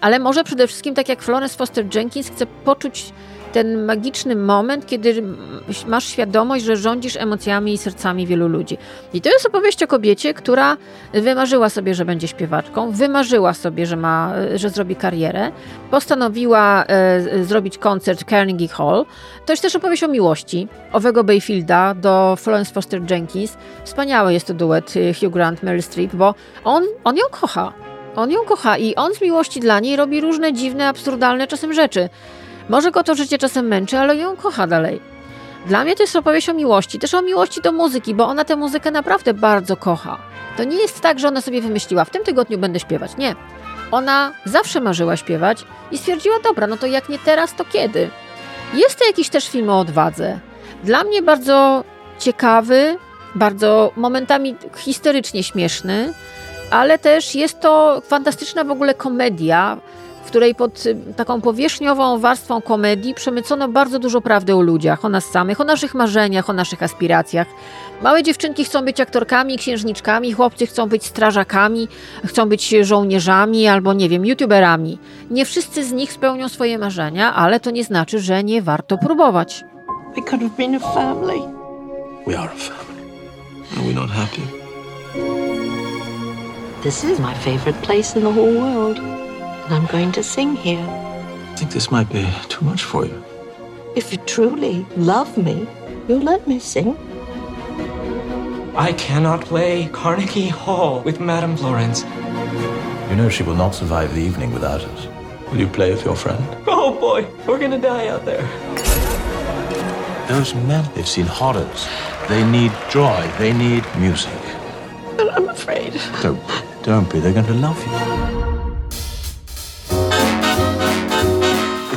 ale 0.00 0.18
może 0.18 0.44
przede 0.44 0.66
wszystkim, 0.66 0.94
tak 0.94 1.08
jak 1.08 1.22
Florence 1.22 1.56
Foster 1.56 1.94
Jenkins, 1.94 2.30
chce 2.30 2.46
poczuć 2.46 3.12
ten 3.54 3.84
magiczny 3.84 4.36
moment, 4.36 4.86
kiedy 4.86 5.22
masz 5.86 6.04
świadomość, 6.04 6.64
że 6.64 6.76
rządzisz 6.76 7.16
emocjami 7.16 7.72
i 7.72 7.78
sercami 7.78 8.26
wielu 8.26 8.48
ludzi. 8.48 8.78
I 9.12 9.20
to 9.20 9.30
jest 9.30 9.46
opowieść 9.46 9.82
o 9.82 9.86
kobiecie, 9.86 10.34
która 10.34 10.76
wymarzyła 11.12 11.68
sobie, 11.68 11.94
że 11.94 12.04
będzie 12.04 12.28
śpiewaczką, 12.28 12.90
wymarzyła 12.90 13.54
sobie, 13.54 13.86
że, 13.86 13.96
ma, 13.96 14.32
że 14.54 14.70
zrobi 14.70 14.96
karierę, 14.96 15.52
postanowiła 15.90 16.84
e, 16.84 17.44
zrobić 17.44 17.78
koncert 17.78 18.20
w 18.20 18.24
Carnegie 18.30 18.68
Hall. 18.68 19.06
To 19.46 19.52
jest 19.52 19.62
też 19.62 19.76
opowieść 19.76 20.04
o 20.04 20.08
miłości 20.08 20.68
owego 20.92 21.24
Bayfielda 21.24 21.94
do 21.94 22.36
Florence 22.38 22.72
Foster 22.72 23.10
Jenkins. 23.10 23.56
Wspaniały 23.84 24.32
jest 24.32 24.46
to 24.46 24.54
duet 24.54 24.94
e, 24.96 25.14
Hugh 25.14 25.32
Grant, 25.32 25.62
Meryl 25.62 25.82
Streep, 25.82 26.14
bo 26.14 26.34
on, 26.64 26.84
on 27.04 27.16
ją 27.16 27.24
kocha. 27.30 27.72
On 28.16 28.30
ją 28.30 28.44
kocha 28.44 28.78
i 28.78 28.94
on 28.94 29.14
z 29.14 29.20
miłości 29.20 29.60
dla 29.60 29.80
niej 29.80 29.96
robi 29.96 30.20
różne 30.20 30.52
dziwne, 30.52 30.88
absurdalne 30.88 31.46
czasem 31.46 31.72
rzeczy. 31.72 32.08
Może 32.68 32.90
go 32.90 33.02
to 33.02 33.14
życie 33.14 33.38
czasem 33.38 33.66
męczy, 33.66 33.98
ale 33.98 34.16
ją 34.16 34.36
kocha 34.36 34.66
dalej. 34.66 35.00
Dla 35.66 35.84
mnie 35.84 35.96
to 35.96 36.02
jest 36.02 36.16
opowieść 36.16 36.48
o 36.48 36.54
miłości, 36.54 36.98
też 36.98 37.14
o 37.14 37.22
miłości 37.22 37.62
do 37.62 37.72
muzyki, 37.72 38.14
bo 38.14 38.26
ona 38.26 38.44
tę 38.44 38.56
muzykę 38.56 38.90
naprawdę 38.90 39.34
bardzo 39.34 39.76
kocha. 39.76 40.18
To 40.56 40.64
nie 40.64 40.76
jest 40.76 41.00
tak, 41.00 41.18
że 41.18 41.28
ona 41.28 41.40
sobie 41.40 41.60
wymyśliła, 41.60 42.04
w 42.04 42.10
tym 42.10 42.24
tygodniu 42.24 42.58
będę 42.58 42.80
śpiewać. 42.80 43.16
Nie. 43.16 43.34
Ona 43.90 44.32
zawsze 44.44 44.80
marzyła 44.80 45.16
śpiewać 45.16 45.64
i 45.90 45.98
stwierdziła, 45.98 46.36
dobra, 46.44 46.66
no 46.66 46.76
to 46.76 46.86
jak 46.86 47.08
nie 47.08 47.18
teraz, 47.18 47.54
to 47.54 47.64
kiedy? 47.64 48.10
Jest 48.74 48.98
to 48.98 49.06
jakiś 49.06 49.28
też 49.28 49.48
film 49.48 49.70
o 49.70 49.80
odwadze. 49.80 50.38
Dla 50.84 51.04
mnie 51.04 51.22
bardzo 51.22 51.84
ciekawy, 52.18 52.98
bardzo 53.34 53.92
momentami 53.96 54.56
historycznie 54.76 55.42
śmieszny, 55.42 56.12
ale 56.70 56.98
też 56.98 57.34
jest 57.34 57.60
to 57.60 58.00
fantastyczna 58.00 58.64
w 58.64 58.70
ogóle 58.70 58.94
komedia, 58.94 59.76
w 60.24 60.26
której 60.26 60.54
pod 60.54 60.86
y, 60.86 60.96
taką 61.16 61.40
powierzchniową 61.40 62.18
warstwą 62.18 62.62
komedii 62.62 63.14
przemycono 63.14 63.68
bardzo 63.68 63.98
dużo 63.98 64.20
prawdy 64.20 64.54
o 64.54 64.60
ludziach, 64.60 65.04
o 65.04 65.08
nas 65.08 65.24
samych, 65.24 65.60
o 65.60 65.64
naszych 65.64 65.94
marzeniach, 65.94 66.50
o 66.50 66.52
naszych 66.52 66.82
aspiracjach. 66.82 67.46
Małe 68.02 68.22
dziewczynki 68.22 68.64
chcą 68.64 68.84
być 68.84 69.00
aktorkami, 69.00 69.58
księżniczkami, 69.58 70.32
chłopcy 70.32 70.66
chcą 70.66 70.88
być 70.88 71.06
strażakami, 71.06 71.88
chcą 72.26 72.48
być 72.48 72.74
żołnierzami 72.82 73.68
albo, 73.68 73.92
nie 73.92 74.08
wiem, 74.08 74.26
youtuberami. 74.26 74.98
Nie 75.30 75.44
wszyscy 75.44 75.84
z 75.84 75.92
nich 75.92 76.12
spełnią 76.12 76.48
swoje 76.48 76.78
marzenia, 76.78 77.34
ale 77.34 77.60
to 77.60 77.70
nie 77.70 77.84
znaczy, 77.84 78.18
że 78.18 78.44
nie 78.44 78.62
warto 78.62 78.98
próbować. 78.98 79.64
We 80.16 80.22
could 80.22 80.42
have 80.42 80.56
been 80.56 80.74
a 80.74 80.78
family. 80.78 81.40
We 82.26 82.38
are 82.38 82.50
a 82.50 82.56
family. 82.56 82.84
Are 83.76 83.82
we 83.82 83.92
not 83.92 84.10
happy? 84.10 84.42
This 86.82 87.04
is 87.04 87.18
my 87.18 87.34
favorite 87.34 87.82
place 87.82 88.14
in 88.16 88.22
the 88.22 88.30
whole 88.30 88.54
world. 88.60 89.13
And 89.64 89.74
I'm 89.74 89.86
going 89.86 90.12
to 90.12 90.22
sing 90.22 90.56
here. 90.56 90.86
I 90.86 91.54
think 91.56 91.70
this 91.70 91.90
might 91.90 92.10
be 92.10 92.28
too 92.48 92.64
much 92.64 92.84
for 92.84 93.06
you. 93.06 93.24
If 93.96 94.12
you 94.12 94.18
truly 94.18 94.86
love 94.96 95.36
me, 95.38 95.66
you'll 96.06 96.20
let 96.20 96.46
me 96.46 96.58
sing. 96.58 96.96
I 98.76 98.92
cannot 98.98 99.44
play 99.44 99.88
Carnegie 99.92 100.48
Hall 100.48 101.00
with 101.00 101.20
Madame 101.20 101.56
Florence. 101.56 102.02
You 103.08 103.16
know 103.16 103.28
she 103.28 103.42
will 103.42 103.54
not 103.54 103.74
survive 103.74 104.14
the 104.14 104.20
evening 104.20 104.52
without 104.52 104.82
us. 104.82 105.06
Will 105.50 105.60
you 105.60 105.68
play 105.68 105.92
with 105.92 106.04
your 106.04 106.16
friend? 106.16 106.44
Oh 106.66 106.98
boy, 106.98 107.26
we're 107.46 107.58
gonna 107.58 107.80
die 107.80 108.08
out 108.08 108.24
there. 108.24 108.46
Those 110.28 110.54
men, 110.54 110.90
they've 110.94 111.06
seen 111.06 111.26
horrors. 111.26 111.88
They 112.28 112.44
need 112.44 112.72
joy. 112.90 113.30
They 113.38 113.52
need 113.52 113.84
music. 113.98 114.40
But 115.16 115.32
I'm 115.34 115.48
afraid. 115.48 116.00
Don't, 116.22 116.40
don't 116.82 117.10
be. 117.10 117.20
They're 117.20 117.34
going 117.34 117.46
to 117.46 117.54
love 117.54 117.78
you. 117.86 118.43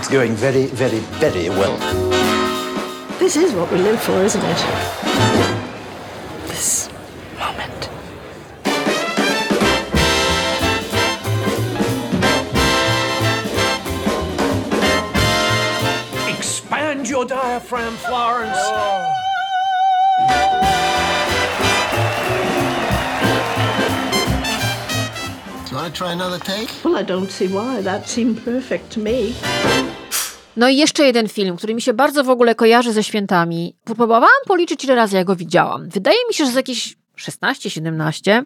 It's 0.08 0.14
going 0.14 0.36
very, 0.36 0.68
very, 0.68 1.00
very 1.20 1.50
well. 1.50 1.76
This 3.20 3.36
is 3.36 3.52
what 3.52 3.70
we 3.70 3.78
live 3.80 4.02
for, 4.02 4.24
isn't 4.24 4.42
it? 4.42 4.58
This 6.48 6.90
moment. 7.38 7.90
Expand 16.38 17.10
your 17.10 17.26
diaphragm, 17.26 17.94
Florence. 17.96 18.56
Oh. 18.56 19.14
Do 25.70 25.78
I 25.78 25.90
try 25.94 26.14
another 26.14 26.40
take? 26.40 26.70
Well, 26.86 26.96
I 26.96 27.04
don't 27.04 27.30
see 27.30 27.50
why. 27.50 27.82
That 27.82 28.08
seemed 28.08 28.42
perfect 28.46 28.90
to 28.92 29.02
me. 29.02 29.36
No 30.58 30.70
i 30.70 30.78
jeszcze 30.78 31.06
jeden 31.06 31.30
film, 31.30 31.58
który 31.58 31.76
mi 31.76 31.82
się 31.82 31.94
bardzo 31.94 32.24
w 32.24 32.30
ogóle 32.30 32.56
kojarzy 32.56 32.94
ze 32.94 33.04
świętami. 33.04 33.76
Próbowałam 33.84 34.30
policzyć, 34.48 34.84
ile 34.84 34.96
razy 34.96 35.16
ja 35.16 35.24
go 35.24 35.36
widziałam. 35.36 35.90
Wydaje 35.90 36.18
mi 36.28 36.34
się, 36.34 36.46
że 36.46 36.52
z 36.52 36.56
jakieś 36.56 36.98
16-17. 37.18 38.44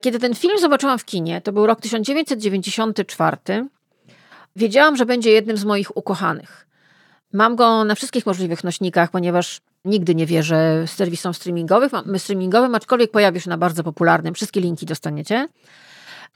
Kiedy 0.00 0.18
ten 0.18 0.34
film 0.34 0.58
zobaczyłam 0.58 0.98
w 0.98 1.04
kinie, 1.04 1.40
to 1.40 1.52
był 1.52 1.66
rok 1.66 1.80
1994, 1.80 3.36
wiedziałam, 4.56 4.96
że 4.96 5.06
będzie 5.06 5.30
jednym 5.30 5.56
z 5.56 5.64
moich 5.64 5.96
ukochanych. 5.96 6.66
Mam 7.32 7.56
go 7.56 7.84
na 7.84 7.94
wszystkich 7.94 8.26
możliwych 8.26 8.64
nośnikach, 8.64 9.10
ponieważ 9.10 9.60
nigdy 9.84 10.14
nie 10.14 10.26
wierzę 10.26 10.84
serwisom 10.86 11.34
streamingowych, 11.34 11.92
streamingowym, 12.18 12.74
aczkolwiek 12.74 13.10
pojawi 13.10 13.40
się 13.40 13.50
na 13.50 13.58
bardzo 13.58 13.84
popularnym. 13.84 14.34
Wszystkie 14.34 14.60
linki 14.60 14.86
dostaniecie. 14.86 15.48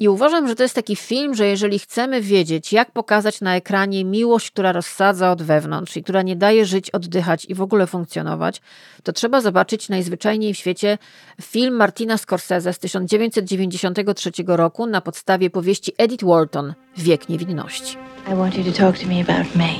I 0.00 0.08
uważam, 0.08 0.48
że 0.48 0.54
to 0.54 0.62
jest 0.62 0.74
taki 0.74 0.96
film, 0.96 1.34
że 1.34 1.46
jeżeli 1.46 1.78
chcemy 1.78 2.20
wiedzieć, 2.20 2.72
jak 2.72 2.90
pokazać 2.90 3.40
na 3.40 3.56
ekranie 3.56 4.04
miłość, 4.04 4.50
która 4.50 4.72
rozsadza 4.72 5.32
od 5.32 5.42
wewnątrz 5.42 5.96
i 5.96 6.02
która 6.02 6.22
nie 6.22 6.36
daje 6.36 6.66
żyć, 6.66 6.90
oddychać 6.90 7.44
i 7.44 7.54
w 7.54 7.62
ogóle 7.62 7.86
funkcjonować, 7.86 8.60
to 9.02 9.12
trzeba 9.12 9.40
zobaczyć 9.40 9.88
najzwyczajniej 9.88 10.54
w 10.54 10.58
świecie 10.58 10.98
film 11.42 11.74
Martina 11.74 12.18
Scorsese 12.18 12.72
z 12.72 12.78
1993 12.78 14.30
roku 14.46 14.86
na 14.86 15.00
podstawie 15.00 15.50
powieści 15.50 15.92
Edith 15.98 16.24
Wharton 16.24 16.74
Wiek 16.96 17.28
niewinności. 17.28 17.96
I 18.32 18.34
want 18.34 18.58
you 18.58 18.64
to 18.64 18.72
talk 18.72 18.98
to 18.98 19.06
me 19.06 19.20
about 19.20 19.54
May. 19.54 19.76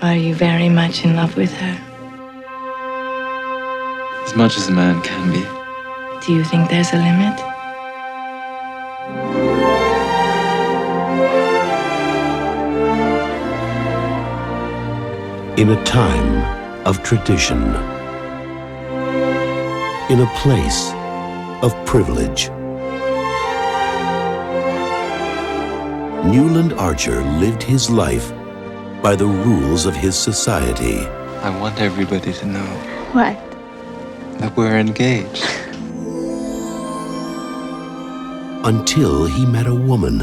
Are 0.00 0.18
you 0.18 0.34
very 0.34 0.70
much 0.70 1.04
in 1.04 1.16
love 1.16 1.34
with 1.36 1.52
her? 1.52 1.74
As 4.26 4.36
much 4.36 4.58
as 4.58 4.68
a 4.68 4.72
man 4.72 5.00
can 5.02 5.32
be. 5.32 5.42
Do 6.26 6.32
you 6.32 6.44
think 6.44 6.68
there's 6.68 6.94
a 6.94 6.96
limit? 6.96 7.51
In 15.58 15.68
a 15.70 15.84
time 15.84 16.32
of 16.86 17.02
tradition, 17.02 17.62
in 20.10 20.20
a 20.20 20.30
place 20.42 20.90
of 21.62 21.72
privilege, 21.86 22.48
Newland 26.26 26.72
Archer 26.74 27.22
lived 27.38 27.62
his 27.62 27.90
life 27.90 28.32
by 29.02 29.14
the 29.14 29.26
rules 29.26 29.86
of 29.86 29.94
his 29.94 30.16
society. 30.16 30.98
I 31.42 31.50
want 31.60 31.80
everybody 31.80 32.32
to 32.32 32.46
know 32.46 32.70
What? 33.12 33.36
that 34.40 34.56
we're 34.56 34.78
engaged. 34.78 35.44
Until 38.64 39.26
he 39.26 39.44
met 39.44 39.66
a 39.66 39.74
woman 39.74 40.20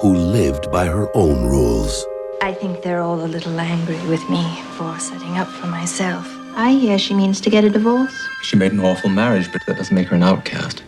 who 0.00 0.14
lived 0.14 0.72
by 0.72 0.86
her 0.86 1.14
own 1.14 1.44
rules. 1.44 2.06
I 2.40 2.54
think 2.54 2.80
they're 2.80 3.02
all 3.02 3.22
a 3.22 3.28
little 3.28 3.60
angry 3.60 4.00
with 4.06 4.26
me 4.30 4.42
for 4.78 4.98
setting 4.98 5.36
up 5.36 5.46
for 5.46 5.66
myself. 5.66 6.26
I 6.56 6.70
hear 6.72 6.98
she 6.98 7.12
means 7.12 7.38
to 7.42 7.50
get 7.50 7.62
a 7.62 7.68
divorce. 7.68 8.18
She 8.44 8.56
made 8.56 8.72
an 8.72 8.80
awful 8.80 9.10
marriage, 9.10 9.52
but 9.52 9.60
that 9.66 9.76
doesn't 9.76 9.94
make 9.94 10.08
her 10.08 10.16
an 10.16 10.22
outcast. 10.22 10.82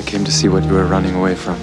I 0.00 0.02
came 0.04 0.24
to 0.24 0.32
see 0.32 0.48
what 0.48 0.64
you 0.64 0.72
were 0.72 0.86
running 0.86 1.14
away 1.14 1.36
from. 1.36 1.54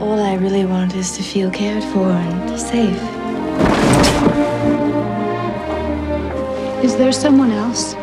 All 0.00 0.18
I 0.18 0.36
really 0.36 0.64
want 0.64 0.94
is 0.94 1.14
to 1.18 1.22
feel 1.22 1.50
cared 1.50 1.84
for 1.92 2.08
and 2.08 2.58
safe. 2.58 3.02
Is 6.82 6.96
there 6.96 7.12
someone 7.12 7.50
else? 7.50 7.94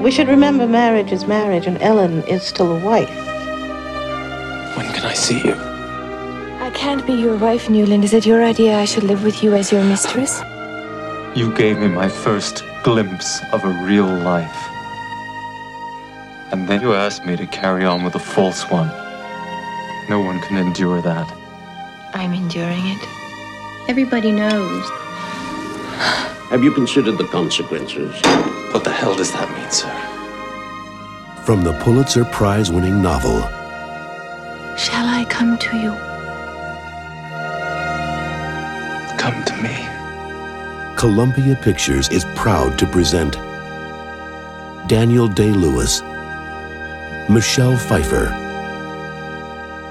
We 0.00 0.10
should 0.10 0.28
remember 0.28 0.66
marriage 0.68 1.10
is 1.10 1.26
marriage, 1.26 1.66
and 1.66 1.80
Ellen 1.82 2.22
is 2.24 2.42
still 2.42 2.76
a 2.76 2.78
wife. 2.84 3.08
When 4.76 4.86
can 4.92 5.04
I 5.04 5.14
see 5.14 5.40
you? 5.42 5.54
I 5.54 6.70
can't 6.74 7.04
be 7.06 7.14
your 7.14 7.36
wife, 7.36 7.70
Newland. 7.70 8.04
Is 8.04 8.12
it 8.12 8.26
your 8.26 8.44
idea 8.44 8.78
I 8.78 8.84
should 8.84 9.04
live 9.04 9.24
with 9.24 9.42
you 9.42 9.54
as 9.54 9.72
your 9.72 9.82
mistress? 9.82 10.42
You 11.34 11.52
gave 11.54 11.78
me 11.78 11.88
my 11.88 12.08
first 12.08 12.62
glimpse 12.82 13.40
of 13.52 13.64
a 13.64 13.84
real 13.84 14.06
life. 14.06 14.56
And 16.52 16.68
then 16.68 16.82
you 16.82 16.92
asked 16.94 17.24
me 17.26 17.36
to 17.36 17.46
carry 17.46 17.84
on 17.84 18.04
with 18.04 18.14
a 18.14 18.20
false 18.20 18.70
one. 18.70 18.88
No 20.08 20.20
one 20.20 20.40
can 20.42 20.56
endure 20.58 21.00
that. 21.00 21.26
I'm 22.14 22.32
enduring 22.32 22.86
it. 22.86 23.88
Everybody 23.88 24.30
knows. 24.30 24.84
Have 26.50 26.62
you 26.62 26.70
considered 26.70 27.18
the 27.18 27.26
consequences? 27.26 28.14
What 28.72 28.84
the 28.84 28.92
hell 28.92 29.14
does 29.14 29.32
that 29.32 29.50
mean, 29.56 29.70
sir? 29.70 29.92
From 31.44 31.62
the 31.62 31.72
Pulitzer 31.84 32.24
Prize 32.24 32.70
winning 32.70 33.00
novel, 33.00 33.40
Shall 34.76 35.06
I 35.06 35.24
come 35.30 35.56
to 35.56 35.76
you? 35.76 35.90
Come 39.18 39.42
to 39.44 39.56
me. 39.62 39.74
Columbia 40.96 41.56
Pictures 41.62 42.08
is 42.10 42.24
proud 42.34 42.78
to 42.78 42.86
present 42.86 43.32
Daniel 44.88 45.28
Day 45.28 45.50
Lewis, 45.52 46.02
Michelle 47.30 47.76
Pfeiffer, 47.76 48.26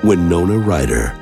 Winona 0.04 0.58
Ryder. 0.58 1.16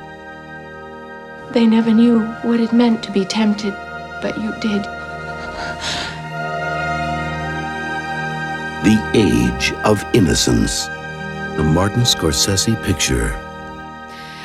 They 1.52 1.66
never 1.66 1.92
knew 1.92 2.20
what 2.42 2.60
it 2.60 2.72
meant 2.72 3.02
to 3.04 3.12
be 3.12 3.24
tempted, 3.24 3.72
but 4.20 4.36
you 4.38 4.52
did. 4.60 4.84
Age 9.54 9.72
of 9.84 10.04
Innocence. 10.14 10.90
The 11.56 11.62
Martin 11.62 12.06
Scorsese 12.06 12.76
Picture. 12.86 13.30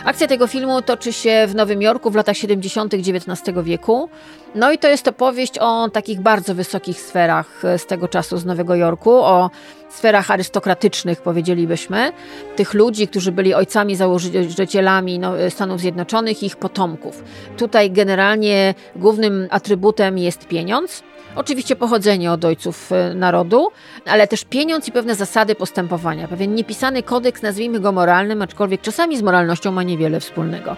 Akcja 0.05 0.27
tego 0.27 0.47
filmu 0.47 0.81
toczy 0.81 1.13
się 1.13 1.47
w 1.47 1.55
Nowym 1.55 1.81
Jorku 1.81 2.11
w 2.11 2.15
latach 2.15 2.37
70. 2.37 2.93
XIX 2.93 3.41
wieku. 3.63 4.09
No 4.55 4.71
i 4.71 4.77
to 4.77 4.87
jest 4.87 5.07
opowieść 5.07 5.59
o 5.59 5.89
takich 5.89 6.21
bardzo 6.21 6.55
wysokich 6.55 7.01
sferach 7.01 7.61
z 7.77 7.85
tego 7.85 8.07
czasu 8.07 8.37
z 8.37 8.45
Nowego 8.45 8.75
Jorku, 8.75 9.11
o 9.11 9.49
sferach 9.89 10.31
arystokratycznych, 10.31 11.21
powiedzielibyśmy, 11.21 12.11
tych 12.55 12.73
ludzi, 12.73 13.07
którzy 13.07 13.31
byli 13.31 13.53
ojcami 13.53 13.95
założycielami 13.95 15.19
no, 15.19 15.33
Stanów 15.49 15.79
Zjednoczonych 15.79 16.43
ich 16.43 16.55
potomków. 16.55 17.23
Tutaj 17.57 17.91
generalnie 17.91 18.73
głównym 18.95 19.47
atrybutem 19.51 20.17
jest 20.17 20.47
pieniądz. 20.47 21.03
Oczywiście 21.35 21.75
pochodzenie 21.75 22.31
od 22.31 22.45
ojców 22.45 22.91
e, 22.91 23.13
narodu, 23.13 23.67
ale 24.05 24.27
też 24.27 24.45
pieniądz 24.45 24.87
i 24.87 24.91
pewne 24.91 25.15
zasady 25.15 25.55
postępowania. 25.55 26.27
Pewien 26.27 26.55
niepisany 26.55 27.03
kodeks, 27.03 27.41
nazwijmy 27.41 27.79
go 27.79 27.91
moralnym, 27.91 28.41
aczkolwiek 28.41 28.81
czasami 28.81 29.17
z 29.17 29.21
moralnością 29.21 29.71
ma 29.71 29.83
niewiele 29.83 30.19
wspólnego. 30.19 30.75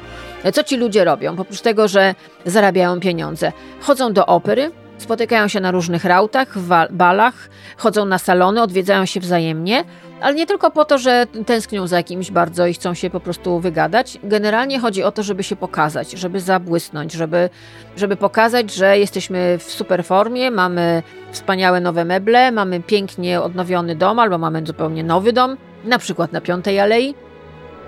Co 0.53 0.63
ci 0.63 0.77
ludzie 0.77 1.05
robią? 1.05 1.35
Oprócz 1.37 1.61
tego, 1.61 1.87
że 1.87 2.15
zarabiają 2.45 2.99
pieniądze, 2.99 3.51
chodzą 3.81 4.13
do 4.13 4.25
opery, 4.25 4.71
spotykają 4.97 5.47
się 5.47 5.59
na 5.59 5.71
różnych 5.71 6.05
rautach, 6.05 6.47
balach, 6.91 7.49
chodzą 7.77 8.05
na 8.05 8.17
salony, 8.17 8.61
odwiedzają 8.61 9.05
się 9.05 9.19
wzajemnie, 9.19 9.83
ale 10.21 10.35
nie 10.35 10.47
tylko 10.47 10.71
po 10.71 10.85
to, 10.85 10.97
że 10.97 11.27
tęsknią 11.45 11.87
za 11.87 11.97
jakimś 11.97 12.31
bardzo 12.31 12.67
i 12.67 12.73
chcą 12.73 12.93
się 12.93 13.09
po 13.09 13.19
prostu 13.19 13.59
wygadać. 13.59 14.17
Generalnie 14.23 14.79
chodzi 14.79 15.03
o 15.03 15.11
to, 15.11 15.23
żeby 15.23 15.43
się 15.43 15.55
pokazać, 15.55 16.11
żeby 16.11 16.39
zabłysnąć, 16.39 17.13
żeby, 17.13 17.49
żeby 17.97 18.15
pokazać, 18.15 18.73
że 18.73 18.99
jesteśmy 18.99 19.57
w 19.57 19.63
super 19.63 20.05
formie, 20.05 20.51
mamy 20.51 21.03
wspaniałe 21.31 21.81
nowe 21.81 22.05
meble, 22.05 22.51
mamy 22.51 22.79
pięknie 22.79 23.41
odnowiony 23.41 23.95
dom 23.95 24.19
albo 24.19 24.37
mamy 24.37 24.61
zupełnie 24.65 25.03
nowy 25.03 25.33
dom, 25.33 25.57
na 25.83 25.97
przykład 25.97 26.31
na 26.31 26.41
Piątej 26.41 26.79
Alei 26.79 27.15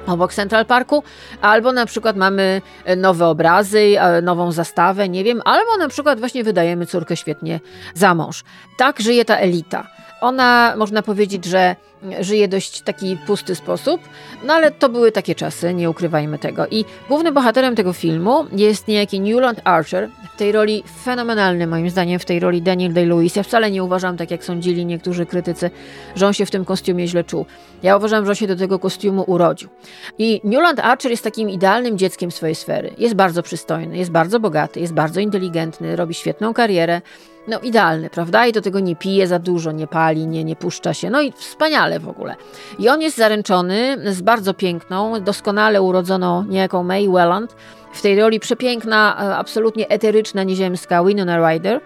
obok 0.08 0.34
Central 0.34 0.66
Parku, 0.66 1.04
albo 1.42 1.72
na 1.72 1.86
przykład 1.86 2.16
mamy 2.16 2.62
nowe 2.98 3.28
obrazy, 3.28 3.96
nową 4.24 4.52
zastawę, 4.52 5.10
nie 5.10 5.24
wiem, 5.24 5.42
albo 5.46 5.78
na 5.80 5.88
przykład 5.88 6.20
właśnie 6.20 6.44
wydajemy 6.44 6.86
córkę 6.86 7.18
świetnie 7.18 7.60
za 7.94 8.16
mąż. 8.16 8.44
Tak 8.78 9.00
żyje 9.00 9.26
ta 9.26 9.38
elita. 9.38 9.88
Ona, 10.22 10.74
można 10.78 11.02
powiedzieć, 11.02 11.46
że 11.46 11.76
żyje 12.20 12.48
dość 12.48 12.82
taki 12.82 13.18
pusty 13.28 13.56
sposób, 13.56 14.02
no 14.44 14.54
ale 14.54 14.72
to 14.72 14.90
były 14.90 15.12
takie 15.12 15.36
czasy, 15.36 15.74
nie 15.74 15.90
ukrywajmy 15.90 16.40
tego. 16.40 16.68
I 16.72 16.86
głównym 17.08 17.34
bohaterem 17.34 17.76
tego 17.76 17.94
filmu 17.94 18.46
jest 18.52 18.88
niejaki 18.88 19.20
Newland 19.20 19.62
Archer, 19.64 20.10
w 20.34 20.38
tej 20.38 20.52
roli 20.52 20.84
fenomenalny 21.04 21.68
moim 21.68 21.90
zdaniem, 21.90 22.20
w 22.20 22.26
tej 22.26 22.40
roli 22.40 22.62
Daniel 22.62 22.94
Day-Lewis. 22.94 23.38
Ja 23.38 23.44
wcale 23.44 23.72
nie 23.72 23.84
uważam, 23.84 24.18
tak 24.18 24.32
jak 24.32 24.46
sądzili 24.46 24.86
niektórzy 24.86 25.26
krytycy, 25.26 25.72
że 26.16 26.28
on 26.28 26.34
się 26.34 26.46
w 26.46 26.52
tym 26.52 26.66
kostiumie 26.66 27.08
źle 27.08 27.24
czuł. 27.24 27.46
Ja 27.84 27.98
uważam, 27.98 28.26
że 28.26 28.32
on 28.32 28.36
się 28.36 28.48
do 28.48 28.56
tego 28.56 28.80
kostiumu 28.80 29.24
urodził. 29.28 29.70
I 30.18 30.42
Newland 30.44 30.80
Archer 30.80 31.12
jest 31.12 31.24
takim 31.24 31.50
idealnym 31.50 31.98
dzieckiem 31.98 32.32
swojej 32.32 32.56
sfery. 32.56 32.94
Jest 32.98 33.16
bardzo 33.16 33.44
przystojny, 33.44 33.98
jest 33.98 34.12
bardzo 34.12 34.40
bogaty, 34.40 34.80
jest 34.80 34.94
bardzo 34.94 35.20
inteligentny, 35.20 35.96
robi 35.96 36.14
świetną 36.14 36.54
karierę, 36.54 37.02
no 37.48 37.60
idealny, 37.60 38.10
prawda? 38.10 38.48
I 38.48 38.52
do 38.52 38.62
tego 38.62 38.80
nie 38.80 38.96
pije 38.96 39.28
za 39.28 39.40
dużo, 39.40 39.72
nie 39.72 39.88
pali, 39.88 40.28
nie, 40.28 40.44
nie 40.44 40.56
puszcza 40.56 40.94
się. 40.94 41.10
No 41.10 41.22
i 41.22 41.32
wspaniale 41.32 42.00
w 42.00 42.10
ogóle. 42.10 42.36
I 42.80 42.90
on 42.90 43.02
jest 43.02 43.18
zaręczony 43.18 43.98
z 44.14 44.22
bardzo 44.22 44.54
piękną, 44.54 45.22
doskonale 45.22 45.82
urodzoną 45.82 46.44
niejaką 46.44 46.84
May 46.84 47.10
Welland. 47.10 47.56
W 47.94 48.02
tej 48.02 48.20
roli 48.20 48.40
przepiękna, 48.40 49.18
absolutnie 49.38 49.90
eteryczna, 49.90 50.44
nieziemska 50.44 51.04
Winona 51.04 51.50
Ryder. 51.50 51.82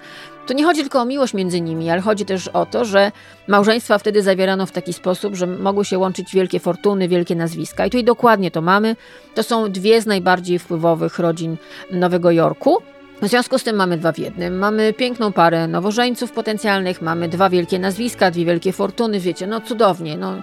To 0.47 0.53
nie 0.53 0.63
chodzi 0.63 0.81
tylko 0.81 1.01
o 1.01 1.05
miłość 1.05 1.33
między 1.33 1.61
nimi, 1.61 1.89
ale 1.89 2.01
chodzi 2.01 2.25
też 2.25 2.47
o 2.47 2.65
to, 2.65 2.85
że 2.85 3.11
małżeństwa 3.47 3.97
wtedy 3.97 4.21
zawierano 4.21 4.65
w 4.65 4.71
taki 4.71 4.93
sposób, 4.93 5.35
że 5.35 5.47
mogły 5.47 5.85
się 5.85 5.97
łączyć 5.97 6.33
wielkie 6.33 6.59
fortuny, 6.59 7.07
wielkie 7.07 7.35
nazwiska. 7.35 7.85
I 7.85 7.89
tutaj 7.89 8.03
dokładnie 8.03 8.51
to 8.51 8.61
mamy. 8.61 8.95
To 9.35 9.43
są 9.43 9.71
dwie 9.71 10.01
z 10.01 10.05
najbardziej 10.05 10.59
wpływowych 10.59 11.19
rodzin 11.19 11.57
Nowego 11.91 12.31
Jorku. 12.31 12.77
W 13.21 13.27
związku 13.27 13.59
z 13.59 13.63
tym 13.63 13.75
mamy 13.75 13.97
dwa 13.97 14.11
w 14.11 14.19
jednym. 14.19 14.57
Mamy 14.57 14.93
piękną 14.93 15.33
parę 15.33 15.67
nowożeńców 15.67 16.31
potencjalnych, 16.31 17.01
mamy 17.01 17.29
dwa 17.29 17.49
wielkie 17.49 17.79
nazwiska, 17.79 18.31
dwie 18.31 18.45
wielkie 18.45 18.73
fortuny, 18.73 19.19
wiecie, 19.19 19.47
no 19.47 19.61
cudownie, 19.61 20.17
no 20.17 20.41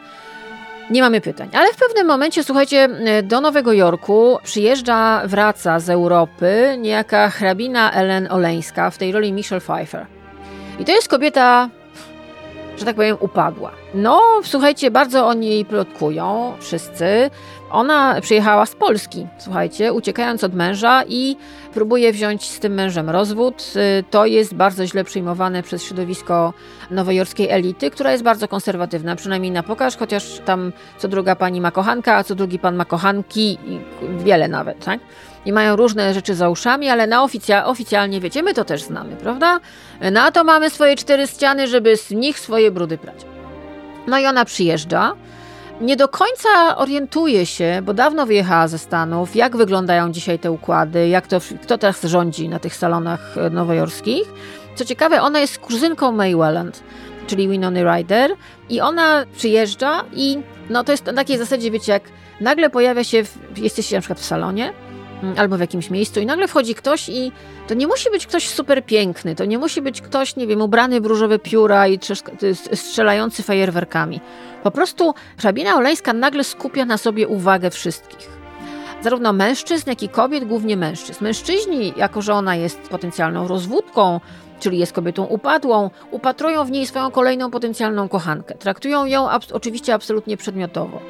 nie 0.90 1.02
mamy 1.02 1.20
pytań. 1.20 1.48
Ale 1.52 1.72
w 1.72 1.76
pewnym 1.76 2.06
momencie, 2.06 2.44
słuchajcie, 2.44 2.88
do 3.22 3.40
Nowego 3.40 3.72
Jorku 3.72 4.38
przyjeżdża, 4.42 5.22
wraca 5.26 5.80
z 5.80 5.90
Europy 5.90 6.76
niejaka 6.78 7.30
hrabina 7.30 7.92
Ellen 7.92 8.28
Oleńska, 8.30 8.90
w 8.90 8.98
tej 8.98 9.12
roli 9.12 9.32
Michelle 9.32 9.60
Pfeiffer. 9.60 10.06
I 10.78 10.84
to 10.84 10.92
jest 10.92 11.08
kobieta, 11.08 11.68
że 12.78 12.84
tak 12.84 12.96
powiem, 12.96 13.16
upadła. 13.20 13.70
No, 13.94 14.20
słuchajcie, 14.44 14.90
bardzo 14.90 15.26
o 15.28 15.34
niej 15.34 15.64
plotkują 15.64 16.52
wszyscy. 16.60 17.30
Ona 17.70 18.20
przyjechała 18.20 18.66
z 18.66 18.74
Polski, 18.74 19.26
słuchajcie, 19.38 19.92
uciekając 19.92 20.44
od 20.44 20.54
męża 20.54 21.02
i 21.08 21.36
próbuje 21.74 22.12
wziąć 22.12 22.50
z 22.50 22.58
tym 22.60 22.74
mężem 22.74 23.10
rozwód. 23.10 23.72
Y, 24.00 24.04
To 24.10 24.26
jest 24.26 24.54
bardzo 24.54 24.86
źle 24.86 25.04
przyjmowane 25.04 25.62
przez 25.62 25.82
środowisko 25.84 26.52
nowojorskiej 26.90 27.50
elity, 27.50 27.90
która 27.90 28.12
jest 28.12 28.24
bardzo 28.24 28.48
konserwatywna, 28.48 29.16
przynajmniej 29.16 29.52
na 29.52 29.62
pokaż, 29.62 29.96
chociaż 29.96 30.40
tam 30.44 30.72
co 30.98 31.08
druga 31.08 31.36
pani 31.36 31.60
ma 31.60 31.70
kochanka, 31.70 32.16
a 32.16 32.24
co 32.24 32.34
drugi 32.34 32.58
pan 32.58 32.76
ma 32.76 32.84
kochanki, 32.84 33.58
wiele 34.18 34.48
nawet, 34.48 34.84
tak? 34.84 35.00
I 35.46 35.52
mają 35.52 35.76
różne 35.76 36.14
rzeczy 36.14 36.34
za 36.34 36.48
uszami, 36.48 36.88
ale 36.88 37.06
na 37.06 37.22
oficja 37.22 37.66
oficjalnie, 37.66 38.20
wiecie, 38.20 38.42
my 38.42 38.54
to 38.54 38.64
też 38.64 38.82
znamy, 38.82 39.16
prawda? 39.16 39.60
Na 40.12 40.30
to 40.30 40.44
mamy 40.44 40.70
swoje 40.70 40.96
cztery 40.96 41.26
ściany, 41.26 41.68
żeby 41.68 41.96
z 41.96 42.10
nich 42.10 42.38
swoje 42.38 42.70
brudy 42.70 42.98
prać. 42.98 43.16
No 44.06 44.18
i 44.18 44.26
ona 44.26 44.44
przyjeżdża. 44.44 45.14
Nie 45.80 45.96
do 45.96 46.08
końca 46.08 46.76
orientuje 46.76 47.46
się, 47.46 47.80
bo 47.82 47.94
dawno 47.94 48.26
wyjechała 48.26 48.68
ze 48.68 48.78
Stanów, 48.78 49.36
jak 49.36 49.56
wyglądają 49.56 50.12
dzisiaj 50.12 50.38
te 50.38 50.50
układy, 50.50 51.08
jak 51.08 51.26
to, 51.26 51.40
kto 51.62 51.78
teraz 51.78 52.02
rządzi 52.02 52.48
na 52.48 52.58
tych 52.58 52.76
salonach 52.76 53.38
e, 53.38 53.50
nowojorskich. 53.50 54.28
Co 54.74 54.84
ciekawe, 54.84 55.22
ona 55.22 55.40
jest 55.40 55.58
kuzynką 55.58 56.12
May 56.12 56.36
Welland, 56.36 56.82
czyli 57.26 57.48
Winony 57.48 57.84
Ryder 57.84 58.30
i 58.68 58.80
ona 58.80 59.24
przyjeżdża 59.36 60.04
i 60.12 60.38
no 60.70 60.84
to 60.84 60.92
jest 60.92 61.06
na 61.06 61.12
takiej 61.12 61.38
zasadzie, 61.38 61.70
wiecie, 61.70 61.92
jak 61.92 62.02
nagle 62.40 62.70
pojawia 62.70 63.04
się, 63.04 63.24
w, 63.24 63.58
jesteście 63.58 63.96
na 63.96 64.00
przykład 64.00 64.20
w 64.20 64.24
salonie, 64.24 64.72
albo 65.36 65.56
w 65.56 65.60
jakimś 65.60 65.90
miejscu 65.90 66.20
i 66.20 66.26
nagle 66.26 66.48
wchodzi 66.48 66.74
ktoś 66.74 67.08
i 67.08 67.32
to 67.68 67.74
nie 67.74 67.86
musi 67.86 68.10
być 68.10 68.26
ktoś 68.26 68.48
super 68.48 68.84
piękny, 68.84 69.34
to 69.34 69.44
nie 69.44 69.58
musi 69.58 69.82
być 69.82 70.00
ktoś, 70.00 70.36
nie 70.36 70.46
wiem, 70.46 70.60
ubrany 70.60 71.00
w 71.00 71.06
różowe 71.06 71.38
pióra 71.38 71.88
i 71.88 71.98
strzelający 72.74 73.42
fajerwerkami. 73.42 74.20
Po 74.62 74.70
prostu 74.70 75.14
hrabina 75.38 75.76
Oleńska 75.76 76.12
nagle 76.12 76.44
skupia 76.44 76.84
na 76.84 76.98
sobie 76.98 77.28
uwagę 77.28 77.70
wszystkich. 77.70 78.28
Zarówno 79.02 79.32
mężczyzn, 79.32 79.90
jak 79.90 80.02
i 80.02 80.08
kobiet, 80.08 80.44
głównie 80.44 80.76
mężczyzn. 80.76 81.24
Mężczyźni, 81.24 81.92
jako 81.96 82.22
że 82.22 82.34
ona 82.34 82.56
jest 82.56 82.78
potencjalną 82.78 83.48
rozwódką, 83.48 84.20
czyli 84.60 84.78
jest 84.78 84.92
kobietą 84.92 85.24
upadłą, 85.24 85.90
upatrują 86.10 86.64
w 86.64 86.70
niej 86.70 86.86
swoją 86.86 87.10
kolejną 87.10 87.50
potencjalną 87.50 88.08
kochankę. 88.08 88.54
Traktują 88.54 89.04
ją 89.04 89.28
abs- 89.28 89.52
oczywiście 89.52 89.94
absolutnie 89.94 90.36
przedmiotowo. 90.36 91.00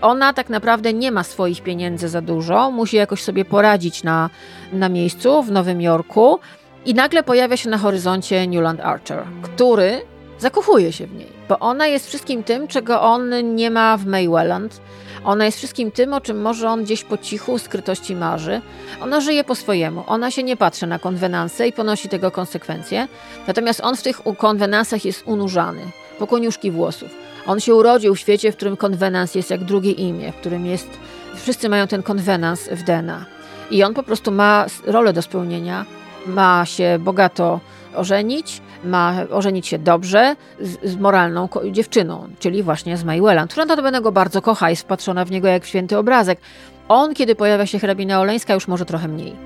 Ona 0.00 0.32
tak 0.32 0.48
naprawdę 0.48 0.92
nie 0.92 1.12
ma 1.12 1.22
swoich 1.22 1.62
pieniędzy 1.62 2.08
za 2.08 2.20
dużo, 2.20 2.70
musi 2.70 2.96
jakoś 2.96 3.22
sobie 3.22 3.44
poradzić 3.44 4.02
na, 4.02 4.30
na 4.72 4.88
miejscu 4.88 5.42
w 5.42 5.50
Nowym 5.50 5.80
Jorku 5.80 6.38
i 6.86 6.94
nagle 6.94 7.22
pojawia 7.22 7.56
się 7.56 7.70
na 7.70 7.78
horyzoncie 7.78 8.46
Newland 8.46 8.80
Archer, 8.80 9.24
który 9.42 10.00
zakochuje 10.38 10.92
się 10.92 11.06
w 11.06 11.14
niej, 11.14 11.28
bo 11.48 11.58
ona 11.58 11.86
jest 11.86 12.08
wszystkim 12.08 12.42
tym, 12.42 12.68
czego 12.68 13.02
on 13.02 13.54
nie 13.54 13.70
ma 13.70 13.96
w 13.96 14.06
May 14.06 14.28
Welland. 14.28 14.80
Ona 15.24 15.44
jest 15.44 15.58
wszystkim 15.58 15.90
tym, 15.90 16.12
o 16.12 16.20
czym 16.20 16.40
może 16.42 16.68
on 16.68 16.84
gdzieś 16.84 17.04
po 17.04 17.18
cichu, 17.18 17.58
skrytości 17.58 18.16
marzy. 18.16 18.60
Ona 19.00 19.20
żyje 19.20 19.44
po 19.44 19.54
swojemu. 19.54 20.04
Ona 20.06 20.30
się 20.30 20.42
nie 20.42 20.56
patrzy 20.56 20.86
na 20.86 20.98
konwenanse 20.98 21.68
i 21.68 21.72
ponosi 21.72 22.08
tego 22.08 22.30
konsekwencje. 22.30 23.08
Natomiast 23.46 23.80
on 23.80 23.96
w 23.96 24.02
tych 24.02 24.20
konwenansach 24.38 25.04
jest 25.04 25.22
unurzany, 25.26 25.80
po 26.18 26.26
koniuszki 26.26 26.70
włosów. 26.70 27.23
On 27.46 27.60
się 27.60 27.74
urodził 27.74 28.14
w 28.14 28.18
świecie, 28.18 28.52
w 28.52 28.56
którym 28.56 28.76
konwenans 28.76 29.34
jest 29.34 29.50
jak 29.50 29.64
drugie 29.64 29.90
imię, 29.90 30.32
w 30.32 30.36
którym 30.36 30.66
jest. 30.66 30.88
Wszyscy 31.36 31.68
mają 31.68 31.86
ten 31.86 32.02
konwenans 32.02 32.68
w 32.68 32.82
DNA. 32.82 33.24
I 33.70 33.82
on 33.82 33.94
po 33.94 34.02
prostu 34.02 34.32
ma 34.32 34.66
rolę 34.84 35.12
do 35.12 35.22
spełnienia, 35.22 35.84
ma 36.26 36.66
się 36.66 36.98
bogato 37.00 37.60
ożenić, 37.94 38.62
ma 38.84 39.14
ożenić 39.30 39.66
się 39.66 39.78
dobrze 39.78 40.36
z, 40.60 40.90
z 40.90 40.96
moralną 40.96 41.48
dziewczyną, 41.70 42.28
czyli 42.38 42.62
właśnie 42.62 42.96
z 42.96 43.04
May 43.04 43.20
Welland, 43.20 43.50
która 43.50 43.66
notabene 43.66 44.00
go 44.00 44.12
bardzo 44.12 44.42
kocha, 44.42 44.70
jest 44.70 44.82
wpatrzona 44.82 45.24
w 45.24 45.30
niego 45.30 45.48
jak 45.48 45.64
w 45.64 45.66
święty 45.66 45.98
obrazek. 45.98 46.40
On, 46.88 47.14
kiedy 47.14 47.34
pojawia 47.34 47.66
się 47.66 47.78
hrabina 47.78 48.20
Oleńska, 48.20 48.54
już 48.54 48.68
może 48.68 48.84
trochę 48.84 49.08
mniej, 49.08 49.36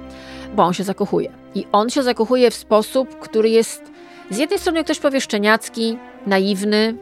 bo 0.57 0.63
on 0.63 0.75
się 0.75 0.85
zakochuje. 0.85 1.33
I 1.55 1.67
on 1.73 1.91
się 1.91 2.03
zakochuje 2.03 2.51
w 2.51 2.55
sposób, 2.55 3.19
który 3.19 3.51
jest 3.51 3.83
z 4.31 4.39
jednej 4.39 4.59
strony 4.59 4.85
ktoś 4.85 4.99
powie 4.99 5.21
szczeniacki, 5.21 5.99
naiwny, 6.27 6.95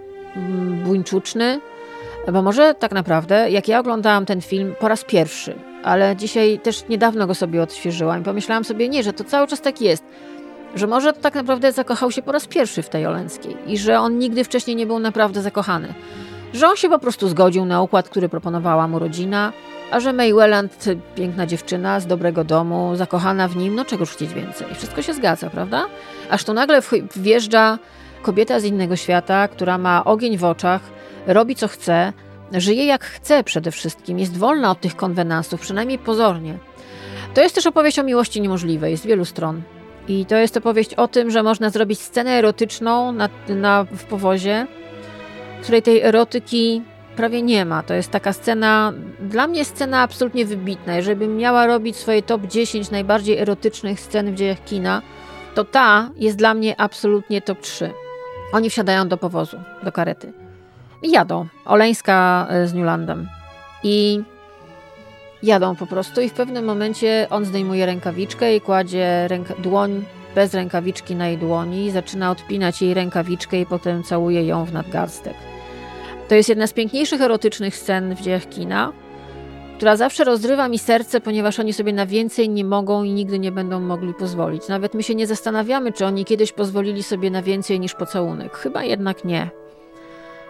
buńczuczny, 0.84 1.60
bo 2.32 2.42
może 2.42 2.74
tak 2.74 2.92
naprawdę, 2.92 3.50
jak 3.50 3.68
ja 3.68 3.80
oglądałam 3.80 4.26
ten 4.26 4.40
film 4.40 4.74
po 4.80 4.88
raz 4.88 5.04
pierwszy, 5.04 5.54
ale 5.84 6.16
dzisiaj 6.16 6.58
też 6.58 6.88
niedawno 6.88 7.26
go 7.26 7.34
sobie 7.34 7.62
odświeżyłam 7.62 8.20
i 8.20 8.24
pomyślałam 8.24 8.64
sobie, 8.64 8.88
nie, 8.88 9.02
że 9.02 9.12
to 9.12 9.24
cały 9.24 9.46
czas 9.46 9.60
tak 9.60 9.80
jest, 9.80 10.04
że 10.74 10.86
może 10.86 11.12
tak 11.12 11.34
naprawdę 11.34 11.72
zakochał 11.72 12.10
się 12.10 12.22
po 12.22 12.32
raz 12.32 12.46
pierwszy 12.46 12.82
w 12.82 12.88
tej 12.88 13.06
Oleńskiej 13.06 13.56
i 13.66 13.78
że 13.78 14.00
on 14.00 14.18
nigdy 14.18 14.44
wcześniej 14.44 14.76
nie 14.76 14.86
był 14.86 14.98
naprawdę 14.98 15.42
zakochany. 15.42 15.94
Że 16.52 16.68
on 16.68 16.76
się 16.76 16.88
po 16.88 16.98
prostu 16.98 17.28
zgodził 17.28 17.64
na 17.64 17.82
układ, 17.82 18.08
który 18.08 18.28
proponowała 18.28 18.88
mu 18.88 18.98
rodzina, 18.98 19.52
a 19.90 20.00
że 20.00 20.12
May 20.12 20.34
Welland, 20.34 20.84
piękna 21.14 21.46
dziewczyna 21.46 22.00
z 22.00 22.06
dobrego 22.06 22.44
domu, 22.44 22.92
zakochana 22.94 23.48
w 23.48 23.56
nim, 23.56 23.74
no 23.74 23.84
czegoż 23.84 24.10
chcieć 24.10 24.34
więcej. 24.34 24.66
Wszystko 24.74 25.02
się 25.02 25.14
zgadza, 25.14 25.50
prawda? 25.50 25.86
Aż 26.30 26.44
tu 26.44 26.54
nagle 26.54 26.82
wjeżdża 27.16 27.78
kobieta 28.22 28.60
z 28.60 28.64
innego 28.64 28.96
świata, 28.96 29.48
która 29.48 29.78
ma 29.78 30.04
ogień 30.04 30.36
w 30.36 30.44
oczach, 30.44 30.80
robi 31.26 31.54
co 31.54 31.68
chce, 31.68 32.12
żyje 32.52 32.86
jak 32.86 33.04
chce 33.04 33.44
przede 33.44 33.70
wszystkim, 33.70 34.18
jest 34.18 34.36
wolna 34.36 34.70
od 34.70 34.80
tych 34.80 34.96
konwenansów, 34.96 35.60
przynajmniej 35.60 35.98
pozornie. 35.98 36.58
To 37.34 37.42
jest 37.42 37.54
też 37.54 37.66
opowieść 37.66 37.98
o 37.98 38.02
miłości 38.02 38.40
niemożliwej 38.40 38.96
z 38.96 39.06
wielu 39.06 39.24
stron. 39.24 39.62
I 40.08 40.26
to 40.26 40.36
jest 40.36 40.56
opowieść 40.56 40.94
o 40.94 41.08
tym, 41.08 41.30
że 41.30 41.42
można 41.42 41.70
zrobić 41.70 42.00
scenę 42.00 42.30
erotyczną 42.30 43.12
na, 43.12 43.28
na, 43.48 43.84
w 43.84 44.04
powozie, 44.04 44.66
w 45.60 45.62
której 45.62 45.82
tej 45.82 46.02
erotyki 46.02 46.82
prawie 47.16 47.42
nie 47.42 47.64
ma. 47.64 47.82
To 47.82 47.94
jest 47.94 48.10
taka 48.10 48.32
scena, 48.32 48.92
dla 49.20 49.46
mnie 49.46 49.64
scena 49.64 50.00
absolutnie 50.00 50.46
wybitna. 50.46 50.96
Jeżeli 50.96 51.16
bym 51.16 51.36
miała 51.36 51.66
robić 51.66 51.96
swoje 51.96 52.22
top 52.22 52.46
10 52.46 52.90
najbardziej 52.90 53.38
erotycznych 53.38 54.00
scen 54.00 54.32
w 54.32 54.34
dziejach 54.34 54.64
kina, 54.64 55.02
to 55.54 55.64
ta 55.64 56.10
jest 56.16 56.36
dla 56.36 56.54
mnie 56.54 56.80
absolutnie 56.80 57.42
top 57.42 57.60
3. 57.60 57.90
Oni 58.56 58.70
wsiadają 58.70 59.08
do 59.08 59.16
powozu, 59.16 59.56
do 59.82 59.92
karety. 59.92 60.32
I 61.02 61.10
jadą. 61.10 61.46
Oleńska 61.64 62.46
e, 62.50 62.68
z 62.68 62.74
Newlandem. 62.74 63.28
I 63.82 64.22
jadą 65.42 65.76
po 65.76 65.86
prostu 65.86 66.20
i 66.20 66.28
w 66.28 66.32
pewnym 66.32 66.64
momencie 66.64 67.26
on 67.30 67.44
zdejmuje 67.44 67.86
rękawiczkę 67.86 68.56
i 68.56 68.60
kładzie 68.60 69.28
ręka, 69.28 69.54
dłoń 69.58 70.04
bez 70.34 70.54
rękawiczki 70.54 71.16
na 71.16 71.28
jej 71.28 71.38
dłoni, 71.38 71.90
zaczyna 71.90 72.30
odpinać 72.30 72.82
jej 72.82 72.94
rękawiczkę 72.94 73.60
i 73.60 73.66
potem 73.66 74.02
całuje 74.02 74.46
ją 74.46 74.64
w 74.64 74.72
nadgarstek. 74.72 75.34
To 76.28 76.34
jest 76.34 76.48
jedna 76.48 76.66
z 76.66 76.72
piękniejszych 76.72 77.20
erotycznych 77.20 77.76
scen 77.76 78.14
w 78.14 78.20
dziejach 78.20 78.48
kina, 78.48 78.92
która 79.76 79.96
zawsze 79.96 80.24
rozrywa 80.24 80.68
mi 80.68 80.78
serce, 80.78 81.20
ponieważ 81.20 81.60
oni 81.60 81.72
sobie 81.72 81.92
na 81.92 82.06
więcej 82.06 82.48
nie 82.48 82.64
mogą 82.64 83.02
i 83.02 83.12
nigdy 83.12 83.38
nie 83.38 83.52
będą 83.52 83.80
mogli 83.80 84.14
pozwolić. 84.14 84.68
Nawet 84.68 84.94
my 84.94 85.02
się 85.02 85.14
nie 85.14 85.26
zastanawiamy, 85.26 85.92
czy 85.92 86.06
oni 86.06 86.24
kiedyś 86.24 86.52
pozwolili 86.52 87.02
sobie 87.02 87.30
na 87.30 87.42
więcej 87.42 87.80
niż 87.80 87.94
pocałunek. 87.94 88.56
Chyba 88.56 88.84
jednak 88.84 89.24
nie. 89.24 89.50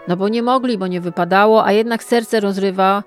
No 0.09 0.17
bo 0.17 0.29
nie 0.29 0.43
mogli, 0.43 0.79
bo 0.79 0.87
nie 0.87 1.01
wypadało, 1.01 1.65
a 1.65 1.73
jednak 1.73 2.05
serce 2.05 2.41
rozrywa 2.41 3.03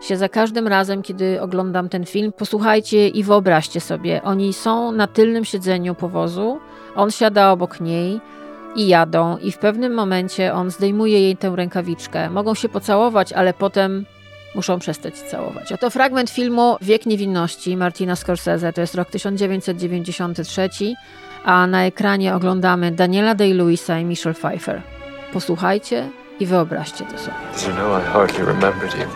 się 0.00 0.16
za 0.16 0.28
każdym 0.28 0.68
razem, 0.68 1.02
kiedy 1.02 1.40
oglądam 1.40 1.88
ten 1.88 2.04
film. 2.04 2.32
Posłuchajcie 2.32 3.08
i 3.08 3.22
wyobraźcie 3.22 3.80
sobie, 3.80 4.22
oni 4.22 4.52
są 4.52 4.92
na 4.92 5.06
tylnym 5.06 5.44
siedzeniu 5.44 5.94
powozu, 5.94 6.58
on 6.96 7.10
siada 7.10 7.50
obok 7.50 7.80
niej 7.80 8.20
i 8.76 8.88
jadą, 8.88 9.38
i 9.38 9.52
w 9.52 9.58
pewnym 9.58 9.94
momencie 9.94 10.54
on 10.54 10.70
zdejmuje 10.70 11.20
jej 11.20 11.36
tę 11.36 11.52
rękawiczkę. 11.56 12.30
Mogą 12.30 12.54
się 12.54 12.68
pocałować, 12.68 13.32
ale 13.32 13.54
potem 13.54 14.06
muszą 14.56 14.78
przestać 14.78 15.14
całować. 15.14 15.72
A 15.72 15.76
to 15.76 15.90
fragment 15.90 16.30
filmu 16.30 16.76
Wiek 16.80 17.06
Niewinności 17.06 17.76
Martina 17.76 18.16
Scorsese, 18.16 18.72
to 18.72 18.80
jest 18.80 18.94
rok 18.94 19.10
1993, 19.10 20.68
a 21.44 21.66
na 21.66 21.84
ekranie 21.84 22.34
oglądamy 22.34 22.92
Daniela 22.92 23.34
Day-Lewisa 23.34 24.00
i 24.00 24.04
Michelle 24.04 24.34
Pfeiffer. 24.34 24.82
Posłuchajcie 25.32 26.08
i 26.40 26.46
wyobraźcie 26.46 27.04
to 27.04 27.18
sobie. 27.18 27.36
You 27.68 27.74
know, 27.74 28.02
I 28.02 28.06
hardly 28.06 28.44
remembered 28.44 28.94
you. 28.94 29.06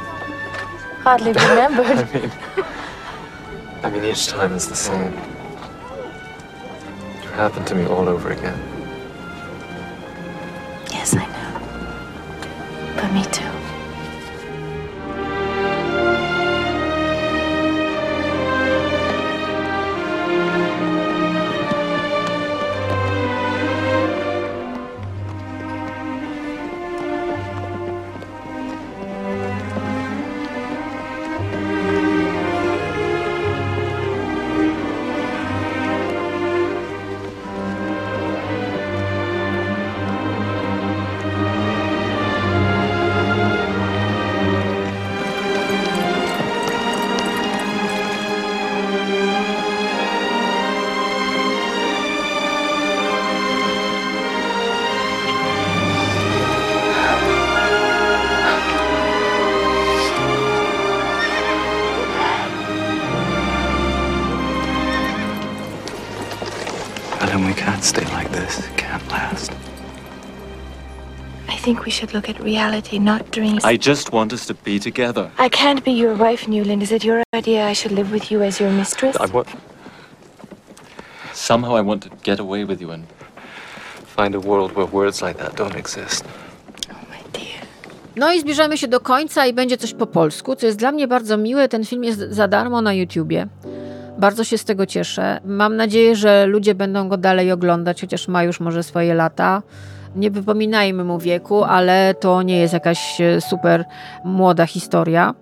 Hardly 1.05 1.33
remembered? 1.33 1.99
I 2.13 2.15
mean, 2.19 2.31
I 3.85 3.91
mean, 3.91 4.05
each 4.13 4.27
time 4.27 4.57
is 4.57 4.67
the 4.69 4.77
same. 4.77 5.13
It 7.25 7.31
happened 7.37 7.67
to 7.67 7.75
me 7.75 7.87
all 7.87 8.09
over 8.09 8.33
again. 8.33 8.59
Yes, 10.93 11.15
I 11.15 11.17
know. 11.17 11.61
But 12.97 13.13
me 13.13 13.25
too. 13.25 13.60
Should 72.01 72.15
look 72.15 72.29
at 72.29 72.41
reality, 72.45 72.99
not 72.99 73.31
dreams. 73.31 73.65
I 73.65 73.77
just 73.77 74.13
want 74.13 74.33
us 74.33 74.47
to 74.47 74.55
be 74.55 74.79
together. 74.79 75.31
I 75.39 75.49
can't 75.49 75.85
be 75.85 75.93
your 75.93 76.15
wife, 76.15 76.49
Newland. 76.49 76.83
Is 76.83 76.93
it 76.93 77.05
your 77.05 77.23
idea 77.37 77.71
I 77.71 77.75
should 77.75 77.93
live 77.93 78.11
with 78.13 78.31
you 78.31 78.43
as 78.43 78.61
your 78.61 78.73
mistress? 78.73 79.17
I 79.17 79.27
want. 79.27 79.49
Somehow 81.35 81.77
I 81.81 81.83
want 81.83 82.03
to 82.03 82.11
get 82.23 82.41
away 82.41 82.65
with 82.65 82.81
you 82.81 82.93
and 82.93 83.05
Find 84.17 84.35
a 84.35 84.41
world 84.41 84.73
where 84.77 84.87
words 84.87 85.23
like 85.23 85.39
that 85.39 85.57
don't 85.57 85.77
exist. 85.77 86.25
No 88.17 88.33
i 88.33 88.41
zbliżamy 88.41 88.79
się 88.79 88.89
do 88.89 89.01
końca 89.01 89.47
i 89.47 89.53
będzie 89.53 89.77
coś 89.77 89.95
po 89.95 90.07
polsku, 90.07 90.57
co 90.57 90.67
jest 90.67 90.79
dla 90.79 90.93
mnie 90.93 91.09
bardzo 91.09 91.37
miłe. 91.37 91.69
Ten 91.69 91.85
film 91.85 92.05
jest 92.05 92.21
za 92.21 92.49
darmo 92.49 92.83
na 92.83 92.93
YouTubie. 92.93 93.47
Bardzo 94.19 94.45
się 94.45 94.59
z 94.59 94.65
tego 94.65 94.87
cieszę. 94.87 95.41
Mam 95.45 95.77
nadzieję, 95.77 96.17
że 96.17 96.47
ludzie 96.47 96.75
będą 96.75 97.09
go 97.09 97.17
dalej 97.17 97.53
oglądać, 97.53 98.01
chociaż 98.01 98.29
ma 98.29 98.43
już 98.43 98.61
może 98.61 98.83
swoje 98.83 99.15
lata. 99.15 99.63
Nie 100.17 100.31
wypominajmy 100.31 101.05
mu 101.05 101.19
wieku, 101.19 101.65
ale 101.65 102.15
to 102.15 102.43
nie 102.43 102.59
jest 102.59 102.75
jakaś 102.75 103.21
e, 103.21 103.41
super 103.41 103.85
młoda 104.25 104.67
historia. 104.67 105.35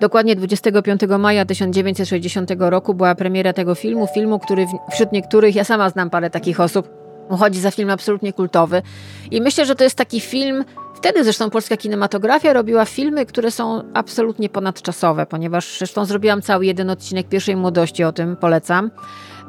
Dokładnie 0.00 0.36
25 0.36 1.00
maja 1.18 1.44
1960 1.44 2.50
roku 2.58 2.94
była 2.94 3.14
premiera 3.14 3.52
tego 3.52 3.74
filmu. 3.74 4.06
Filmu, 4.14 4.38
który 4.38 4.66
wśród 4.90 5.12
niektórych, 5.12 5.54
ja 5.54 5.64
sama 5.64 5.90
znam 5.90 6.10
parę 6.10 6.30
takich 6.30 6.60
osób, 6.60 6.88
uchodzi 7.30 7.60
za 7.60 7.70
film 7.70 7.90
absolutnie 7.90 8.32
kultowy. 8.32 8.82
I 9.30 9.40
myślę, 9.40 9.66
że 9.66 9.74
to 9.74 9.84
jest 9.84 9.96
taki 9.96 10.20
film. 10.20 10.64
Wtedy 10.98 11.24
zresztą 11.24 11.50
polska 11.50 11.76
kinematografia 11.76 12.52
robiła 12.52 12.84
filmy, 12.84 13.26
które 13.26 13.50
są 13.50 13.82
absolutnie 13.94 14.48
ponadczasowe, 14.48 15.26
ponieważ 15.26 15.78
zresztą 15.78 16.04
zrobiłam 16.04 16.42
cały 16.42 16.66
jeden 16.66 16.90
odcinek 16.90 17.28
pierwszej 17.28 17.56
młodości, 17.56 18.04
o 18.04 18.12
tym 18.12 18.36
polecam. 18.36 18.90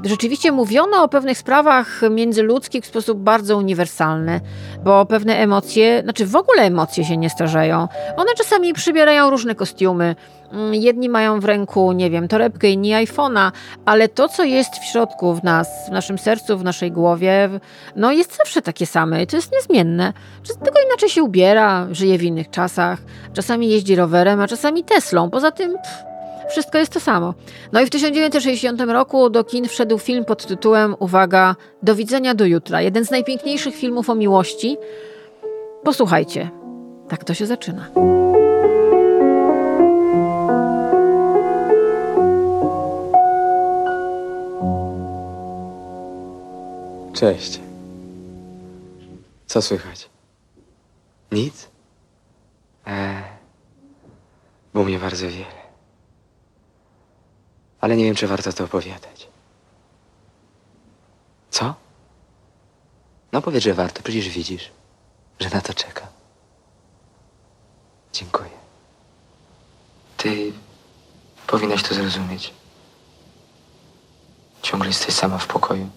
Rzeczywiście 0.04 0.52
mówiono 0.52 1.04
o 1.04 1.08
pewnych 1.08 1.38
sprawach 1.38 2.02
międzyludzkich 2.12 2.84
w 2.84 2.88
sposób 2.88 3.20
bardzo 3.20 3.58
uniwersalny, 3.58 4.42
bo 4.84 5.06
pewne 5.06 5.38
emocje, 5.38 6.02
znaczy 6.04 6.26
w 6.26 6.36
ogóle 6.36 6.62
emocje 6.62 7.06
się 7.06 7.18
nie 7.18 7.30
starzeją. 7.30 7.88
One 8.18 8.34
czasami 8.38 8.74
przybierają 8.74 9.30
różne 9.30 9.56
kostiumy. 9.56 10.16
Mm, 10.52 10.74
Jedni 10.74 11.10
mają 11.10 11.40
w 11.40 11.46
ręku, 11.46 11.92
nie 11.92 12.10
wiem, 12.10 12.28
torebkę, 12.28 12.70
inni 12.70 12.92
iPhone'a, 12.92 13.52
ale 13.86 14.08
to, 14.08 14.28
co 14.28 14.44
jest 14.44 14.76
w 14.76 14.86
środku 14.86 15.34
w 15.34 15.44
nas, 15.44 15.68
w 15.90 15.92
naszym 15.92 16.18
sercu, 16.18 16.58
w 16.58 16.64
naszej 16.64 16.92
głowie, 16.92 17.50
no 17.96 18.12
jest 18.12 18.38
zawsze 18.38 18.62
takie 18.62 18.86
same 18.86 19.24
i 19.24 19.28
to 19.28 19.36
jest 19.36 19.52
niezmienne. 19.52 20.14
Tylko 20.64 20.82
inaczej 20.90 21.10
się 21.10 21.24
ubiera, 21.24 21.88
żyje 21.92 22.18
w 22.18 22.24
innych 22.24 22.50
czasach, 22.50 23.00
czasami 23.34 23.70
jeździ 23.70 23.96
rowerem, 23.96 24.42
a 24.42 24.48
czasami 24.48 24.84
Teslą. 24.84 25.30
Poza 25.30 25.52
tym 25.52 25.72
pff, 25.74 26.04
wszystko 26.50 26.78
jest 26.78 26.94
to 26.94 27.00
samo. 27.00 27.34
No 27.72 27.82
i 27.82 27.86
w 27.86 27.90
1960 27.90 28.82
roku 28.82 29.30
do 29.30 29.44
kin 29.44 29.68
wszedł 29.68 29.98
film 29.98 30.26
pod 30.26 30.46
tytułem, 30.46 30.96
uwaga, 31.00 31.56
Do 31.84 31.96
widzenia 31.96 32.36
do 32.36 32.46
jutra. 32.46 32.82
Jeden 32.82 33.06
z 33.06 33.12
najpiękniejszych 33.12 33.76
filmów 33.76 34.10
o 34.10 34.16
miłości. 34.16 34.78
Posłuchajcie, 35.84 36.50
tak 37.10 37.24
to 37.24 37.34
się 37.34 37.46
zaczyna. 37.46 37.90
Cześć. 47.20 47.60
Co 49.48 49.62
słychać? 49.62 50.10
Nic? 51.32 51.68
Eee, 52.86 53.24
bo 54.74 54.84
mnie 54.84 55.00
bardzo 55.00 55.28
wiele. 55.28 55.60
Ale 57.82 57.98
nie 57.98 58.04
wiem, 58.04 58.16
czy 58.16 58.28
warto 58.28 58.54
to 58.54 58.64
opowiadać. 58.64 59.28
Co? 61.50 61.76
No 63.32 63.42
powiedz, 63.42 63.64
że 63.64 63.74
warto, 63.74 64.04
przecież 64.04 64.30
widzisz, 64.30 64.72
że 65.40 65.50
na 65.50 65.62
to 65.62 65.74
czeka. 65.74 66.08
Dziękuję. 68.14 68.52
Ty 70.18 70.54
powinnaś 71.48 71.84
to 71.84 71.96
zrozumieć. 71.96 72.54
Ciągle 74.62 74.88
jesteś 74.88 75.16
sama 75.16 75.38
w 75.38 75.48
pokoju. 75.48 75.90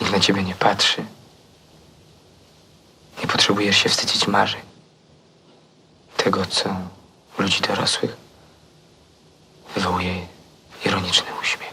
Nikt 0.00 0.12
na 0.12 0.20
ciebie 0.20 0.42
nie 0.42 0.54
patrzy. 0.54 1.04
Nie 3.20 3.26
potrzebujesz 3.26 3.76
się 3.76 3.88
wstydzić 3.88 4.26
marzeń. 4.26 4.60
Tego, 6.16 6.46
co 6.46 6.70
u 7.38 7.42
ludzi 7.42 7.60
dorosłych 7.60 8.16
wywołuje 9.74 10.26
ironiczny 10.84 11.26
uśmiech. 11.42 11.72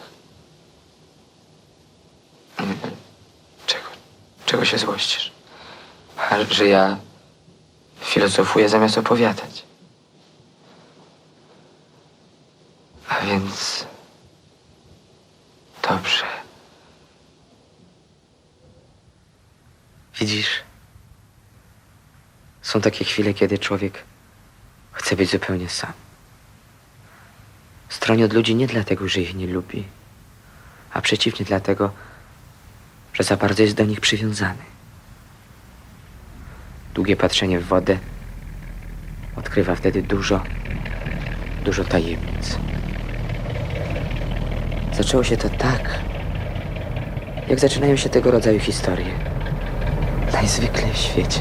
Czego, 3.67 3.85
czego 4.45 4.65
się 4.65 4.77
złościsz? 4.77 5.31
A, 6.17 6.43
że 6.49 6.67
ja 6.67 6.97
filozofuję 8.01 8.69
zamiast 8.69 8.97
opowiadać. 8.97 9.63
A 13.09 13.19
więc... 13.21 13.85
Dobrze. 15.89 16.25
Widzisz, 20.19 20.49
są 22.61 22.81
takie 22.81 23.05
chwile, 23.05 23.33
kiedy 23.33 23.59
człowiek 23.59 24.03
chce 24.91 25.15
być 25.15 25.31
zupełnie 25.31 25.69
sam. 25.69 25.93
Stroni 27.89 28.23
od 28.23 28.33
ludzi 28.33 28.55
nie 28.55 28.67
dlatego, 28.67 29.07
że 29.07 29.21
ich 29.21 29.35
nie 29.35 29.47
lubi, 29.47 29.83
a 30.93 31.01
przeciwnie 31.01 31.45
dlatego, 31.45 31.91
że 33.13 33.23
za 33.23 33.37
bardzo 33.37 33.63
jest 33.63 33.75
do 33.75 33.85
nich 33.85 33.99
przywiązany. 33.99 34.63
Długie 36.93 37.15
patrzenie 37.15 37.59
w 37.59 37.67
wodę 37.67 37.97
odkrywa 39.35 39.75
wtedy 39.75 40.01
dużo, 40.01 40.43
dużo 41.65 41.83
tajemnic. 41.83 42.57
Zaczęło 44.93 45.23
się 45.23 45.37
to 45.37 45.49
tak, 45.49 45.99
jak 47.47 47.59
zaczynają 47.59 47.95
się 47.95 48.09
tego 48.09 48.31
rodzaju 48.31 48.59
historie. 48.59 49.28
Najzwykle 50.33 50.87
w 50.93 50.97
świecie. 50.97 51.39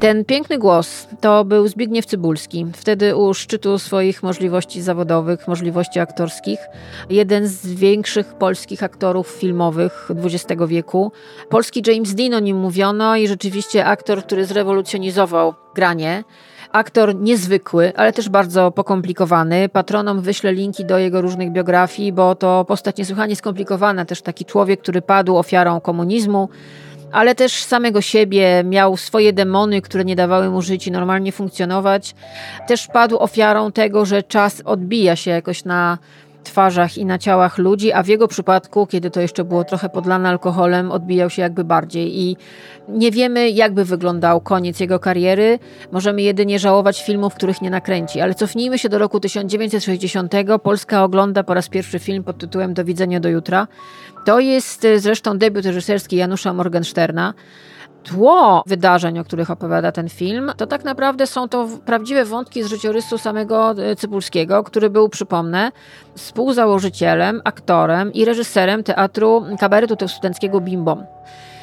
Ten 0.00 0.24
piękny 0.24 0.58
głos 0.58 1.08
to 1.20 1.44
był 1.44 1.68
Zbigniew 1.68 2.06
Cybulski, 2.06 2.66
wtedy 2.76 3.16
u 3.16 3.34
szczytu 3.34 3.78
swoich 3.78 4.22
możliwości 4.22 4.82
zawodowych, 4.82 5.48
możliwości 5.48 6.00
aktorskich. 6.00 6.58
Jeden 7.10 7.48
z 7.48 7.66
większych 7.66 8.34
polskich 8.34 8.82
aktorów 8.82 9.28
filmowych 9.28 10.08
XX 10.24 10.62
wieku. 10.66 11.12
Polski 11.48 11.82
James 11.86 12.14
Dean 12.14 12.34
o 12.34 12.40
nim 12.40 12.56
mówiono 12.56 13.16
i 13.16 13.28
rzeczywiście 13.28 13.84
aktor, 13.84 14.22
który 14.22 14.44
zrewolucjonizował 14.44 15.54
granie. 15.74 16.24
Aktor 16.72 17.14
niezwykły, 17.14 17.92
ale 17.96 18.12
też 18.12 18.28
bardzo 18.28 18.70
pokomplikowany. 18.70 19.68
Patronom 19.68 20.20
wyślę 20.20 20.52
linki 20.52 20.84
do 20.84 20.98
jego 20.98 21.20
różnych 21.20 21.52
biografii, 21.52 22.12
bo 22.12 22.34
to 22.34 22.64
postać 22.64 22.96
niesłychanie 22.96 23.36
skomplikowana. 23.36 24.04
Też 24.04 24.22
taki 24.22 24.44
człowiek, 24.44 24.80
który 24.80 25.02
padł 25.02 25.36
ofiarą 25.36 25.80
komunizmu, 25.80 26.48
ale 27.12 27.34
też 27.34 27.64
samego 27.64 28.00
siebie, 28.00 28.62
miał 28.64 28.96
swoje 28.96 29.32
demony, 29.32 29.82
które 29.82 30.04
nie 30.04 30.16
dawały 30.16 30.50
mu 30.50 30.62
żyć 30.62 30.86
i 30.86 30.90
normalnie 30.90 31.32
funkcjonować. 31.32 32.14
Też 32.68 32.86
padł 32.86 33.18
ofiarą 33.18 33.72
tego, 33.72 34.04
że 34.04 34.22
czas 34.22 34.62
odbija 34.64 35.16
się 35.16 35.30
jakoś 35.30 35.64
na 35.64 35.98
twarzach 36.44 36.98
i 36.98 37.04
na 37.04 37.18
ciałach 37.18 37.58
ludzi, 37.58 37.92
a 37.92 38.02
w 38.02 38.06
jego 38.06 38.28
przypadku, 38.28 38.86
kiedy 38.86 39.10
to 39.10 39.20
jeszcze 39.20 39.44
było 39.44 39.64
trochę 39.64 39.88
podlane 39.88 40.28
alkoholem, 40.28 40.92
odbijał 40.92 41.30
się 41.30 41.42
jakby 41.42 41.64
bardziej. 41.64 42.20
I 42.20 42.36
nie 42.88 43.10
wiemy, 43.10 43.50
jakby 43.50 43.84
wyglądał 43.84 44.40
koniec 44.40 44.80
jego 44.80 44.98
kariery. 44.98 45.58
Możemy 45.92 46.22
jedynie 46.22 46.58
żałować 46.58 47.02
filmów, 47.02 47.34
których 47.34 47.62
nie 47.62 47.70
nakręci. 47.70 48.20
Ale 48.20 48.34
cofnijmy 48.34 48.78
się 48.78 48.88
do 48.88 48.98
roku 48.98 49.20
1960. 49.20 50.32
Polska 50.62 51.04
ogląda 51.04 51.42
po 51.42 51.54
raz 51.54 51.68
pierwszy 51.68 51.98
film 51.98 52.24
pod 52.24 52.38
tytułem 52.38 52.74
Do 52.74 52.84
widzenia 52.84 53.20
do 53.20 53.28
jutra. 53.28 53.66
To 54.24 54.40
jest 54.40 54.84
e, 54.84 54.98
zresztą 54.98 55.38
debiut 55.38 55.64
reżyserski 55.64 56.16
Janusza 56.16 56.52
Morgensterna 56.52 57.34
tło 58.04 58.62
wydarzeń, 58.66 59.18
o 59.18 59.24
których 59.24 59.50
opowiada 59.50 59.92
ten 59.92 60.08
film, 60.08 60.52
to 60.56 60.66
tak 60.66 60.84
naprawdę 60.84 61.26
są 61.26 61.48
to 61.48 61.68
prawdziwe 61.86 62.24
wątki 62.24 62.62
z 62.62 62.66
życiorysu 62.66 63.18
samego 63.18 63.70
e, 63.70 63.96
Cybulskiego, 63.96 64.64
który 64.64 64.90
był, 64.90 65.08
przypomnę, 65.08 65.72
współzałożycielem, 66.14 67.40
aktorem 67.44 68.12
i 68.12 68.24
reżyserem 68.24 68.84
teatru 68.84 69.44
kabaretu 69.60 70.08
studenckiego 70.08 70.60
Bimbo. 70.60 70.96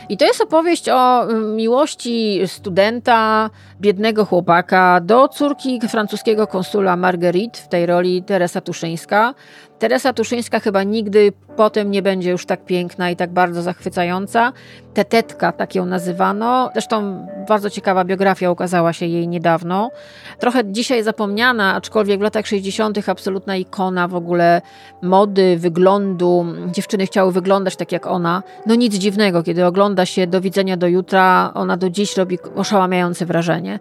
I 0.10 0.18
to 0.18 0.26
jest 0.26 0.42
opowieść 0.42 0.90
o 0.90 1.24
mm, 1.24 1.56
miłości 1.56 2.42
studenta, 2.46 3.50
biednego 3.82 4.26
chłopaka 4.26 5.02
do 5.02 5.28
córki 5.28 5.80
francuskiego 5.90 6.48
konsula 6.48 6.96
Marguerite, 6.96 7.60
w 7.60 7.68
tej 7.68 7.86
roli 7.86 8.24
Teresa 8.24 8.62
Tuszyńska. 8.62 9.34
Teresa 9.80 10.14
Tuszyńska 10.14 10.60
chyba 10.60 10.84
nigdy 10.84 11.34
potem 11.56 11.92
nie 11.92 12.02
będzie 12.02 12.32
już 12.32 12.46
tak 12.46 12.66
piękna 12.66 13.10
i 13.10 13.16
tak 13.16 13.34
bardzo 13.34 13.62
zachwycająca. 13.62 14.54
Tetetka, 14.94 15.52
tak 15.52 15.76
ją 15.76 15.86
nazywano. 15.86 16.70
Zresztą 16.74 17.28
bardzo 17.48 17.70
ciekawa 17.70 18.04
biografia 18.06 18.52
ukazała 18.52 18.94
się 18.94 19.06
jej 19.06 19.28
niedawno. 19.28 19.92
Trochę 20.40 20.72
dzisiaj 20.72 21.04
zapomniana, 21.04 21.74
aczkolwiek 21.74 22.20
w 22.20 22.24
latach 22.24 22.48
60. 22.48 23.10
absolutna 23.10 23.56
ikona 23.56 24.08
w 24.08 24.16
ogóle 24.16 24.62
mody, 25.02 25.58
wyglądu. 25.58 26.46
Dziewczyny 26.72 27.06
chciały 27.06 27.32
wyglądać 27.32 27.76
tak 27.76 27.92
jak 27.92 28.08
ona. 28.08 28.44
No 28.66 28.76
nic 28.76 28.96
dziwnego, 28.96 29.44
kiedy 29.44 29.66
ogląda 29.66 30.06
się 30.06 30.28
Do 30.28 30.42
widzenia 30.42 30.78
do 30.78 30.88
jutra, 30.88 31.52
ona 31.54 31.78
do 31.78 31.90
dziś 31.90 32.18
robi 32.18 32.40
oszałamiające 32.56 33.26
wrażenie. 33.26 33.80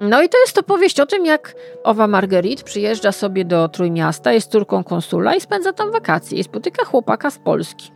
No 0.00 0.22
i 0.22 0.28
to 0.28 0.38
jest 0.38 0.58
opowieść 0.58 1.00
o 1.00 1.06
tym, 1.06 1.26
jak 1.26 1.54
owa 1.84 2.06
Marguerite 2.06 2.64
przyjeżdża 2.64 3.12
sobie 3.12 3.44
do 3.44 3.68
Trójmiasta, 3.68 4.32
jest 4.32 4.50
córką 4.50 4.84
konsula 4.84 5.34
i 5.36 5.40
spędza 5.40 5.72
tam 5.72 5.92
wakacje 5.92 6.38
i 6.38 6.44
spotyka 6.44 6.84
chłopaka 6.84 7.30
z 7.30 7.38
Polski. 7.38 7.90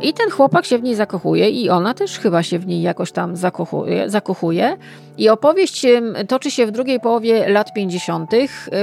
I 0.00 0.14
ten 0.14 0.30
chłopak 0.30 0.64
się 0.64 0.78
w 0.78 0.82
niej 0.82 0.94
zakochuje 0.94 1.50
i 1.50 1.70
ona 1.70 1.94
też 1.94 2.18
chyba 2.18 2.42
się 2.42 2.58
w 2.58 2.66
niej 2.66 2.82
jakoś 2.82 3.12
tam 3.12 3.36
zakochuje. 3.36 4.10
zakochuje. 4.10 4.76
I 5.20 5.28
opowieść 5.28 5.86
toczy 6.28 6.50
się 6.50 6.66
w 6.66 6.70
drugiej 6.70 7.00
połowie 7.00 7.48
lat 7.48 7.72
50. 7.72 8.30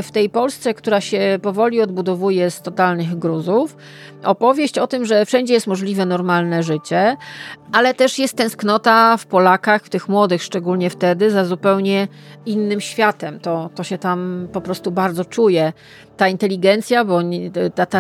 w 0.04 0.12
tej 0.12 0.30
Polsce, 0.30 0.74
która 0.74 1.02
się 1.02 1.40
powoli 1.42 1.82
odbudowuje 1.82 2.52
z 2.52 2.62
totalnych 2.62 3.16
gruzów. 3.16 3.78
Opowieść 4.24 4.78
o 4.78 4.88
tym, 4.88 5.06
że 5.06 5.26
wszędzie 5.26 5.54
jest 5.54 5.68
możliwe 5.68 6.06
normalne 6.06 6.64
życie, 6.64 7.18
ale 7.72 7.94
też 7.94 8.20
jest 8.20 8.36
tęsknota 8.36 9.18
w 9.18 9.26
Polakach, 9.26 9.84
w 9.84 9.90
tych 9.90 10.10
młodych 10.10 10.44
szczególnie 10.44 10.90
wtedy, 10.90 11.32
za 11.32 11.46
zupełnie 11.46 12.08
innym 12.46 12.82
światem. 12.82 13.40
To, 13.40 13.70
to 13.76 13.84
się 13.84 13.98
tam 13.98 14.48
po 14.54 14.62
prostu 14.62 14.92
bardzo 14.92 15.26
czuje. 15.26 15.74
Ta 16.18 16.28
inteligencja, 16.28 17.06
bo 17.06 17.20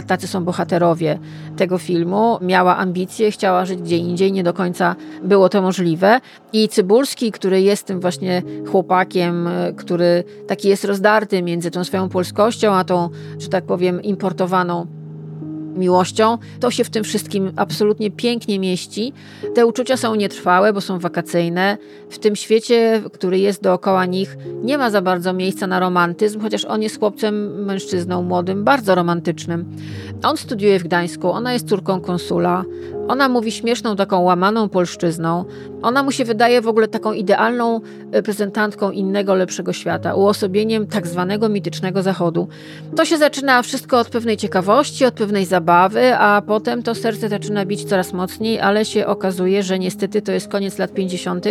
tacy 0.07 0.27
są 0.27 0.43
bohaterowie 0.43 1.19
tego 1.57 1.77
filmu, 1.77 2.37
miała 2.41 2.77
ambicje, 2.77 3.31
chciała 3.31 3.65
żyć 3.65 3.81
gdzie 3.81 3.97
indziej, 3.97 4.31
nie 4.31 4.43
do 4.43 4.53
końca 4.53 4.95
było 5.23 5.49
to 5.49 5.61
możliwe. 5.61 6.19
I 6.53 6.69
Cybulski, 6.69 7.31
który 7.31 7.61
jest 7.61 7.85
tym 7.85 7.99
właśnie 7.99 8.26
chłopakiem, 8.71 9.47
e, 9.47 9.73
który 9.73 10.23
taki 10.47 10.69
jest 10.69 10.85
rozdarty 10.85 11.43
między 11.43 11.71
tą 11.71 11.83
swoją 11.83 12.09
polskością, 12.09 12.73
a 12.73 12.83
tą, 12.83 13.09
że 13.39 13.47
tak 13.49 13.63
powiem, 13.63 14.01
importowaną 14.01 14.87
miłością, 15.77 16.37
to 16.59 16.71
się 16.71 16.83
w 16.83 16.89
tym 16.89 17.03
wszystkim 17.03 17.51
absolutnie 17.55 18.11
pięknie 18.11 18.59
mieści. 18.59 19.13
Te 19.55 19.65
uczucia 19.65 19.97
są 19.97 20.15
nietrwałe, 20.15 20.73
bo 20.73 20.81
są 20.81 20.99
wakacyjne. 20.99 21.77
W 22.09 22.19
tym 22.19 22.35
świecie, 22.35 23.01
który 23.13 23.39
jest 23.39 23.63
dookoła 23.63 24.05
nich, 24.05 24.37
nie 24.63 24.77
ma 24.77 24.89
za 24.89 25.01
bardzo 25.01 25.33
miejsca 25.33 25.67
na 25.67 25.79
romantyzm, 25.79 26.41
chociaż 26.41 26.65
on 26.65 26.81
jest 26.81 26.99
chłopcem, 26.99 27.65
mężczyzną 27.65 28.23
młodym, 28.23 28.63
bardzo 28.63 28.95
romantycznym. 28.95 29.65
On 30.23 30.37
studiuje 30.37 30.79
w 30.79 30.83
Gdańsku, 30.83 31.31
ona 31.31 31.53
jest 31.53 31.69
córką 31.69 32.01
konsula. 32.01 32.63
Ona 33.07 33.29
mówi 33.29 33.51
śmieszną, 33.51 33.95
taką 33.95 34.21
łamaną 34.21 34.69
polszczyzną. 34.69 35.45
Ona 35.81 36.03
mu 36.03 36.11
się 36.11 36.25
wydaje 36.25 36.61
w 36.61 36.67
ogóle 36.67 36.87
taką 36.87 37.13
idealną 37.13 37.81
reprezentantką 38.11 38.91
innego, 38.91 39.35
lepszego 39.35 39.73
świata, 39.73 40.15
uosobieniem 40.15 40.87
tak 40.87 41.07
zwanego 41.07 41.49
mitycznego 41.49 42.01
zachodu. 42.01 42.47
To 42.95 43.05
się 43.05 43.17
zaczyna 43.17 43.61
wszystko 43.61 43.99
od 43.99 44.09
pewnej 44.09 44.37
ciekawości, 44.37 45.05
od 45.05 45.13
pewnej 45.13 45.45
zabawy, 45.45 46.15
a 46.15 46.41
potem 46.41 46.83
to 46.83 46.95
serce 46.95 47.29
zaczyna 47.29 47.65
bić 47.65 47.83
coraz 47.83 48.13
mocniej, 48.13 48.59
ale 48.59 48.85
się 48.85 49.05
okazuje, 49.05 49.63
że 49.63 49.79
niestety 49.79 50.21
to 50.21 50.31
jest 50.31 50.47
koniec 50.47 50.77
lat 50.77 50.93
50. 50.93 51.45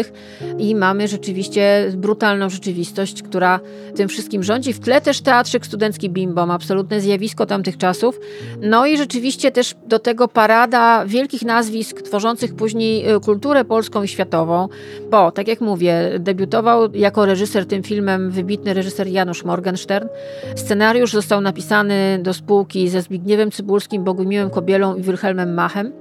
i 0.59 0.75
mamy 0.75 1.09
rzeczywiście 1.09 1.93
brutalną 1.95 2.51
rzeczywistość, 2.51 3.23
która 3.23 3.61
tym 3.95 4.09
wszystkim 4.09 4.43
rządzi. 4.43 4.73
W 4.73 4.81
tle 4.81 5.01
też 5.01 5.21
teatrzyk 5.21 5.67
studencki 5.67 6.11
Bimbom, 6.11 6.51
absolutne 6.51 7.01
zjawisko 7.01 7.47
tamtych 7.47 7.79
czasów. 7.79 8.21
No 8.63 8.87
i 8.87 8.99
rzeczywiście 8.99 9.53
też 9.53 9.75
do 9.87 9.99
tego 9.99 10.29
parada 10.29 11.07
wielkich 11.07 11.46
nazwisk 11.47 12.03
tworzących 12.03 12.55
później 12.55 13.11
y, 13.15 13.21
kulturę 13.21 13.65
polską 13.65 14.03
i 14.03 14.09
światową, 14.09 14.69
bo, 15.11 15.33
tak 15.33 15.49
jak 15.49 15.61
mówię, 15.61 16.11
debiutował 16.19 16.93
jako 16.93 17.27
reżyser 17.27 17.67
tym 17.67 17.83
filmem 17.83 18.31
wybitny 18.31 18.75
reżyser 18.75 19.07
Janusz 19.07 19.45
Morgenstern. 19.45 20.09
Scenariusz 20.57 21.13
został 21.13 21.41
napisany 21.41 22.19
do 22.23 22.35
spółki 22.35 22.89
ze 22.89 23.03
Zbigniewem 23.03 23.51
Cybulskim, 23.51 24.05
Bogumiłem 24.05 24.51
Kobielą 24.51 24.95
i 24.95 25.03
Wilhelmem 25.03 25.55
Machem. 25.55 25.93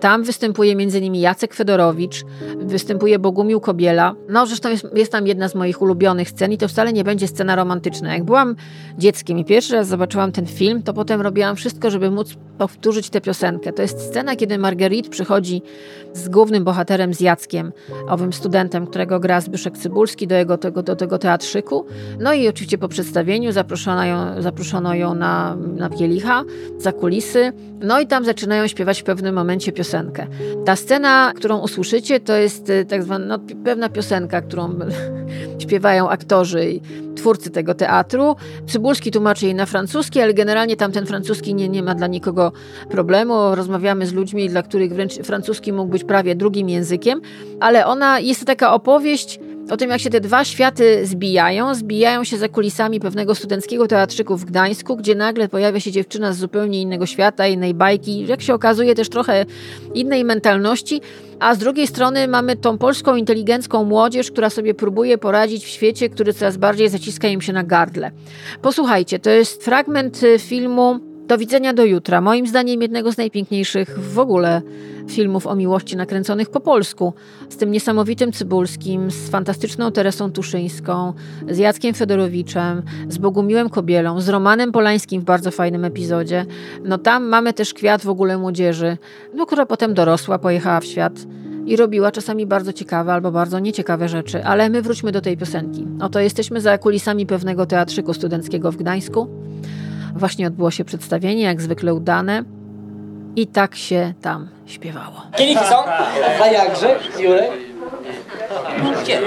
Tam 0.00 0.22
występuje 0.22 0.72
m.in. 0.72 1.14
Jacek 1.14 1.54
Fedorowicz, 1.54 2.24
występuje 2.58 3.18
Bogumił 3.18 3.60
Kobiela. 3.60 4.14
No 4.28 4.46
zresztą 4.46 4.70
jest, 4.70 4.86
jest 4.94 5.12
tam 5.12 5.26
jedna 5.26 5.48
z 5.48 5.54
moich 5.54 5.82
ulubionych 5.82 6.30
scen 6.30 6.52
i 6.52 6.58
to 6.58 6.68
wcale 6.68 6.92
nie 6.92 7.04
będzie 7.04 7.28
scena 7.28 7.56
romantyczna. 7.56 8.14
Jak 8.14 8.24
byłam 8.24 8.56
dzieckiem 8.98 9.38
i 9.38 9.44
pierwszy 9.44 9.74
raz 9.74 9.88
zobaczyłam 9.88 10.32
ten 10.32 10.46
film, 10.46 10.82
to 10.82 10.94
potem 10.94 11.20
robiłam 11.20 11.56
wszystko, 11.56 11.90
żeby 11.90 12.10
móc 12.10 12.34
powtórzyć 12.58 13.10
tę 13.10 13.20
piosenkę. 13.20 13.72
To 13.72 13.82
jest 13.82 14.00
scena, 14.00 14.36
kiedy 14.36 14.58
Marguerite 14.58 15.10
przychodzi 15.10 15.62
z 16.12 16.28
głównym 16.28 16.64
bohaterem, 16.64 17.14
z 17.14 17.20
Jackiem, 17.20 17.72
owym 18.08 18.32
studentem, 18.32 18.86
którego 18.86 19.20
gra 19.20 19.40
Zbyszek 19.40 19.78
Cybulski 19.78 20.26
do, 20.26 20.34
jego, 20.34 20.58
tego, 20.58 20.82
do 20.82 20.96
tego 20.96 21.18
teatrzyku. 21.18 21.86
No 22.20 22.32
i 22.32 22.48
oczywiście 22.48 22.78
po 22.78 22.88
przedstawieniu 22.88 23.52
zaproszono 23.52 24.04
ją, 24.04 24.42
zaproszono 24.42 24.94
ją 24.94 25.14
na, 25.14 25.56
na 25.56 25.90
kielicha, 25.90 26.44
za 26.78 26.92
kulisy. 26.92 27.52
No 27.80 28.00
i 28.00 28.06
tam 28.06 28.24
zaczynają 28.24 28.66
śpiewać 28.66 29.00
w 29.00 29.04
pewnym 29.04 29.34
momencie 29.34 29.72
piosenkę. 29.72 29.83
Ta 30.64 30.76
scena, 30.76 31.32
którą 31.36 31.58
usłyszycie, 31.58 32.20
to 32.20 32.36
jest 32.36 32.70
y, 32.70 32.84
tak 32.84 33.02
zwana 33.02 33.26
no, 33.26 33.44
pewna 33.64 33.88
piosenka, 33.88 34.42
którą 34.42 34.74
śpiewają 35.62 36.08
aktorzy 36.08 36.80
twórcy 37.14 37.50
tego 37.50 37.74
teatru. 37.74 38.36
Cybulski 38.66 39.10
tłumaczy 39.10 39.44
jej 39.46 39.54
na 39.54 39.66
francuski, 39.66 40.20
ale 40.20 40.34
generalnie 40.34 40.76
tamten 40.76 41.06
francuski 41.06 41.54
nie, 41.54 41.68
nie 41.68 41.82
ma 41.82 41.94
dla 41.94 42.06
nikogo 42.06 42.52
problemu. 42.90 43.54
Rozmawiamy 43.54 44.06
z 44.06 44.12
ludźmi, 44.12 44.48
dla 44.48 44.62
których 44.62 44.92
wręcz 44.92 45.14
francuski 45.14 45.72
mógł 45.72 45.90
być 45.90 46.04
prawie 46.04 46.34
drugim 46.34 46.68
językiem, 46.68 47.20
ale 47.60 47.86
ona 47.86 48.20
jest 48.20 48.40
to 48.40 48.46
taka 48.46 48.74
opowieść 48.74 49.40
o 49.70 49.76
tym, 49.76 49.90
jak 49.90 50.00
się 50.00 50.10
te 50.10 50.20
dwa 50.20 50.44
światy 50.44 51.06
zbijają. 51.06 51.74
Zbijają 51.74 52.24
się 52.24 52.36
za 52.36 52.48
kulisami 52.48 53.00
pewnego 53.00 53.34
studenckiego 53.34 53.88
teatrzyku 53.88 54.36
w 54.36 54.44
Gdańsku, 54.44 54.96
gdzie 54.96 55.14
nagle 55.14 55.48
pojawia 55.48 55.80
się 55.80 55.92
dziewczyna 55.92 56.32
z 56.32 56.38
zupełnie 56.38 56.82
innego 56.82 57.06
świata, 57.06 57.46
innej 57.46 57.74
bajki, 57.74 58.26
jak 58.26 58.42
się 58.42 58.54
okazuje 58.54 58.94
też 58.94 59.08
trochę 59.08 59.46
innej 59.94 60.24
mentalności, 60.24 61.00
a 61.40 61.54
z 61.54 61.58
drugiej 61.58 61.86
strony 61.86 62.28
mamy 62.28 62.56
tą 62.56 62.78
polską 62.78 63.16
inteligencką 63.16 63.84
młodzież, 63.84 64.30
która 64.30 64.50
sobie 64.50 64.74
próbuje 64.74 65.18
poradzić 65.18 65.64
w 65.64 65.68
świecie, 65.68 66.08
który 66.08 66.32
coraz 66.32 66.56
bardziej 66.56 66.88
zaciska 66.88 67.28
im 67.28 67.40
się 67.40 67.52
na 67.52 67.64
gardle. 67.64 68.10
Posłuchajcie, 68.62 69.18
to 69.18 69.30
jest 69.30 69.64
fragment 69.64 70.22
y, 70.22 70.38
filmu 70.38 71.13
Do 71.28 71.38
widzenia 71.38 71.74
do 71.74 71.84
jutra. 71.84 72.20
Moim 72.20 72.46
zdaniem 72.46 72.82
jednego 72.82 73.12
z 73.12 73.16
najpiękniejszych 73.16 73.98
w 73.98 74.18
ogóle 74.18 74.62
filmów 75.08 75.46
o 75.46 75.56
miłości 75.56 75.96
nakręconych 75.96 76.50
po 76.50 76.60
polsku. 76.60 77.12
Z 77.48 77.56
tym 77.56 77.70
niesamowitym 77.70 78.32
Cybulskim, 78.32 79.10
z 79.10 79.30
fantastyczną 79.30 79.92
Teresą 79.92 80.32
Tuszyńską, 80.32 81.12
z 81.50 81.58
Jackiem 81.58 81.94
Fedorowiczem, 81.94 82.82
z 83.08 83.18
Bogumiłem 83.18 83.68
Kobielą, 83.70 84.20
z 84.20 84.28
Romanem 84.28 84.72
Polańskim 84.72 85.20
w 85.20 85.24
bardzo 85.24 85.50
fajnym 85.50 85.84
epizodzie. 85.84 86.46
No 86.84 86.98
tam 86.98 87.24
mamy 87.24 87.52
też 87.52 87.74
kwiat 87.74 88.02
w 88.02 88.08
ogóle 88.08 88.38
młodzieży, 88.38 88.96
no, 89.34 89.46
która 89.46 89.66
potem 89.66 89.94
dorosła, 89.94 90.38
pojechała 90.38 90.80
w 90.80 90.84
świat 90.84 91.12
i 91.66 91.76
robiła 91.76 92.12
czasami 92.12 92.46
bardzo 92.46 92.72
ciekawe 92.72 93.12
albo 93.12 93.30
bardzo 93.30 93.58
nieciekawe 93.58 94.08
rzeczy. 94.08 94.44
Ale 94.44 94.70
my 94.70 94.82
wróćmy 94.82 95.12
do 95.12 95.20
tej 95.20 95.36
piosenki. 95.36 95.86
Oto 96.00 96.20
jesteśmy 96.20 96.60
za 96.60 96.78
kulisami 96.78 97.26
pewnego 97.26 97.66
teatrzyku 97.66 98.14
studenckiego 98.14 98.72
w 98.72 98.76
Gdańsku. 98.76 99.28
Właśnie 100.14 100.46
odbyło 100.46 100.70
się 100.70 100.84
przedstawienie, 100.84 101.42
jak 101.42 101.62
zwykle 101.62 101.94
udane. 101.94 102.42
I 103.36 103.46
tak 103.46 103.74
się 103.74 104.12
tam 104.22 104.48
śpiewało. 104.66 105.22
Kieliki 105.36 105.64
są? 105.64 105.76
A 106.42 106.46
jakże, 106.46 106.98
Jurek? 107.18 107.50
Gdzie? 109.02 109.20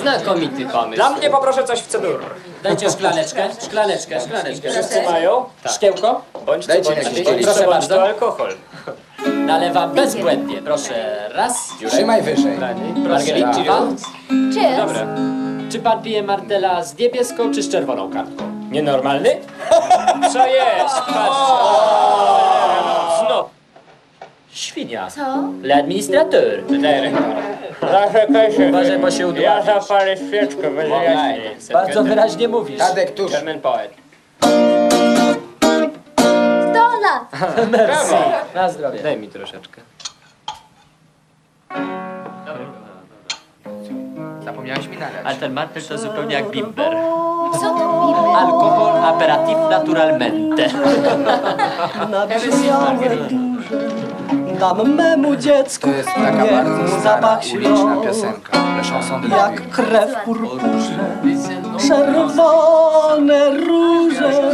Znakomity 0.00 0.66
pomysł. 0.66 0.94
Dla 0.94 1.10
mnie 1.10 1.30
poproszę 1.30 1.64
coś 1.64 1.80
w 1.80 1.86
cebulu. 1.86 2.18
Dajcie 2.62 2.90
szklaneczkę, 2.90 3.48
szklaneczkę, 3.66 4.20
szklaneczkę. 4.20 4.70
Wszyscy 4.70 5.02
mają? 5.02 5.44
Szkiełko? 5.74 6.22
Bądź 6.46 6.66
Dajcie 6.66 6.94
bądź 6.94 7.22
bądź. 7.22 7.42
Proszę 7.42 7.66
bardzo. 7.66 8.02
alkohol. 8.02 8.50
Nalewam 9.46 9.94
bezbłędnie. 9.94 10.62
Proszę 10.62 11.28
raz. 11.32 11.68
Trzymaj 11.88 12.22
wyżej. 12.22 12.58
Margarita. 13.08 13.52
Cheers. 14.54 14.76
Dobra. 14.76 15.06
Czy 15.70 15.78
pan 15.78 16.02
pije 16.02 16.22
martela 16.22 16.84
z 16.84 16.98
niebieską 16.98 17.52
czy 17.52 17.62
z 17.62 17.68
czerwoną 17.68 18.10
kartką? 18.10 18.44
Nienormalny? 18.74 19.30
Co 20.32 20.46
jest? 20.46 20.94
Patrz. 21.06 21.38
No. 23.28 23.48
Świnia. 24.52 25.10
Co? 25.10 25.20
L'administrateur. 25.62 26.62
Dyrektor. 26.68 27.22
Zaczekaj 27.80 28.52
się. 28.52 28.68
Uważaj, 28.68 28.98
bo 28.98 29.10
się 29.10 29.18
Ja 29.22 29.26
udławisz. 29.28 29.64
zapalę 29.66 30.16
świeczkę, 30.16 30.70
będzie 30.70 30.94
jaśniej. 30.94 31.56
Bardzo 31.72 32.04
wyraźnie 32.04 32.48
mówisz. 32.48 32.78
Tadek 32.78 33.14
tuż. 33.14 33.32
German 33.32 33.60
poet. 33.60 33.90
Sto 36.70 36.90
lat. 37.02 37.32
Merci. 37.72 38.08
Brawo. 38.10 38.32
Na 38.54 38.68
zdrowie. 38.70 39.02
Daj 39.02 39.16
mi 39.18 39.28
troszeczkę. 39.28 39.80
Zapomniałeś 44.44 44.88
mi 44.88 44.96
nalać. 44.98 45.14
Ale 45.24 45.36
ten 45.36 45.52
martel 45.52 45.82
to 45.82 45.98
zupełnie 45.98 46.34
jak 46.34 46.50
bimber. 46.50 46.96
Co 47.52 47.60
to 47.60 48.06
bimber? 48.06 48.36
Alkohol 48.36 49.04
aperitif 49.04 49.58
naturalmente. 49.70 50.68
Nabrzmiałe 52.10 52.96
Dam 54.60 54.94
memu 54.94 55.36
dziecku 55.36 55.88
To 55.90 55.96
jest 55.96 56.08
taka 56.08 56.46
bardzo 56.46 56.70
niech 56.70 56.92
mu 56.92 57.00
stara, 57.00 57.16
zapach 57.16 57.40
uliczna 57.54 57.96
piosenka. 57.96 58.58
Jak 59.30 59.70
krew 59.70 60.24
purpurze 60.24 60.98
Czerwone 61.88 63.50
róże 63.50 64.52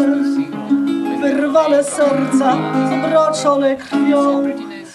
Wyrwane 1.21 1.85
serca 1.85 2.57
Zbroczone 2.91 3.77
krwią 3.77 4.43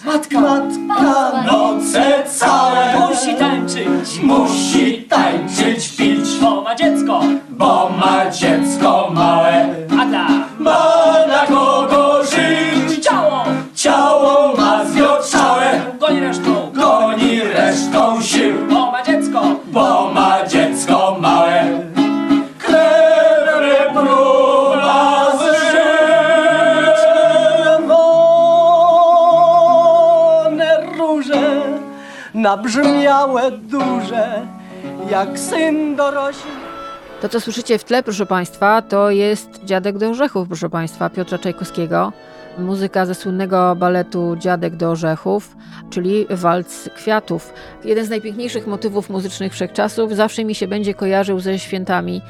Matka, 0.06 0.40
matka 0.40 1.44
Noce 1.52 2.24
całe. 2.26 3.00
Musi 3.00 3.36
tańczyć, 3.36 4.20
musi 4.24 5.04
tańczyć, 5.10 5.90
pić, 5.98 6.40
bo 6.42 6.62
ma 6.62 6.76
dziecko, 6.76 7.20
bo 7.50 7.90
ma 7.90 8.30
dziecko 8.32 9.10
małe. 9.14 9.66
A 10.00 10.06
ta? 10.12 10.28
Ma 10.60 11.14
na 11.28 11.46
kogo 11.48 12.24
żyć, 12.24 13.06
ciało, 13.06 13.44
ciało 13.76 14.54
ma 14.58 14.86
zwiotczałe, 14.86 15.82
goni 16.00 16.20
resztą, 16.20 16.72
goni 16.74 17.42
resztą 17.42 18.22
sił, 18.22 18.54
bo 18.70 18.92
ma 18.92 19.04
dziecko, 19.04 19.42
bo 19.68 20.12
ma 20.14 20.15
Nabrzmiałe 32.46 33.52
duże 33.52 34.48
Jak 35.10 35.40
syn 35.40 35.96
dorośli 35.96 36.52
To, 37.22 37.30
co 37.30 37.42
słyszycie 37.42 37.78
w 37.78 37.84
tle, 37.84 38.04
proszę 38.04 38.26
Państwa, 38.26 38.82
to 38.82 39.10
jest 39.10 39.50
Dziadek 39.64 39.98
do 39.98 40.10
Orzechów, 40.10 40.48
proszę 40.48 40.70
Państwa, 40.70 41.10
Piotra 41.10 41.38
Czajkowskiego. 41.38 42.12
Muzyka 42.58 43.06
ze 43.06 43.16
słynnego 43.16 43.76
baletu 43.76 44.36
Dziadek 44.36 44.76
do 44.76 44.92
Orzechów, 44.92 45.56
czyli 45.90 46.26
walc 46.30 46.90
kwiatów. 46.90 47.54
Jeden 47.84 48.06
z 48.06 48.10
najpiękniejszych 48.10 48.68
motywów 48.68 49.10
muzycznych 49.10 49.54
wszechczasów 49.54 50.16
zawsze 50.16 50.46
mi 50.46 50.56
się 50.56 50.68
będzie 50.68 50.94
kojarzył 50.94 51.40
ze 51.40 51.60
świętami 51.60 52.22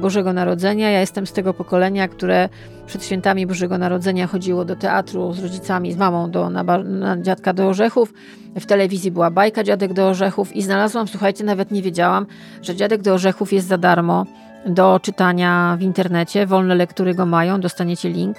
Bożego 0.00 0.32
Narodzenia. 0.32 0.90
Ja 0.90 1.00
jestem 1.00 1.26
z 1.26 1.32
tego 1.32 1.54
pokolenia, 1.54 2.08
które 2.08 2.48
przed 2.86 3.04
świętami 3.04 3.46
Bożego 3.46 3.78
Narodzenia 3.78 4.26
chodziło 4.26 4.64
do 4.64 4.76
teatru 4.76 5.32
z 5.32 5.42
rodzicami, 5.42 5.92
z 5.92 5.96
mamą 5.96 6.30
do, 6.30 6.50
na, 6.50 6.62
na 6.82 7.22
Dziadka 7.22 7.52
do 7.52 7.68
Orzechów. 7.68 8.12
W 8.56 8.66
telewizji 8.66 9.10
była 9.10 9.30
bajka 9.30 9.64
Dziadek 9.64 9.92
do 9.92 10.08
Orzechów 10.08 10.56
i 10.56 10.62
znalazłam, 10.62 11.08
słuchajcie, 11.08 11.44
nawet 11.44 11.70
nie 11.70 11.82
wiedziałam, 11.82 12.26
że 12.62 12.76
Dziadek 12.76 13.02
do 13.02 13.14
Orzechów 13.14 13.52
jest 13.52 13.68
za 13.68 13.78
darmo 13.78 14.26
do 14.66 15.00
czytania 15.00 15.76
w 15.78 15.82
internecie. 15.82 16.46
Wolne 16.46 16.74
lektury 16.74 17.14
go 17.14 17.26
mają, 17.26 17.60
dostaniecie 17.60 18.08
link. 18.08 18.36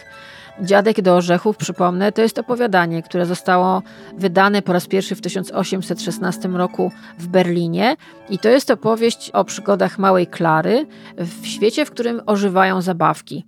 Dziadek 0.61 1.01
do 1.01 1.15
Orzechów, 1.15 1.57
przypomnę, 1.57 2.11
to 2.11 2.21
jest 2.21 2.39
opowiadanie, 2.39 3.03
które 3.03 3.25
zostało 3.25 3.81
wydane 4.17 4.61
po 4.61 4.73
raz 4.73 4.87
pierwszy 4.87 5.15
w 5.15 5.21
1816 5.21 6.47
roku 6.47 6.91
w 7.19 7.27
Berlinie. 7.27 7.95
I 8.29 8.39
to 8.39 8.49
jest 8.49 8.71
opowieść 8.71 9.31
o 9.31 9.45
przygodach 9.45 9.99
małej 9.99 10.27
Klary 10.27 10.85
w 11.17 11.47
świecie, 11.47 11.85
w 11.85 11.91
którym 11.91 12.21
ożywają 12.25 12.81
zabawki. 12.81 13.45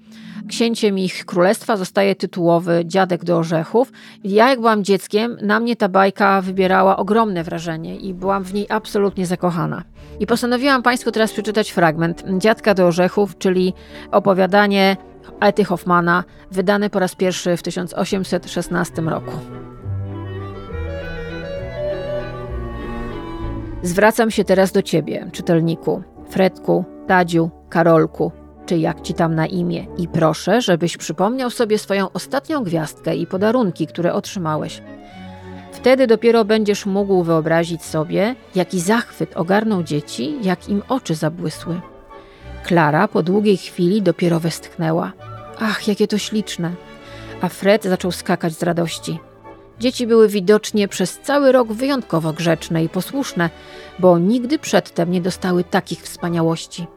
Księciem 0.47 0.99
ich 0.99 1.25
królestwa 1.25 1.77
zostaje 1.77 2.15
tytułowy 2.15 2.83
Dziadek 2.85 3.23
do 3.23 3.37
Orzechów. 3.37 3.91
Ja, 4.23 4.49
jak 4.49 4.59
byłam 4.59 4.83
dzieckiem, 4.83 5.37
na 5.41 5.59
mnie 5.59 5.75
ta 5.75 5.89
bajka 5.89 6.41
wybierała 6.41 6.97
ogromne 6.97 7.43
wrażenie 7.43 7.95
i 7.95 8.13
byłam 8.13 8.43
w 8.43 8.53
niej 8.53 8.65
absolutnie 8.69 9.25
zakochana. 9.25 9.83
I 10.19 10.27
postanowiłam 10.27 10.83
Państwu 10.83 11.11
teraz 11.11 11.31
przeczytać 11.31 11.71
fragment 11.71 12.23
Dziadka 12.37 12.73
do 12.73 12.87
Orzechów, 12.87 13.37
czyli 13.37 13.73
opowiadanie 14.11 14.97
Ety 15.39 15.65
Hoffmana, 15.65 16.23
wydane 16.51 16.89
po 16.89 16.99
raz 16.99 17.15
pierwszy 17.15 17.57
w 17.57 17.63
1816 17.63 19.01
roku. 19.01 19.31
Zwracam 23.81 24.31
się 24.31 24.43
teraz 24.43 24.71
do 24.71 24.81
Ciebie, 24.81 25.29
czytelniku, 25.31 26.03
Fredku, 26.29 26.85
Tadziu, 27.07 27.49
Karolku, 27.69 28.31
czy 28.65 28.77
jak 28.77 29.01
Ci 29.01 29.13
tam 29.13 29.35
na 29.35 29.45
imię, 29.45 29.87
i 29.97 30.07
proszę, 30.07 30.61
żebyś 30.61 30.97
przypomniał 30.97 31.49
sobie 31.49 31.77
swoją 31.77 32.11
ostatnią 32.11 32.63
gwiazdkę 32.63 33.15
i 33.15 33.27
podarunki, 33.27 33.87
które 33.87 34.13
otrzymałeś. 34.13 34.81
Wtedy 35.71 36.07
dopiero 36.07 36.45
będziesz 36.45 36.85
mógł 36.85 37.23
wyobrazić 37.23 37.83
sobie, 37.83 38.35
jaki 38.55 38.79
zachwyt 38.79 39.37
ogarnął 39.37 39.83
dzieci, 39.83 40.35
jak 40.41 40.69
im 40.69 40.83
oczy 40.89 41.15
zabłysły. 41.15 41.81
Klara 42.63 43.07
po 43.07 43.23
długiej 43.23 43.57
chwili 43.57 44.01
dopiero 44.01 44.39
westchnęła. 44.39 45.11
Ach, 45.59 45.87
jakie 45.87 46.07
to 46.07 46.17
śliczne! 46.17 46.71
A 47.41 47.49
Fred 47.49 47.83
zaczął 47.83 48.11
skakać 48.11 48.53
z 48.53 48.63
radości. 48.63 49.19
Dzieci 49.79 50.07
były 50.07 50.27
widocznie 50.27 50.87
przez 50.87 51.19
cały 51.19 51.51
rok 51.51 51.73
wyjątkowo 51.73 52.33
grzeczne 52.33 52.83
i 52.83 52.89
posłuszne, 52.89 53.49
bo 53.99 54.19
nigdy 54.19 54.59
przedtem 54.59 55.11
nie 55.11 55.21
dostały 55.21 55.63
takich 55.63 56.01
wspaniałości. 56.01 56.87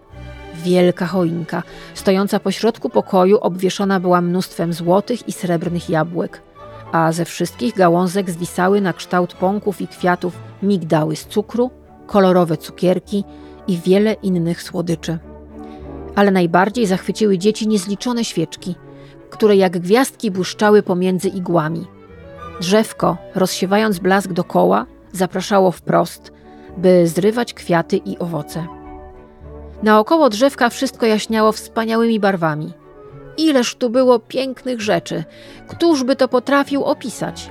Wielka 0.64 1.06
choinka, 1.06 1.62
stojąca 1.94 2.40
pośrodku 2.40 2.88
pokoju, 2.88 3.38
obwieszona 3.38 4.00
była 4.00 4.20
mnóstwem 4.20 4.72
złotych 4.72 5.28
i 5.28 5.32
srebrnych 5.32 5.90
jabłek, 5.90 6.42
a 6.92 7.12
ze 7.12 7.24
wszystkich 7.24 7.74
gałązek 7.74 8.30
zwisały 8.30 8.80
na 8.80 8.92
kształt 8.92 9.34
pąków 9.34 9.80
i 9.80 9.88
kwiatów 9.88 10.38
migdały 10.62 11.16
z 11.16 11.26
cukru, 11.26 11.70
kolorowe 12.06 12.56
cukierki 12.56 13.24
i 13.66 13.78
wiele 13.78 14.12
innych 14.12 14.62
słodyczy. 14.62 15.18
Ale 16.16 16.30
najbardziej 16.30 16.86
zachwyciły 16.86 17.38
dzieci 17.38 17.68
niezliczone 17.68 18.24
świeczki, 18.24 18.74
które 19.30 19.56
jak 19.56 19.78
gwiazdki 19.78 20.30
błyszczały 20.30 20.82
pomiędzy 20.82 21.28
igłami. 21.28 21.86
Drzewko, 22.60 23.16
rozsiewając 23.34 23.98
blask 23.98 24.32
dokoła, 24.32 24.86
zapraszało 25.12 25.70
wprost, 25.70 26.32
by 26.76 27.06
zrywać 27.06 27.54
kwiaty 27.54 27.96
i 27.96 28.18
owoce. 28.18 28.66
Naokoło 29.82 30.28
drzewka 30.28 30.70
wszystko 30.70 31.06
jaśniało 31.06 31.52
wspaniałymi 31.52 32.20
barwami. 32.20 32.72
Ileż 33.36 33.74
tu 33.74 33.90
było 33.90 34.18
pięknych 34.18 34.80
rzeczy, 34.80 35.24
któż 35.68 36.04
by 36.04 36.16
to 36.16 36.28
potrafił 36.28 36.84
opisać? 36.84 37.50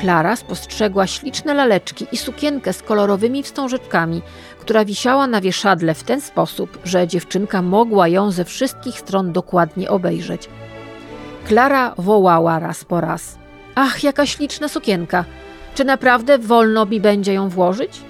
Klara 0.00 0.36
spostrzegła 0.36 1.06
śliczne 1.06 1.54
laleczki 1.54 2.06
i 2.12 2.16
sukienkę 2.16 2.72
z 2.72 2.82
kolorowymi 2.82 3.42
wstążeczkami, 3.42 4.22
która 4.60 4.84
wisiała 4.84 5.26
na 5.26 5.40
wieszadle 5.40 5.94
w 5.94 6.02
ten 6.02 6.20
sposób, 6.20 6.78
że 6.84 7.08
dziewczynka 7.08 7.62
mogła 7.62 8.08
ją 8.08 8.30
ze 8.30 8.44
wszystkich 8.44 8.98
stron 8.98 9.32
dokładnie 9.32 9.90
obejrzeć. 9.90 10.48
Klara 11.48 11.94
wołała 11.98 12.58
raz 12.58 12.84
po 12.84 13.00
raz: 13.00 13.38
Ach, 13.74 14.02
jaka 14.04 14.26
śliczna 14.26 14.68
sukienka! 14.68 15.24
Czy 15.74 15.84
naprawdę 15.84 16.38
wolno 16.38 16.86
mi 16.86 17.00
będzie 17.00 17.34
ją 17.34 17.48
włożyć? 17.48 18.00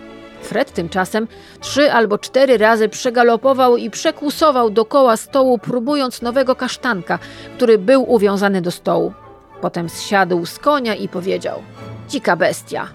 Fred 0.42 0.72
tymczasem 0.72 1.28
trzy 1.60 1.92
albo 1.92 2.18
cztery 2.18 2.58
razy 2.58 2.88
przegalopował 2.88 3.76
i 3.76 3.90
przekłusował 3.90 4.70
dokoła 4.70 5.16
stołu, 5.16 5.58
próbując 5.58 6.22
nowego 6.22 6.56
kasztanka, 6.56 7.18
który 7.56 7.78
był 7.78 8.12
uwiązany 8.12 8.62
do 8.62 8.70
stołu. 8.70 9.12
Potem 9.60 9.88
zsiadł 9.88 10.46
z 10.46 10.58
konia 10.58 10.94
i 10.94 11.08
powiedział: 11.08 11.62
Dzika 12.08 12.36
bestia, 12.36 12.88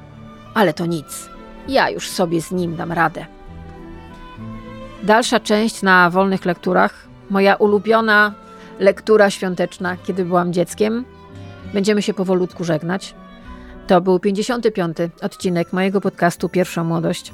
ale 0.53 0.73
to 0.73 0.85
nic. 0.85 1.29
Ja 1.67 1.89
już 1.89 2.09
sobie 2.09 2.41
z 2.41 2.51
nim 2.51 2.75
dam 2.75 2.91
radę. 2.91 3.25
Dalsza 5.03 5.39
część 5.39 5.81
na 5.81 6.09
wolnych 6.09 6.45
lekturach, 6.45 7.07
moja 7.29 7.55
ulubiona 7.55 8.33
lektura 8.79 9.29
świąteczna, 9.29 9.97
kiedy 9.97 10.25
byłam 10.25 10.53
dzieckiem. 10.53 11.05
Będziemy 11.73 12.01
się 12.01 12.13
powolutku 12.13 12.63
żegnać. 12.63 13.15
To 13.87 14.01
był 14.01 14.19
55. 14.19 14.97
odcinek 15.21 15.73
mojego 15.73 16.01
podcastu 16.01 16.49
Pierwsza 16.49 16.83
Młodość, 16.83 17.33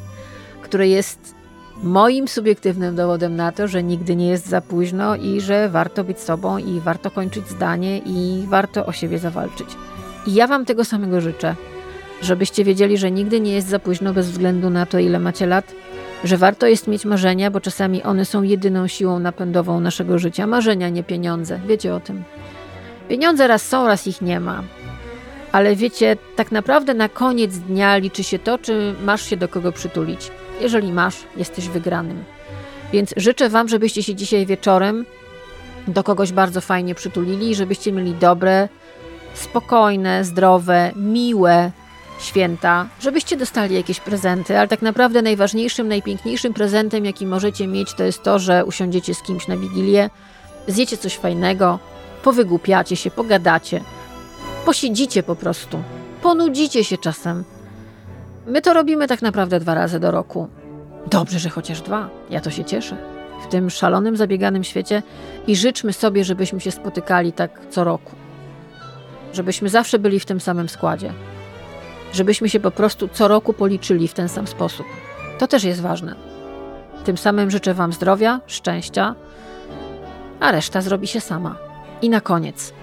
który 0.62 0.88
jest 0.88 1.37
moim 1.84 2.28
subiektywnym 2.28 2.96
dowodem 2.96 3.36
na 3.36 3.52
to, 3.52 3.68
że 3.68 3.84
nigdy 3.84 4.16
nie 4.16 4.28
jest 4.28 4.48
za 4.48 4.62
późno 4.62 5.16
i 5.16 5.42
że 5.42 5.70
warto 5.70 6.04
być 6.04 6.20
sobą 6.20 6.58
i 6.58 6.80
warto 6.80 7.12
kończyć 7.12 7.48
zdanie 7.48 7.98
i 7.98 8.46
warto 8.48 8.86
o 8.86 8.92
siebie 8.92 9.20
zawalczyć. 9.20 9.68
I 10.28 10.34
ja 10.34 10.48
Wam 10.48 10.66
tego 10.66 10.86
samego 10.86 11.22
życzę, 11.22 11.56
żebyście 12.22 12.64
wiedzieli, 12.64 12.98
że 12.98 13.12
nigdy 13.12 13.42
nie 13.42 13.54
jest 13.54 13.68
za 13.68 13.80
późno 13.80 14.14
bez 14.14 14.30
względu 14.32 14.70
na 14.70 14.86
to, 14.86 15.00
ile 15.00 15.20
macie 15.20 15.46
lat, 15.46 15.74
że 16.24 16.38
warto 16.38 16.68
jest 16.68 16.88
mieć 16.88 17.06
marzenia, 17.06 17.52
bo 17.52 17.62
czasami 17.62 18.04
one 18.04 18.26
są 18.26 18.44
jedyną 18.44 18.88
siłą 18.88 19.20
napędową 19.20 19.80
naszego 19.80 20.20
życia. 20.20 20.48
Marzenia, 20.48 20.90
nie 20.90 21.04
pieniądze. 21.04 21.60
Wiecie 21.68 21.96
o 21.96 22.00
tym. 22.00 22.24
Pieniądze 23.10 23.48
raz 23.48 23.68
są, 23.68 23.88
raz 23.88 24.08
ich 24.08 24.22
nie 24.22 24.40
ma. 24.40 24.64
Ale 25.52 25.76
wiecie, 25.76 26.18
tak 26.36 26.52
naprawdę 26.52 26.94
na 26.94 27.10
koniec 27.10 27.58
dnia 27.58 27.98
liczy 27.98 28.24
się 28.24 28.40
to, 28.40 28.58
czy 28.58 28.96
masz 29.04 29.22
się 29.30 29.38
do 29.38 29.48
kogo 29.48 29.72
przytulić. 29.72 30.32
Jeżeli 30.62 30.94
masz, 30.94 31.16
jesteś 31.38 31.70
wygranym. 31.70 32.24
Więc 32.94 33.14
życzę 33.18 33.50
Wam, 33.50 33.68
żebyście 33.68 34.04
się 34.04 34.16
dzisiaj 34.16 34.46
wieczorem 34.46 35.06
do 35.88 36.04
kogoś 36.04 36.32
bardzo 36.32 36.62
fajnie 36.62 36.96
przytulili 36.96 37.56
żebyście 37.56 37.92
mieli 37.92 38.14
dobre, 38.14 38.70
spokojne, 39.34 40.24
zdrowe, 40.24 40.92
miłe 40.96 41.72
święta, 42.20 42.88
żebyście 43.00 43.38
dostali 43.38 43.76
jakieś 43.76 44.00
prezenty, 44.00 44.60
ale 44.60 44.68
tak 44.68 44.82
naprawdę 44.82 45.22
najważniejszym, 45.22 45.88
najpiękniejszym 45.88 46.54
prezentem, 46.54 47.06
jaki 47.06 47.26
możecie 47.26 47.68
mieć, 47.68 47.94
to 47.94 48.04
jest 48.04 48.24
to, 48.24 48.40
że 48.40 48.66
usiądziecie 48.66 49.14
z 49.14 49.22
kimś 49.22 49.48
na 49.48 49.58
wigilię, 49.58 50.10
zjecie 50.68 50.98
coś 50.98 51.16
fajnego, 51.16 51.80
powygłupiacie 52.24 52.96
się, 52.96 53.12
pogadacie, 53.12 53.82
posiedzicie 54.66 55.24
po 55.24 55.36
prostu, 55.36 55.84
ponudzicie 56.22 56.84
się 56.84 56.98
czasem. 56.98 57.57
My 58.48 58.62
to 58.62 58.74
robimy 58.74 59.08
tak 59.08 59.22
naprawdę 59.22 59.60
dwa 59.60 59.74
razy 59.74 60.00
do 60.00 60.12
roku. 60.12 60.48
Dobrze, 61.12 61.40
że 61.40 61.50
chociaż 61.50 61.82
dwa. 61.82 62.10
Ja 62.30 62.42
to 62.42 62.50
się 62.50 62.66
cieszę. 62.66 62.98
W 63.44 63.48
tym 63.48 63.70
szalonym, 63.70 64.18
zabieganym 64.18 64.64
świecie 64.64 65.04
i 65.48 65.56
życzmy 65.56 65.94
sobie, 65.94 66.24
żebyśmy 66.24 66.62
się 66.62 66.72
spotykali 66.72 67.34
tak 67.34 67.52
co 67.70 67.84
roku. 67.84 68.12
Żebyśmy 69.34 69.70
zawsze 69.70 70.00
byli 70.00 70.20
w 70.20 70.26
tym 70.26 70.40
samym 70.40 70.70
składzie. 70.70 71.14
Żebyśmy 72.14 72.50
się 72.50 72.60
po 72.60 72.72
prostu 72.72 73.08
co 73.08 73.28
roku 73.28 73.54
policzyli 73.54 74.08
w 74.08 74.14
ten 74.14 74.30
sam 74.30 74.48
sposób. 74.48 74.86
To 75.40 75.48
też 75.48 75.64
jest 75.64 75.82
ważne. 75.82 76.16
Tym 77.04 77.18
samym 77.18 77.52
życzę 77.52 77.74
Wam 77.74 77.94
zdrowia, 77.94 78.42
szczęścia, 78.48 79.16
a 80.40 80.52
reszta 80.52 80.82
zrobi 80.82 81.08
się 81.08 81.22
sama. 81.22 81.56
I 82.02 82.10
na 82.10 82.22
koniec. 82.22 82.74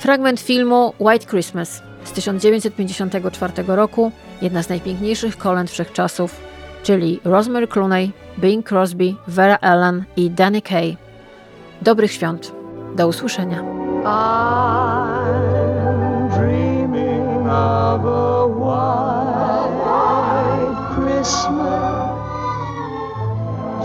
Fragment 0.00 0.40
filmu 0.40 0.92
White 0.98 1.26
Christmas 1.26 1.82
z 2.04 2.12
1954 2.12 3.52
roku, 3.66 4.12
jedna 4.42 4.62
z 4.62 4.68
najpiękniejszych 4.68 5.38
kolęd 5.38 5.70
wszechczasów, 5.70 6.40
czyli 6.82 7.20
Rosemary 7.24 7.68
Clooney, 7.68 8.12
Bing 8.38 8.66
Crosby, 8.72 9.14
Vera 9.28 9.56
Ellen 9.56 10.04
i 10.16 10.30
Danny 10.30 10.62
Kaye. 10.62 10.96
Dobrych 11.82 12.12
świąt. 12.12 12.52
Do 12.96 13.08
usłyszenia. 13.08 13.62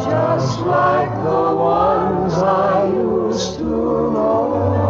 Just 0.05 0.59
like 0.59 1.15
the 1.23 1.55
ones 1.55 2.33
I 2.33 2.85
used 2.85 3.57
to 3.57 3.63
know, 3.63 4.84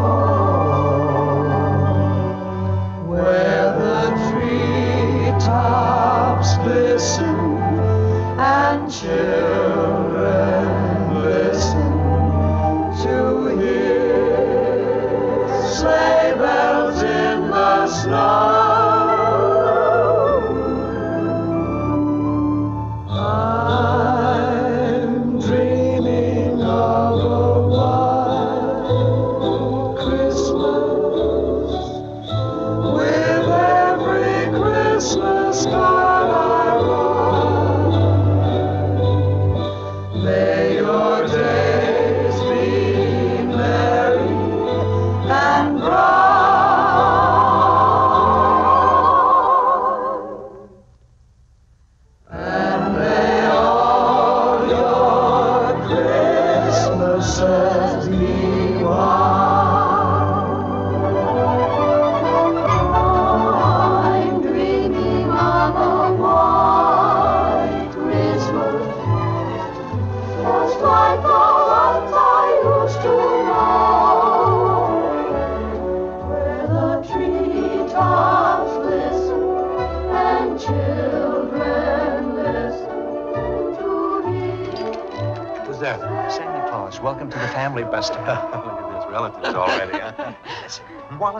treetops 5.45 6.57
glisten 6.57 7.35
and 8.39 8.91
children 8.91 10.33
listen 11.23 11.91
to 13.03 13.55
hear 13.59 15.47
sleigh 15.71 16.33
bells 16.35 17.03
in 17.03 17.49
the 17.51 17.87
snow. 17.87 18.54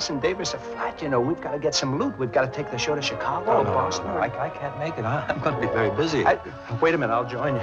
And 0.10 0.22
Davis 0.22 0.53
are 0.53 0.60
flat, 0.60 1.01
you 1.01 1.10
know. 1.10 1.20
We've 1.20 1.41
got 1.41 1.51
to 1.51 1.60
get 1.60 1.74
some 1.74 1.97
loot. 1.97 2.16
We've 2.20 2.32
got 2.32 2.41
to 2.45 2.51
take 2.51 2.70
the 2.70 2.78
show 2.78 2.93
to 2.93 3.01
Chicago 3.01 3.51
Oh, 3.51 3.58
or 3.62 3.64
no, 3.64 3.70
no, 3.72 3.76
Boston. 3.76 4.06
no, 4.06 4.18
I, 4.18 4.45
I 4.45 4.49
can't 4.49 4.78
make 4.78 4.97
it. 4.99 5.03
I, 5.06 5.26
I'm 5.28 5.39
going 5.39 5.56
to 5.56 5.62
be 5.62 5.68
very 5.74 5.89
busy. 5.95 6.24
I, 6.26 6.38
wait 6.80 6.93
a 6.93 6.97
minute, 6.97 7.12
I'll 7.14 7.26
join 7.28 7.56
you. 7.56 7.62